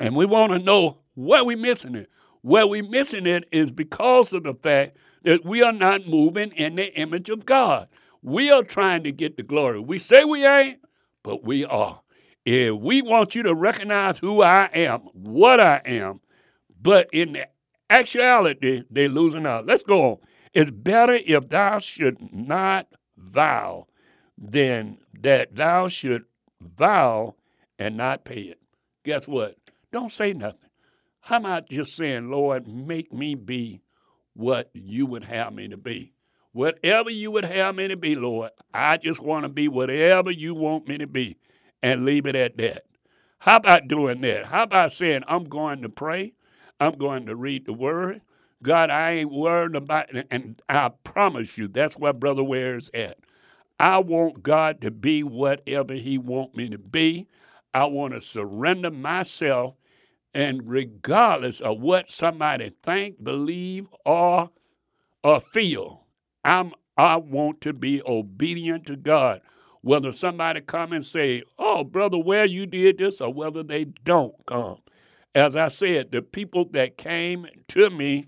And 0.00 0.14
we 0.14 0.26
want 0.26 0.52
to 0.52 0.58
know 0.58 0.98
where 1.14 1.44
we're 1.44 1.56
missing 1.56 1.94
it. 1.94 2.10
Where 2.42 2.66
we're 2.66 2.84
missing 2.84 3.26
it 3.26 3.48
is 3.50 3.70
because 3.70 4.32
of 4.32 4.44
the 4.44 4.54
fact 4.54 4.96
that 5.24 5.44
we 5.44 5.62
are 5.62 5.72
not 5.72 6.06
moving 6.06 6.52
in 6.52 6.76
the 6.76 6.94
image 6.98 7.28
of 7.28 7.44
God. 7.44 7.88
We 8.22 8.50
are 8.50 8.62
trying 8.62 9.02
to 9.04 9.12
get 9.12 9.36
the 9.36 9.42
glory. 9.42 9.80
We 9.80 9.98
say 9.98 10.24
we 10.24 10.46
ain't, 10.46 10.78
but 11.22 11.44
we 11.44 11.64
are. 11.64 12.00
If 12.44 12.74
we 12.76 13.02
want 13.02 13.34
you 13.34 13.42
to 13.42 13.54
recognize 13.54 14.18
who 14.18 14.42
I 14.42 14.70
am, 14.72 15.00
what 15.12 15.60
I 15.60 15.82
am, 15.84 16.20
but 16.80 17.10
in 17.12 17.34
the 17.34 17.48
actuality, 17.90 18.84
they're 18.90 19.08
losing 19.08 19.44
out. 19.44 19.66
Let's 19.66 19.82
go 19.82 20.02
on. 20.02 20.18
It's 20.54 20.70
better 20.70 21.14
if 21.14 21.50
thou 21.50 21.78
should 21.78 22.32
not 22.32 22.86
vow 23.16 23.86
than 24.38 24.98
that 25.20 25.54
thou 25.54 25.88
should 25.88 26.24
vow 26.60 27.34
and 27.78 27.96
not 27.96 28.24
pay 28.24 28.42
it. 28.42 28.60
Guess 29.04 29.28
what? 29.28 29.57
Don't 29.92 30.12
say 30.12 30.32
nothing. 30.32 30.68
How 31.20 31.38
about 31.38 31.68
just 31.68 31.96
saying, 31.96 32.30
Lord, 32.30 32.66
make 32.66 33.12
me 33.12 33.34
be 33.34 33.80
what 34.34 34.70
you 34.72 35.06
would 35.06 35.24
have 35.24 35.52
me 35.52 35.68
to 35.68 35.76
be. 35.76 36.12
Whatever 36.52 37.10
you 37.10 37.30
would 37.30 37.44
have 37.44 37.74
me 37.74 37.88
to 37.88 37.96
be, 37.96 38.14
Lord, 38.14 38.50
I 38.72 38.96
just 38.96 39.20
want 39.20 39.44
to 39.44 39.48
be 39.48 39.68
whatever 39.68 40.30
you 40.30 40.54
want 40.54 40.88
me 40.88 40.98
to 40.98 41.06
be 41.06 41.36
and 41.82 42.04
leave 42.04 42.26
it 42.26 42.36
at 42.36 42.56
that. 42.58 42.84
How 43.38 43.56
about 43.56 43.88
doing 43.88 44.20
that? 44.22 44.46
How 44.46 44.64
about 44.64 44.92
saying, 44.92 45.22
I'm 45.28 45.44
going 45.44 45.82
to 45.82 45.88
pray, 45.88 46.32
I'm 46.80 46.94
going 46.94 47.26
to 47.26 47.36
read 47.36 47.66
the 47.66 47.72
word. 47.72 48.20
God, 48.62 48.90
I 48.90 49.12
ain't 49.12 49.32
worried 49.32 49.76
about 49.76 50.14
it. 50.14 50.26
And 50.30 50.60
I 50.68 50.90
promise 51.04 51.56
you, 51.56 51.68
that's 51.68 51.96
where 51.96 52.12
Brother 52.12 52.42
Ware 52.42 52.76
is 52.76 52.90
at. 52.94 53.18
I 53.78 53.98
want 53.98 54.42
God 54.42 54.80
to 54.80 54.90
be 54.90 55.22
whatever 55.22 55.94
He 55.94 56.18
want 56.18 56.56
me 56.56 56.68
to 56.70 56.78
be. 56.78 57.28
I 57.74 57.86
want 57.86 58.14
to 58.14 58.20
surrender 58.20 58.90
myself 58.90 59.74
and 60.34 60.62
regardless 60.68 61.60
of 61.60 61.80
what 61.80 62.10
somebody 62.10 62.72
think, 62.82 63.22
believe, 63.24 63.88
or 64.06 64.50
or 65.24 65.40
feel, 65.40 66.06
I'm 66.44 66.72
I 66.96 67.16
want 67.16 67.60
to 67.62 67.72
be 67.72 68.02
obedient 68.06 68.86
to 68.86 68.96
God. 68.96 69.42
Whether 69.82 70.12
somebody 70.12 70.60
come 70.62 70.92
and 70.92 71.04
say, 71.04 71.42
"Oh, 71.58 71.84
brother, 71.84 72.18
Ware 72.18 72.46
you 72.46 72.66
did 72.66 72.98
this," 72.98 73.20
or 73.20 73.32
whether 73.32 73.62
they 73.62 73.84
don't 73.84 74.34
come. 74.46 74.78
As 75.34 75.56
I 75.56 75.68
said, 75.68 76.12
the 76.12 76.22
people 76.22 76.66
that 76.72 76.98
came 76.98 77.46
to 77.68 77.90
me 77.90 78.26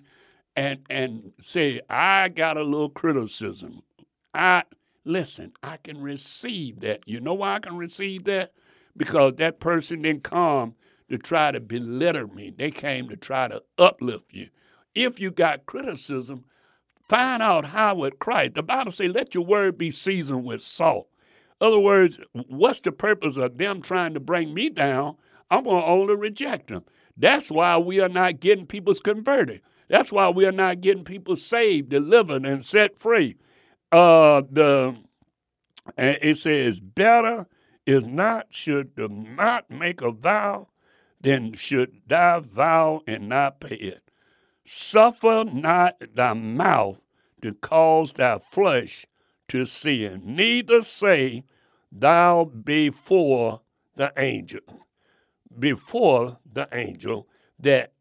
and 0.56 0.80
and 0.90 1.32
say, 1.40 1.80
I 1.90 2.28
got 2.28 2.56
a 2.56 2.62
little 2.62 2.90
criticism. 2.90 3.82
I 4.34 4.64
listen, 5.04 5.52
I 5.62 5.78
can 5.78 6.00
receive 6.00 6.80
that. 6.80 7.02
You 7.06 7.20
know 7.20 7.34
why 7.34 7.56
I 7.56 7.60
can 7.60 7.76
receive 7.76 8.24
that? 8.24 8.52
Because 8.96 9.34
that 9.36 9.60
person 9.60 10.02
didn't 10.02 10.24
come 10.24 10.74
to 11.08 11.18
try 11.18 11.50
to 11.50 11.60
belittle 11.60 12.28
me. 12.28 12.52
They 12.56 12.70
came 12.70 13.08
to 13.08 13.16
try 13.16 13.48
to 13.48 13.62
uplift 13.78 14.32
you. 14.32 14.48
If 14.94 15.20
you 15.20 15.30
got 15.30 15.66
criticism, 15.66 16.44
find 17.08 17.42
out 17.42 17.64
how 17.64 18.04
it 18.04 18.18
Christ. 18.18 18.54
The 18.54 18.62
Bible 18.62 18.92
says, 18.92 19.12
let 19.12 19.34
your 19.34 19.44
word 19.44 19.78
be 19.78 19.90
seasoned 19.90 20.44
with 20.44 20.62
salt. 20.62 21.08
other 21.60 21.80
words, 21.80 22.18
what's 22.48 22.80
the 22.80 22.92
purpose 22.92 23.36
of 23.36 23.58
them 23.58 23.82
trying 23.82 24.14
to 24.14 24.20
bring 24.20 24.54
me 24.54 24.68
down? 24.68 25.16
I'm 25.50 25.64
going 25.64 25.82
to 25.82 25.88
only 25.88 26.14
reject 26.14 26.68
them. 26.68 26.84
That's 27.16 27.50
why 27.50 27.76
we 27.78 28.00
are 28.00 28.08
not 28.08 28.40
getting 28.40 28.66
people 28.66 28.94
converted. 28.94 29.60
That's 29.88 30.12
why 30.12 30.30
we 30.30 30.46
are 30.46 30.52
not 30.52 30.80
getting 30.80 31.04
people 31.04 31.34
saved, 31.34 31.88
delivered, 31.88 32.46
and 32.46 32.64
set 32.64 32.96
free. 32.96 33.36
Uh, 33.90 34.42
the 34.48 34.96
it 35.98 36.36
says, 36.36 36.78
better 36.78 37.46
is 37.86 38.04
not 38.04 38.46
should 38.50 38.92
not 38.96 39.70
make 39.70 40.00
a 40.00 40.10
vow 40.10 40.68
then 41.20 41.52
should 41.52 42.00
thy 42.06 42.38
vow 42.38 43.02
and 43.06 43.28
not 43.28 43.60
pay 43.60 43.76
it. 43.76 44.10
Suffer 44.64 45.44
not 45.44 45.96
thy 46.14 46.32
mouth 46.32 47.02
to 47.42 47.52
cause 47.54 48.12
thy 48.14 48.38
flesh 48.38 49.06
to 49.48 49.66
sin, 49.66 50.22
neither 50.24 50.80
say 50.80 51.44
thou 51.90 52.44
before 52.44 53.60
the 53.96 54.12
angel, 54.16 54.60
before 55.58 56.38
the 56.50 56.68
angel, 56.72 57.26
that 57.58 57.92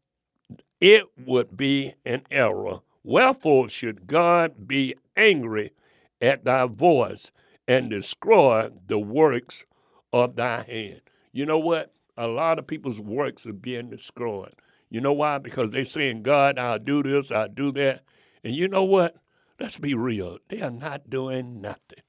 it 0.80 1.04
would 1.18 1.56
be 1.56 1.94
an 2.04 2.22
error. 2.30 2.80
Wherefore 3.02 3.68
should 3.68 4.06
God 4.06 4.68
be 4.68 4.94
angry 5.16 5.72
at 6.20 6.44
thy 6.44 6.66
voice 6.66 7.30
and 7.66 7.90
destroy 7.90 8.70
the 8.86 8.98
works 8.98 9.64
of 10.12 10.36
thy 10.36 10.62
hand? 10.62 11.00
You 11.32 11.46
know 11.46 11.58
what? 11.58 11.92
A 12.16 12.26
lot 12.26 12.58
of 12.58 12.66
people's 12.66 13.00
works 13.00 13.46
are 13.46 13.52
being 13.52 13.90
destroyed. 13.90 14.54
You 14.90 15.00
know 15.00 15.12
why? 15.12 15.38
Because 15.38 15.70
they're 15.70 15.84
saying, 15.84 16.22
God, 16.22 16.58
I'll 16.58 16.78
do 16.78 17.02
this, 17.02 17.30
I'll 17.30 17.48
do 17.48 17.72
that. 17.72 18.02
And 18.42 18.54
you 18.54 18.68
know 18.68 18.84
what? 18.84 19.16
Let's 19.58 19.78
be 19.78 19.94
real. 19.94 20.38
They 20.48 20.60
are 20.62 20.70
not 20.70 21.08
doing 21.08 21.60
nothing. 21.60 22.02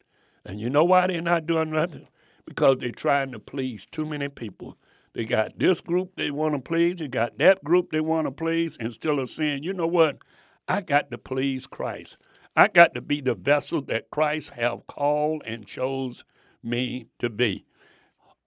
And 0.46 0.60
you 0.60 0.70
know 0.70 0.84
why 0.84 1.08
they're 1.08 1.22
not 1.22 1.46
doing 1.46 1.72
nothing? 1.72 2.08
Because 2.46 2.78
they're 2.80 2.92
trying 2.92 3.32
to 3.34 3.40
please 3.40 3.86
too 3.86 4.06
many 4.06 4.30
people. 4.30 4.78
They 5.14 5.26
got 5.26 5.60
this 5.60 5.82
group 5.82 6.16
they 6.16 6.32
want 6.32 6.56
to 6.56 6.60
please, 6.60 7.00
they 7.00 7.08
got 7.08 7.38
that 7.38 7.64
group 7.64 7.92
they 7.92 8.00
want 8.00 8.28
to 8.28 8.32
please, 8.32 8.78
instead 8.80 9.20
of 9.20 9.30
saying, 9.30 9.64
you 9.64 9.74
know 9.74 9.88
what? 9.88 10.20
I 10.68 10.82
got 10.82 11.12
to 11.12 11.18
please 11.18 11.68
Christ. 11.68 12.18
I 12.56 12.70
got 12.70 12.94
to 12.96 13.02
be 13.02 13.22
the 13.22 13.36
vessel 13.36 13.82
that 13.84 14.10
Christ 14.10 14.52
have 14.52 14.88
called 14.88 15.44
and 15.46 15.66
chose 15.66 16.24
me 16.64 17.08
to 17.20 17.30
be. 17.30 17.66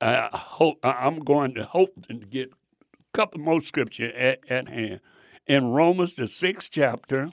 I 0.00 0.28
hope 0.32 0.78
I'm 0.82 1.20
going 1.20 1.54
to 1.54 1.64
hope 1.64 2.06
to 2.08 2.14
get 2.14 2.50
a 2.50 3.16
couple 3.16 3.40
more 3.40 3.60
scripture 3.60 4.12
at, 4.14 4.40
at 4.50 4.68
hand. 4.68 5.00
In 5.46 5.68
Romans 5.68 6.14
the 6.14 6.26
sixth 6.28 6.70
chapter 6.72 7.30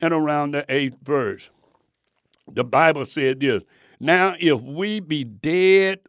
and 0.00 0.12
around 0.12 0.52
the 0.52 0.64
eighth 0.68 0.96
verse, 1.02 1.50
the 2.52 2.64
Bible 2.64 3.04
said 3.06 3.40
this. 3.40 3.62
Now, 4.00 4.34
if 4.40 4.60
we 4.60 5.00
be 5.00 5.22
dead 5.22 6.00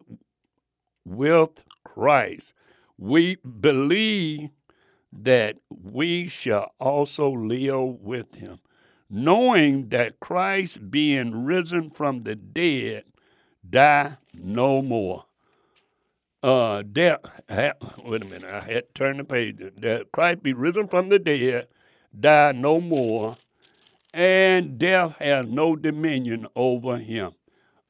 with 1.05 1.63
Christ, 1.84 2.53
we 2.97 3.36
believe 3.36 4.49
that 5.11 5.57
we 5.69 6.27
shall 6.27 6.71
also 6.79 7.29
live 7.29 8.01
with 8.01 8.34
him, 8.36 8.59
knowing 9.09 9.89
that 9.89 10.19
Christ, 10.19 10.89
being 10.89 11.45
risen 11.45 11.91
from 11.91 12.23
the 12.23 12.36
dead, 12.36 13.03
die 13.69 14.17
no 14.34 14.81
more. 14.81 15.25
Uh, 16.43 16.81
death, 16.81 17.21
wait 18.03 18.21
a 18.21 18.25
minute, 18.25 18.43
I 18.43 18.59
had 18.59 18.87
to 18.87 18.93
turn 18.93 19.15
the 19.15 19.23
page. 19.23 19.59
That 19.77 20.11
Christ 20.11 20.43
be 20.43 20.51
risen 20.51 20.89
from 20.89 21.07
the 21.07 21.17
dead, 21.17 21.69
die 22.19 22.51
no 22.51 22.81
more, 22.81 23.37
and 24.13 24.77
death 24.77 25.15
has 25.19 25.45
no 25.47 25.77
dominion 25.77 26.47
over 26.53 26.97
him. 26.97 27.31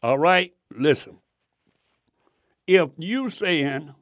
All 0.04 0.20
right, 0.20 0.54
listen. 0.72 1.18
If 2.68 2.92
you 2.98 3.30
saying, 3.30 3.96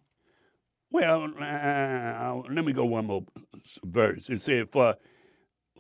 well, 0.92 1.32
uh, 1.40 2.42
let 2.54 2.66
me 2.66 2.74
go 2.74 2.84
one 2.84 3.06
more 3.08 3.24
verse. 3.86 4.30
It 4.30 4.42
said, 4.42 4.70
"For, 4.70 4.98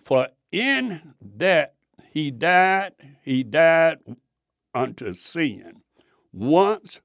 for 0.05 0.30
in 0.49 1.13
that 1.38 1.76
he 2.11 2.32
died, 2.32 2.93
he 3.22 3.43
died 3.43 3.99
unto 4.74 5.13
sin 5.13 5.82
once, 6.32 7.01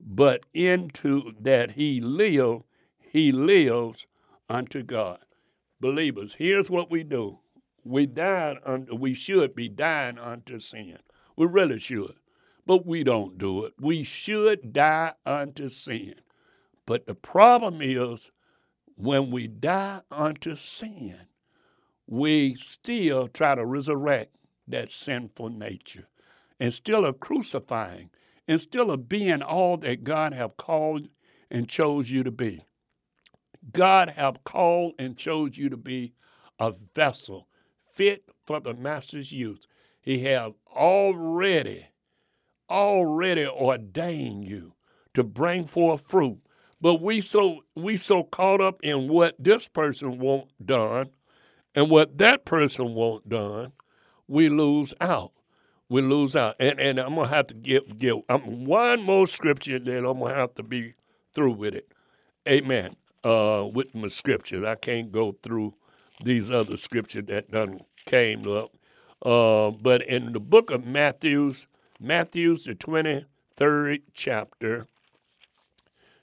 but 0.00 0.46
into 0.54 1.32
that 1.40 1.72
he 1.72 2.00
lived, 2.00 2.64
he 3.00 3.32
lives 3.32 4.06
unto 4.48 4.82
God." 4.82 5.20
Believers, 5.80 6.34
here's 6.34 6.70
what 6.70 6.90
we 6.90 7.02
do: 7.02 7.38
we 7.84 8.06
died 8.06 8.58
unto, 8.64 8.94
we 8.94 9.14
should 9.14 9.54
be 9.54 9.68
dying 9.68 10.18
unto 10.18 10.58
sin. 10.58 10.98
We 11.36 11.46
really 11.46 11.78
should 11.78 12.16
but 12.68 12.84
we 12.84 13.02
don't 13.02 13.38
do 13.38 13.64
it. 13.64 13.72
We 13.80 14.02
should 14.02 14.74
die 14.74 15.14
unto 15.24 15.70
sin. 15.70 16.16
But 16.84 17.06
the 17.06 17.14
problem 17.14 17.80
is 17.80 18.30
when 18.94 19.30
we 19.30 19.46
die 19.46 20.02
unto 20.10 20.54
sin, 20.54 21.16
we 22.06 22.56
still 22.56 23.26
try 23.26 23.54
to 23.54 23.64
resurrect 23.64 24.36
that 24.68 24.90
sinful 24.90 25.48
nature 25.48 26.08
and 26.60 26.72
still 26.72 27.06
are 27.06 27.14
crucifying 27.14 28.10
still 28.56 28.90
are 28.90 28.96
being 28.96 29.42
all 29.42 29.76
that 29.78 30.04
God 30.04 30.32
have 30.32 30.56
called 30.56 31.08
and 31.50 31.68
chose 31.68 32.10
you 32.10 32.22
to 32.24 32.30
be. 32.30 32.64
God 33.72 34.10
have 34.10 34.44
called 34.44 34.94
and 34.98 35.16
chose 35.16 35.58
you 35.58 35.68
to 35.68 35.76
be 35.76 36.14
a 36.58 36.72
vessel 36.94 37.48
fit 37.92 38.24
for 38.46 38.60
the 38.60 38.74
master's 38.74 39.32
use. 39.32 39.66
He 40.00 40.20
have 40.20 40.54
already 40.74 41.86
already 42.70 43.46
ordained 43.46 44.44
you 44.44 44.74
to 45.14 45.22
bring 45.22 45.64
forth 45.64 46.02
fruit. 46.02 46.38
But 46.80 47.02
we 47.02 47.20
so 47.20 47.64
we 47.74 47.96
so 47.96 48.22
caught 48.22 48.60
up 48.60 48.80
in 48.82 49.08
what 49.08 49.34
this 49.38 49.66
person 49.68 50.18
won't 50.18 50.48
done 50.64 51.10
and 51.74 51.90
what 51.90 52.18
that 52.18 52.44
person 52.44 52.94
won't 52.94 53.28
done, 53.28 53.72
we 54.28 54.48
lose 54.48 54.94
out. 55.00 55.32
We 55.88 56.02
lose 56.02 56.36
out. 56.36 56.56
And 56.60 56.78
and 56.78 56.98
I'm 56.98 57.14
gonna 57.14 57.28
have 57.28 57.46
to 57.48 57.54
give 57.54 57.98
give 57.98 58.18
um, 58.28 58.64
one 58.64 59.02
more 59.02 59.26
scripture, 59.26 59.78
then 59.78 60.04
I'm 60.04 60.18
gonna 60.20 60.34
have 60.34 60.54
to 60.56 60.62
be 60.62 60.94
through 61.34 61.52
with 61.52 61.74
it. 61.74 61.92
Amen. 62.48 62.94
Uh, 63.24 63.68
with 63.72 63.94
my 63.94 64.08
scriptures, 64.08 64.64
I 64.64 64.74
can't 64.74 65.10
go 65.10 65.36
through 65.42 65.74
these 66.24 66.50
other 66.50 66.76
scriptures 66.76 67.24
that 67.26 67.50
done 67.50 67.80
came 68.06 68.46
up. 68.48 68.72
Uh, 69.24 69.70
but 69.70 70.02
in 70.02 70.32
the 70.32 70.40
book 70.40 70.70
of 70.70 70.86
Matthew's, 70.86 71.66
Matthew's 72.00 72.64
the 72.64 72.74
23rd 72.74 74.02
chapter, 74.14 74.86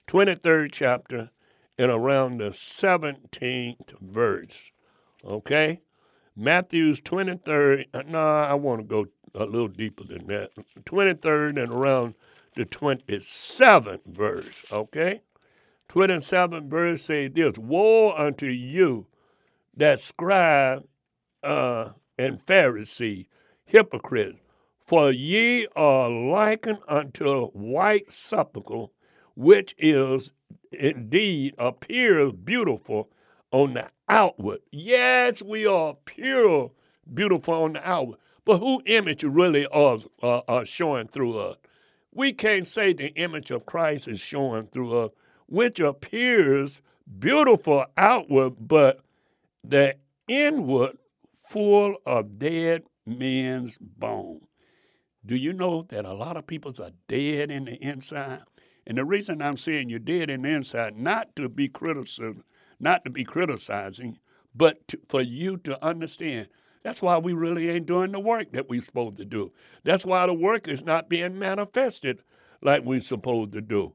23rd 0.07 0.69
chapter, 0.71 1.29
and 1.77 1.91
around 1.91 2.37
the 2.37 2.49
17th 2.49 3.99
verse. 3.99 4.71
Okay? 5.25 5.81
Matthew's 6.35 7.01
23rd, 7.01 7.85
uh, 7.93 8.03
no, 8.07 8.19
I 8.19 8.53
want 8.53 8.81
to 8.81 8.85
go 8.85 9.07
a 9.35 9.45
little 9.45 9.67
deeper 9.67 10.03
than 10.03 10.27
that. 10.27 10.51
23rd 10.85 11.61
and 11.63 11.73
around 11.73 12.15
the 12.55 12.65
27th 12.65 14.05
verse. 14.05 14.63
Okay? 14.71 15.21
27th 15.89 16.67
verse 16.67 17.03
say 17.03 17.27
this 17.27 17.57
Woe 17.57 18.13
unto 18.13 18.47
you 18.47 19.07
that 19.75 19.99
scribe 19.99 20.85
uh, 21.43 21.89
and 22.17 22.43
Pharisee, 22.45 23.27
hypocrite, 23.65 24.37
For 24.79 25.11
ye 25.11 25.67
are 25.75 26.09
likened 26.09 26.79
unto 26.87 27.29
a 27.29 27.45
white 27.47 28.11
sepulchre, 28.11 28.91
which 29.35 29.75
is 29.77 30.31
indeed 30.71 31.55
appears 31.57 32.31
beautiful 32.31 33.09
on 33.51 33.73
the 33.73 33.89
outward. 34.09 34.59
Yes, 34.71 35.41
we 35.41 35.65
are 35.65 35.95
pure, 36.05 36.71
beautiful 37.13 37.63
on 37.63 37.73
the 37.73 37.89
outward. 37.89 38.19
But 38.45 38.59
who 38.59 38.81
image 38.85 39.23
really 39.23 39.65
are, 39.67 39.97
uh, 40.21 40.41
are 40.47 40.65
showing 40.65 41.07
through 41.07 41.37
us? 41.37 41.57
We 42.13 42.31
can't 42.31 42.67
say 42.67 42.93
the 42.93 43.13
image 43.15 43.51
of 43.51 43.65
Christ 43.65 44.07
is 44.07 44.19
showing 44.21 44.67
through 44.67 44.97
us, 44.97 45.11
which 45.47 45.79
appears 45.79 46.81
beautiful 47.19 47.85
outward, 47.97 48.55
but 48.59 49.01
the 49.63 49.95
inward 50.27 50.97
full 51.49 51.97
of 52.05 52.39
dead 52.39 52.83
men's 53.05 53.77
bones. 53.79 54.43
Do 55.25 55.35
you 55.35 55.53
know 55.53 55.81
that 55.89 56.05
a 56.05 56.13
lot 56.13 56.37
of 56.37 56.45
people 56.45 56.73
are 56.79 56.91
dead 57.07 57.49
in 57.49 57.65
the 57.65 57.75
inside? 57.83 58.43
And 58.87 58.97
the 58.97 59.05
reason 59.05 59.41
I'm 59.41 59.57
saying 59.57 59.89
you're 59.89 59.99
dead 59.99 60.29
in 60.29 60.43
the 60.43 60.49
inside, 60.49 60.95
not 60.95 61.35
to 61.35 61.49
be 61.49 61.67
criticizing, 61.67 62.43
not 62.79 63.03
to 63.05 63.09
be 63.09 63.23
criticizing, 63.23 64.19
but 64.53 64.87
to, 64.89 64.99
for 65.09 65.21
you 65.21 65.57
to 65.57 65.83
understand. 65.83 66.47
That's 66.85 67.01
why 67.01 67.17
we 67.17 67.33
really 67.33 67.67
ain't 67.71 67.87
doing 67.87 68.11
the 68.11 68.19
work 68.19 68.51
that 68.51 68.69
we're 68.69 68.79
supposed 68.79 69.17
to 69.17 69.25
do. 69.25 69.51
That's 69.83 70.05
why 70.05 70.27
the 70.27 70.35
work 70.35 70.67
is 70.67 70.85
not 70.85 71.09
being 71.09 71.39
manifested 71.39 72.19
like 72.61 72.85
we're 72.85 72.99
supposed 72.99 73.53
to 73.53 73.61
do. 73.61 73.93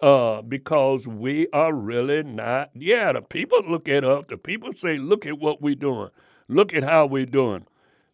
Uh, 0.00 0.40
because 0.40 1.06
we 1.06 1.48
are 1.52 1.74
really 1.74 2.22
not, 2.22 2.70
yeah, 2.72 3.12
the 3.12 3.20
people 3.20 3.60
look 3.68 3.90
at 3.90 4.04
us, 4.04 4.24
the 4.30 4.38
people 4.38 4.72
say, 4.72 4.96
look 4.96 5.26
at 5.26 5.38
what 5.38 5.60
we're 5.60 5.74
doing, 5.74 6.08
look 6.48 6.72
at 6.72 6.82
how 6.82 7.04
we're 7.04 7.26
doing. 7.26 7.66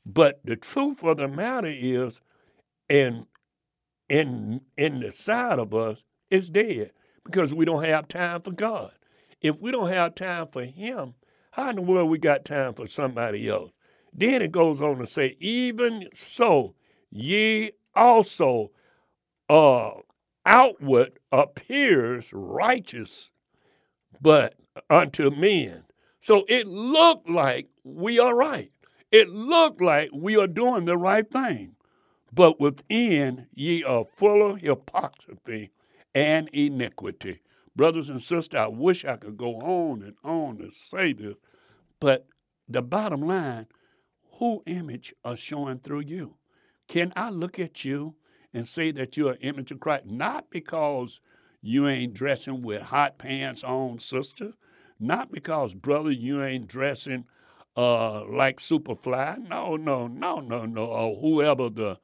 But 0.05 0.41
the 0.45 0.57
truth 0.57 1.05
of 1.05 1.18
the 1.18 1.29
matter 1.29 1.70
is, 1.70 2.20
in, 2.89 3.29
in, 4.09 4.61
in 4.77 4.99
the 4.99 5.12
side 5.12 5.61
of 5.61 5.72
us, 5.72 6.03
is 6.33 6.51
dead 6.51 6.91
because 7.24 7.55
we 7.55 7.64
don't 7.64 7.85
have 7.85 8.09
time 8.09 8.43
for 8.43 8.51
God. 8.51 8.91
If 9.41 9.61
we 9.61 9.70
don't 9.70 9.89
have 9.89 10.16
time 10.16 10.49
for 10.49 10.64
Him, 10.64 11.14
how 11.53 11.70
in 11.70 11.77
the 11.77 11.83
world 11.83 12.11
we 12.11 12.18
got 12.18 12.45
time 12.45 12.74
for 12.74 12.89
somebody 12.89 13.49
else? 13.49 13.70
Then 14.19 14.41
it 14.41 14.51
goes 14.51 14.81
on 14.81 14.97
to 14.99 15.07
say, 15.07 15.37
even 15.41 16.09
so, 16.14 16.75
ye 17.11 17.73
also 17.95 18.71
uh, 19.51 19.91
outward 20.47 21.19
appears 21.31 22.31
righteous, 22.33 23.31
but 24.21 24.55
unto 24.89 25.31
men. 25.31 25.85
So 26.21 26.47
it 26.49 26.67
looked 26.67 27.29
like 27.29 27.69
we 27.85 28.19
are 28.19 28.35
right. 28.35 28.73
It 29.12 29.29
looked 29.29 29.83
like 29.83 30.11
we 30.12 30.37
are 30.37 30.47
doing 30.47 30.87
the 30.87 30.97
right 30.97 31.31
thing. 31.31 31.77
But 32.33 32.59
within 32.59 33.47
ye 33.55 33.85
are 33.85 34.05
full 34.05 34.51
of 34.51 34.62
hypocrisy 34.62 35.71
and 36.14 36.49
iniquity. 36.49 37.41
Brothers 37.77 38.09
and 38.09 38.21
sisters, 38.21 38.59
I 38.59 38.67
wish 38.69 39.05
I 39.05 39.17
could 39.17 39.37
go 39.37 39.57
on 39.57 40.03
and 40.03 40.14
on 40.25 40.59
to 40.59 40.71
say 40.71 41.12
this, 41.12 41.37
but 42.01 42.27
the 42.69 42.83
bottom 42.83 43.21
line, 43.21 43.67
who 44.39 44.62
image 44.66 45.14
are 45.24 45.37
showing 45.37 45.78
through 45.78 46.01
you? 46.01 46.37
Can 46.89 47.12
I 47.16 47.30
look 47.30 47.59
at 47.59 47.84
you 47.84 48.14
and 48.53 48.66
say 48.66 48.91
that 48.93 49.16
you're 49.16 49.32
an 49.32 49.39
image 49.41 49.72
of 49.72 49.80
Christ? 49.80 50.07
Not 50.07 50.51
because 50.51 51.20
you 51.62 51.89
ain't 51.89 52.14
dressing 52.14 52.62
with 52.62 52.82
hot 52.82 53.18
pants 53.18 53.64
on, 53.64 53.99
sister. 53.99 54.53
Not 55.01 55.32
because, 55.32 55.74
brother, 55.74 56.11
you 56.11 56.43
ain't 56.43 56.68
dressing 56.68 57.24
uh, 57.76 58.24
like 58.26 58.59
Superfly. 58.59 59.49
No, 59.49 59.76
no, 59.76 60.07
no, 60.07 60.41
no, 60.41 60.64
no. 60.64 60.87
Or 60.87 61.20
whoever 61.20 61.68
the, 61.68 61.99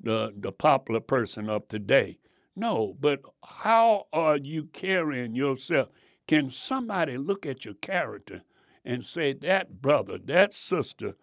the 0.00 0.34
the 0.36 0.52
popular 0.52 1.00
person 1.00 1.48
of 1.48 1.68
today. 1.68 2.18
No, 2.56 2.96
but 3.00 3.20
how 3.42 4.06
are 4.12 4.36
you 4.36 4.64
carrying 4.64 5.34
yourself? 5.34 5.88
Can 6.26 6.50
somebody 6.50 7.16
look 7.18 7.46
at 7.46 7.64
your 7.64 7.74
character 7.74 8.42
and 8.84 9.04
say 9.04 9.32
that 9.32 9.80
brother, 9.82 10.18
that 10.18 10.54
sister 10.54 11.14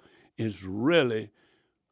is 0.42 0.66
really 0.66 1.32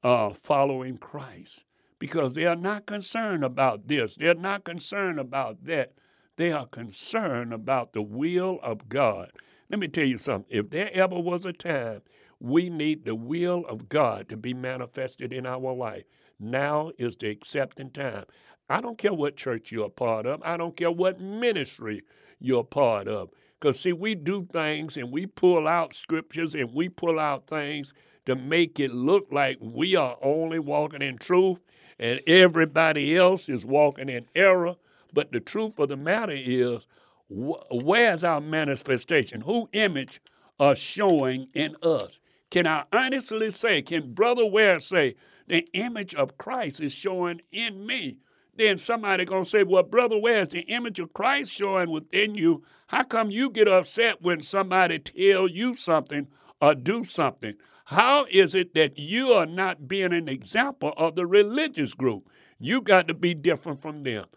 uh, 0.03 0.31
following 0.31 0.97
Christ? 0.97 1.65
Because 1.99 2.33
they 2.33 2.45
are 2.45 2.55
not 2.55 2.85
concerned 2.85 3.43
about 3.43 3.87
this, 3.87 4.15
they're 4.15 4.33
not 4.33 4.63
concerned 4.63 5.19
about 5.19 5.63
that. 5.65 5.93
They 6.37 6.53
are 6.53 6.67
concerned 6.67 7.53
about 7.53 7.91
the 7.91 8.01
will 8.01 8.59
of 8.63 8.87
God. 8.87 9.31
Let 9.69 9.79
me 9.79 9.89
tell 9.89 10.05
you 10.05 10.17
something. 10.17 10.47
If 10.49 10.69
there 10.69 10.89
ever 10.93 11.19
was 11.19 11.43
a 11.43 11.51
time 11.51 12.01
we 12.39 12.69
need 12.69 13.03
the 13.03 13.15
will 13.15 13.65
of 13.67 13.89
God 13.89 14.29
to 14.29 14.37
be 14.37 14.53
manifested 14.53 15.33
in 15.33 15.45
our 15.45 15.73
life, 15.73 16.05
now 16.39 16.91
is 16.97 17.17
the 17.17 17.29
accepting 17.29 17.91
time. 17.91 18.23
I 18.69 18.79
don't 18.81 18.97
care 18.97 19.13
what 19.13 19.35
church 19.35 19.71
you're 19.71 19.87
a 19.87 19.89
part 19.89 20.25
of. 20.25 20.41
I 20.43 20.55
don't 20.55 20.77
care 20.77 20.91
what 20.91 21.19
ministry 21.19 22.03
you're 22.39 22.61
a 22.61 22.63
part 22.63 23.07
of. 23.07 23.31
Because, 23.59 23.79
see, 23.79 23.91
we 23.91 24.15
do 24.15 24.41
things 24.41 24.95
and 24.95 25.11
we 25.11 25.25
pull 25.25 25.67
out 25.67 25.93
scriptures 25.93 26.55
and 26.55 26.73
we 26.73 26.87
pull 26.87 27.19
out 27.19 27.47
things 27.47 27.93
to 28.29 28.35
make 28.35 28.79
it 28.79 28.91
look 28.91 29.27
like 29.31 29.57
we 29.61 29.95
are 29.95 30.17
only 30.21 30.59
walking 30.59 31.01
in 31.01 31.17
truth 31.17 31.61
and 31.99 32.21
everybody 32.27 33.15
else 33.17 33.49
is 33.49 33.65
walking 33.65 34.09
in 34.09 34.25
error. 34.35 34.75
But 35.13 35.31
the 35.31 35.39
truth 35.39 35.79
of 35.79 35.89
the 35.89 35.97
matter 35.97 36.35
is, 36.35 36.85
where's 37.29 38.23
our 38.23 38.41
manifestation? 38.41 39.41
Who 39.41 39.69
image 39.73 40.21
are 40.59 40.75
showing 40.75 41.47
in 41.53 41.75
us? 41.83 42.19
Can 42.49 42.65
I 42.67 42.85
honestly 42.93 43.51
say, 43.51 43.81
can 43.81 44.13
Brother 44.13 44.45
Ware 44.45 44.79
say, 44.79 45.15
the 45.47 45.67
image 45.73 46.15
of 46.15 46.37
Christ 46.37 46.79
is 46.81 46.93
showing 46.93 47.41
in 47.51 47.85
me? 47.85 48.17
then 48.59 48.77
somebody 48.77 49.23
gonna 49.23 49.45
say, 49.45 49.63
"Well, 49.63 49.83
brother, 49.83 50.17
where's 50.17 50.49
the 50.49 50.61
image 50.61 50.99
of 50.99 51.13
Christ 51.13 51.53
showing 51.53 51.89
within 51.89 52.35
you? 52.35 52.61
How 52.87 53.03
come 53.03 53.31
you 53.31 53.49
get 53.49 53.69
upset 53.69 54.21
when 54.21 54.41
somebody 54.41 54.99
tell 54.99 55.47
you 55.47 55.73
something 55.73 56.27
or 56.61 56.75
do 56.75 57.05
something? 57.05 57.53
How 57.89 58.25
is 58.29 58.53
it 58.53 58.75
that 58.75 58.99
you 58.99 59.33
are 59.33 59.47
not 59.47 59.87
being 59.87 60.13
an 60.13 60.29
example 60.29 60.93
of 60.95 61.15
the 61.15 61.25
religious 61.25 61.95
group? 61.95 62.29
You 62.59 62.81
got 62.81 63.07
to 63.07 63.15
be 63.15 63.33
different 63.33 63.81
from 63.81 64.03
them." 64.03 64.27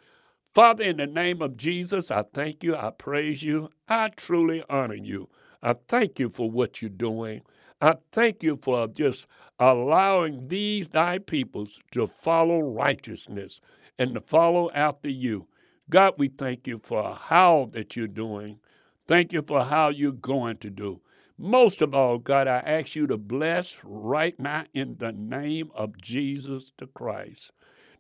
Father, 0.55 0.85
in 0.85 0.97
the 0.97 1.07
name 1.07 1.43
of 1.43 1.59
Jesus, 1.59 2.11
I 2.11 2.23
thank 2.23 2.65
you. 2.65 2.75
I 2.75 2.89
praise 2.93 3.43
you. 3.43 3.69
I 3.87 4.09
truly 4.09 4.65
honor 4.71 4.95
you. 4.95 5.29
I 5.63 5.75
thank 5.75 6.19
you 6.19 6.31
for 6.31 6.51
what 6.51 6.81
you're 6.81 6.89
doing. 6.89 7.43
I 7.83 7.97
thank 8.11 8.43
you 8.43 8.57
for 8.57 8.89
just 8.89 9.27
allowing 9.59 10.49
these 10.49 10.89
thy 10.89 11.19
peoples 11.19 11.79
to 11.91 12.07
follow 12.07 12.61
righteousness 12.61 13.61
and 13.99 14.15
to 14.15 14.23
follow 14.23 14.71
after 14.71 15.11
you. 15.11 15.47
God, 15.91 16.15
we 16.17 16.29
thank 16.29 16.67
you 16.67 16.79
for 16.83 17.15
how 17.15 17.67
that 17.73 17.97
you're 17.97 18.09
doing. 18.09 18.61
Thank 19.07 19.31
you 19.31 19.43
for 19.43 19.63
how 19.63 19.91
you're 19.91 20.13
going 20.13 20.57
to 20.59 20.71
do. 20.71 21.03
Most 21.45 21.83
of 21.83 21.93
all, 21.93 22.19
God, 22.19 22.47
I 22.47 22.59
ask 22.59 22.95
you 22.95 23.09
to 23.09 23.17
bless 23.17 23.81
right 23.83 24.39
now 24.39 24.65
in 24.75 24.95
the 25.01 25.11
name 25.11 25.73
of 25.75 26.01
Jesus 26.01 26.73
the 26.79 26.87
Christ. 26.87 27.51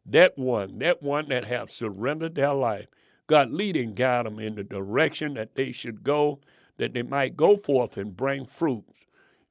That 0.07 0.38
one, 0.38 0.78
that 0.78 1.03
one 1.03 1.28
that 1.30 1.47
have 1.47 1.68
surrendered 1.68 2.36
their 2.36 2.55
life. 2.55 2.86
God, 3.26 3.51
lead 3.51 3.76
and 3.76 3.97
guide 3.97 4.26
them 4.26 4.38
in 4.38 4.55
the 4.55 4.62
direction 4.62 5.34
that 5.34 5.57
they 5.57 5.72
should 5.72 6.05
go, 6.05 6.38
that 6.76 6.95
they 6.95 7.03
might 7.03 7.36
go 7.36 7.57
forth 7.57 7.97
and 7.97 8.16
bring 8.16 8.47
fruits 8.47 9.07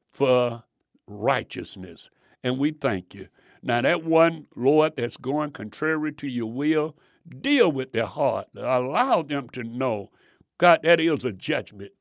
for 0.10 0.64
righteousness. 1.06 2.10
And 2.46 2.60
we 2.60 2.72
thank 2.72 3.14
you. 3.14 3.28
Now, 3.62 3.82
that 3.82 4.06
one, 4.06 4.48
Lord, 4.56 4.94
that's 4.96 5.18
going 5.18 5.52
contrary 5.52 6.14
to 6.14 6.30
your 6.30 6.50
will, 6.50 6.96
deal 7.42 7.70
with 7.70 7.92
their 7.92 8.06
heart. 8.06 8.48
Allow 8.56 9.24
them 9.24 9.50
to 9.50 9.66
know, 9.66 10.12
God, 10.58 10.80
that 10.84 11.02
is 11.02 11.26
a 11.26 11.34
judgment 11.34 11.92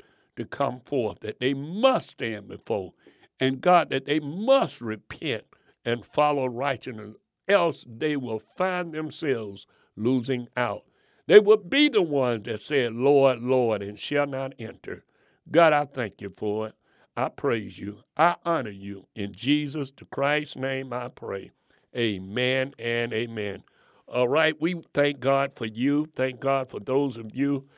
to 0.41 0.47
come 0.47 0.81
forth, 0.81 1.21
that 1.21 1.39
they 1.39 1.55
must 1.55 2.11
stand 2.11 2.49
before. 2.49 2.93
And 3.39 3.61
God, 3.61 3.91
that 3.91 4.07
they 4.07 4.21
must 4.21 4.81
repent 4.81 5.45
and 5.85 6.05
follow 6.05 6.47
righteousness, 6.47 7.15
else 7.49 7.85
they 7.87 8.17
will 8.17 8.39
find 8.39 8.93
themselves 8.93 9.67
losing 9.97 10.49
out. 10.57 10.85
They 11.27 11.39
will 11.39 11.59
be 11.59 11.89
the 11.89 12.03
ones 12.03 12.45
that 12.45 12.61
said, 12.61 12.95
Lord, 12.95 13.41
Lord, 13.41 13.83
and 13.83 13.99
shall 13.99 14.27
not 14.27 14.55
enter. 14.59 15.05
God, 15.51 15.73
I 15.73 15.85
thank 15.85 16.21
you 16.21 16.31
for 16.31 16.69
it. 16.69 16.75
I 17.17 17.29
praise 17.29 17.79
you. 17.79 17.99
I 18.17 18.37
honor 18.45 18.71
you. 18.71 19.07
In 19.15 19.33
Jesus 19.33 19.91
the 19.91 20.07
Christ's 20.07 20.57
name 20.57 20.93
I 20.93 21.09
pray. 21.09 21.51
Amen 21.97 22.75
and 22.79 23.13
amen. 23.13 23.63
All 24.09 24.29
right, 24.29 24.61
we 24.61 24.83
thank 24.95 25.21
God 25.21 25.53
for 25.53 25.67
you. 25.67 26.07
Thank 26.17 26.41
God 26.41 26.71
for 26.71 26.81
those 26.81 27.17
of 27.17 27.35
you 27.35 27.69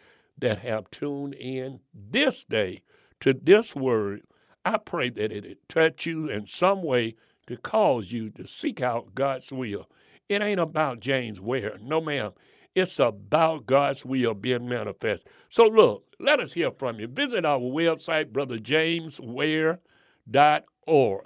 that 0.42 0.58
have 0.58 0.90
tuned 0.90 1.32
in 1.34 1.78
this 1.94 2.44
day 2.44 2.82
to 3.20 3.32
this 3.32 3.76
word. 3.76 4.22
I 4.64 4.76
pray 4.76 5.08
that 5.10 5.30
it 5.32 5.56
touch 5.68 6.04
you 6.04 6.28
in 6.28 6.48
some 6.48 6.82
way 6.82 7.14
to 7.46 7.56
cause 7.56 8.10
you 8.12 8.30
to 8.30 8.44
seek 8.46 8.80
out 8.80 9.14
God's 9.14 9.52
will. 9.52 9.88
It 10.28 10.42
ain't 10.42 10.58
about 10.60 11.00
James 11.00 11.40
Ware. 11.40 11.78
No, 11.80 12.00
ma'am. 12.00 12.32
It's 12.74 12.98
about 12.98 13.66
God's 13.66 14.04
will 14.04 14.34
being 14.34 14.68
manifest. 14.68 15.28
So, 15.48 15.66
look, 15.66 16.04
let 16.18 16.40
us 16.40 16.52
hear 16.52 16.72
from 16.72 16.98
you. 16.98 17.06
Visit 17.06 17.44
our 17.44 17.60
website, 17.60 18.32
brotherjamesware.org. 18.32 21.24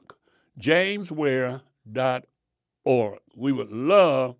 Jamesware.org. 0.60 3.18
We 3.36 3.52
would 3.52 3.72
love 3.72 4.36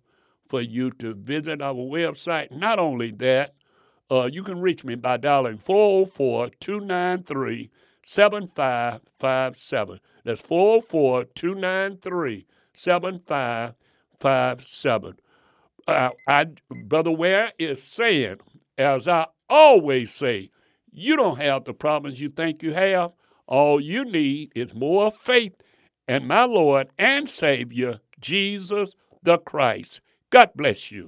for 0.49 0.61
you 0.61 0.91
to 0.91 1.13
visit 1.13 1.61
our 1.61 1.73
website. 1.73 2.51
Not 2.51 2.79
only 2.79 3.11
that, 3.11 3.53
uh, 4.09 4.29
you 4.31 4.43
can 4.43 4.61
reach 4.61 4.83
me 4.83 4.95
by 4.95 5.17
dialing 5.17 5.57
404 5.57 6.49
293 6.59 7.69
7557. 8.03 9.99
That's 10.23 10.41
404 10.41 11.25
293 11.25 12.45
7557 12.73 15.17
uh, 15.87 16.09
I, 16.27 16.47
Brother 16.69 17.11
Ware 17.11 17.51
is 17.57 17.81
saying, 17.81 18.37
as 18.77 19.07
I 19.07 19.27
always 19.49 20.13
say, 20.13 20.49
you 20.91 21.15
don't 21.15 21.39
have 21.39 21.63
the 21.63 21.73
problems 21.73 22.19
you 22.19 22.29
think 22.29 22.61
you 22.61 22.73
have. 22.73 23.11
All 23.47 23.79
you 23.79 24.03
need 24.03 24.51
is 24.55 24.73
more 24.73 25.11
faith 25.11 25.53
in 26.07 26.27
my 26.27 26.43
Lord 26.43 26.89
and 26.97 27.29
Savior, 27.29 27.99
Jesus 28.19 28.95
the 29.23 29.37
Christ. 29.37 30.01
God 30.29 30.51
bless 30.55 30.91
you. 30.91 31.07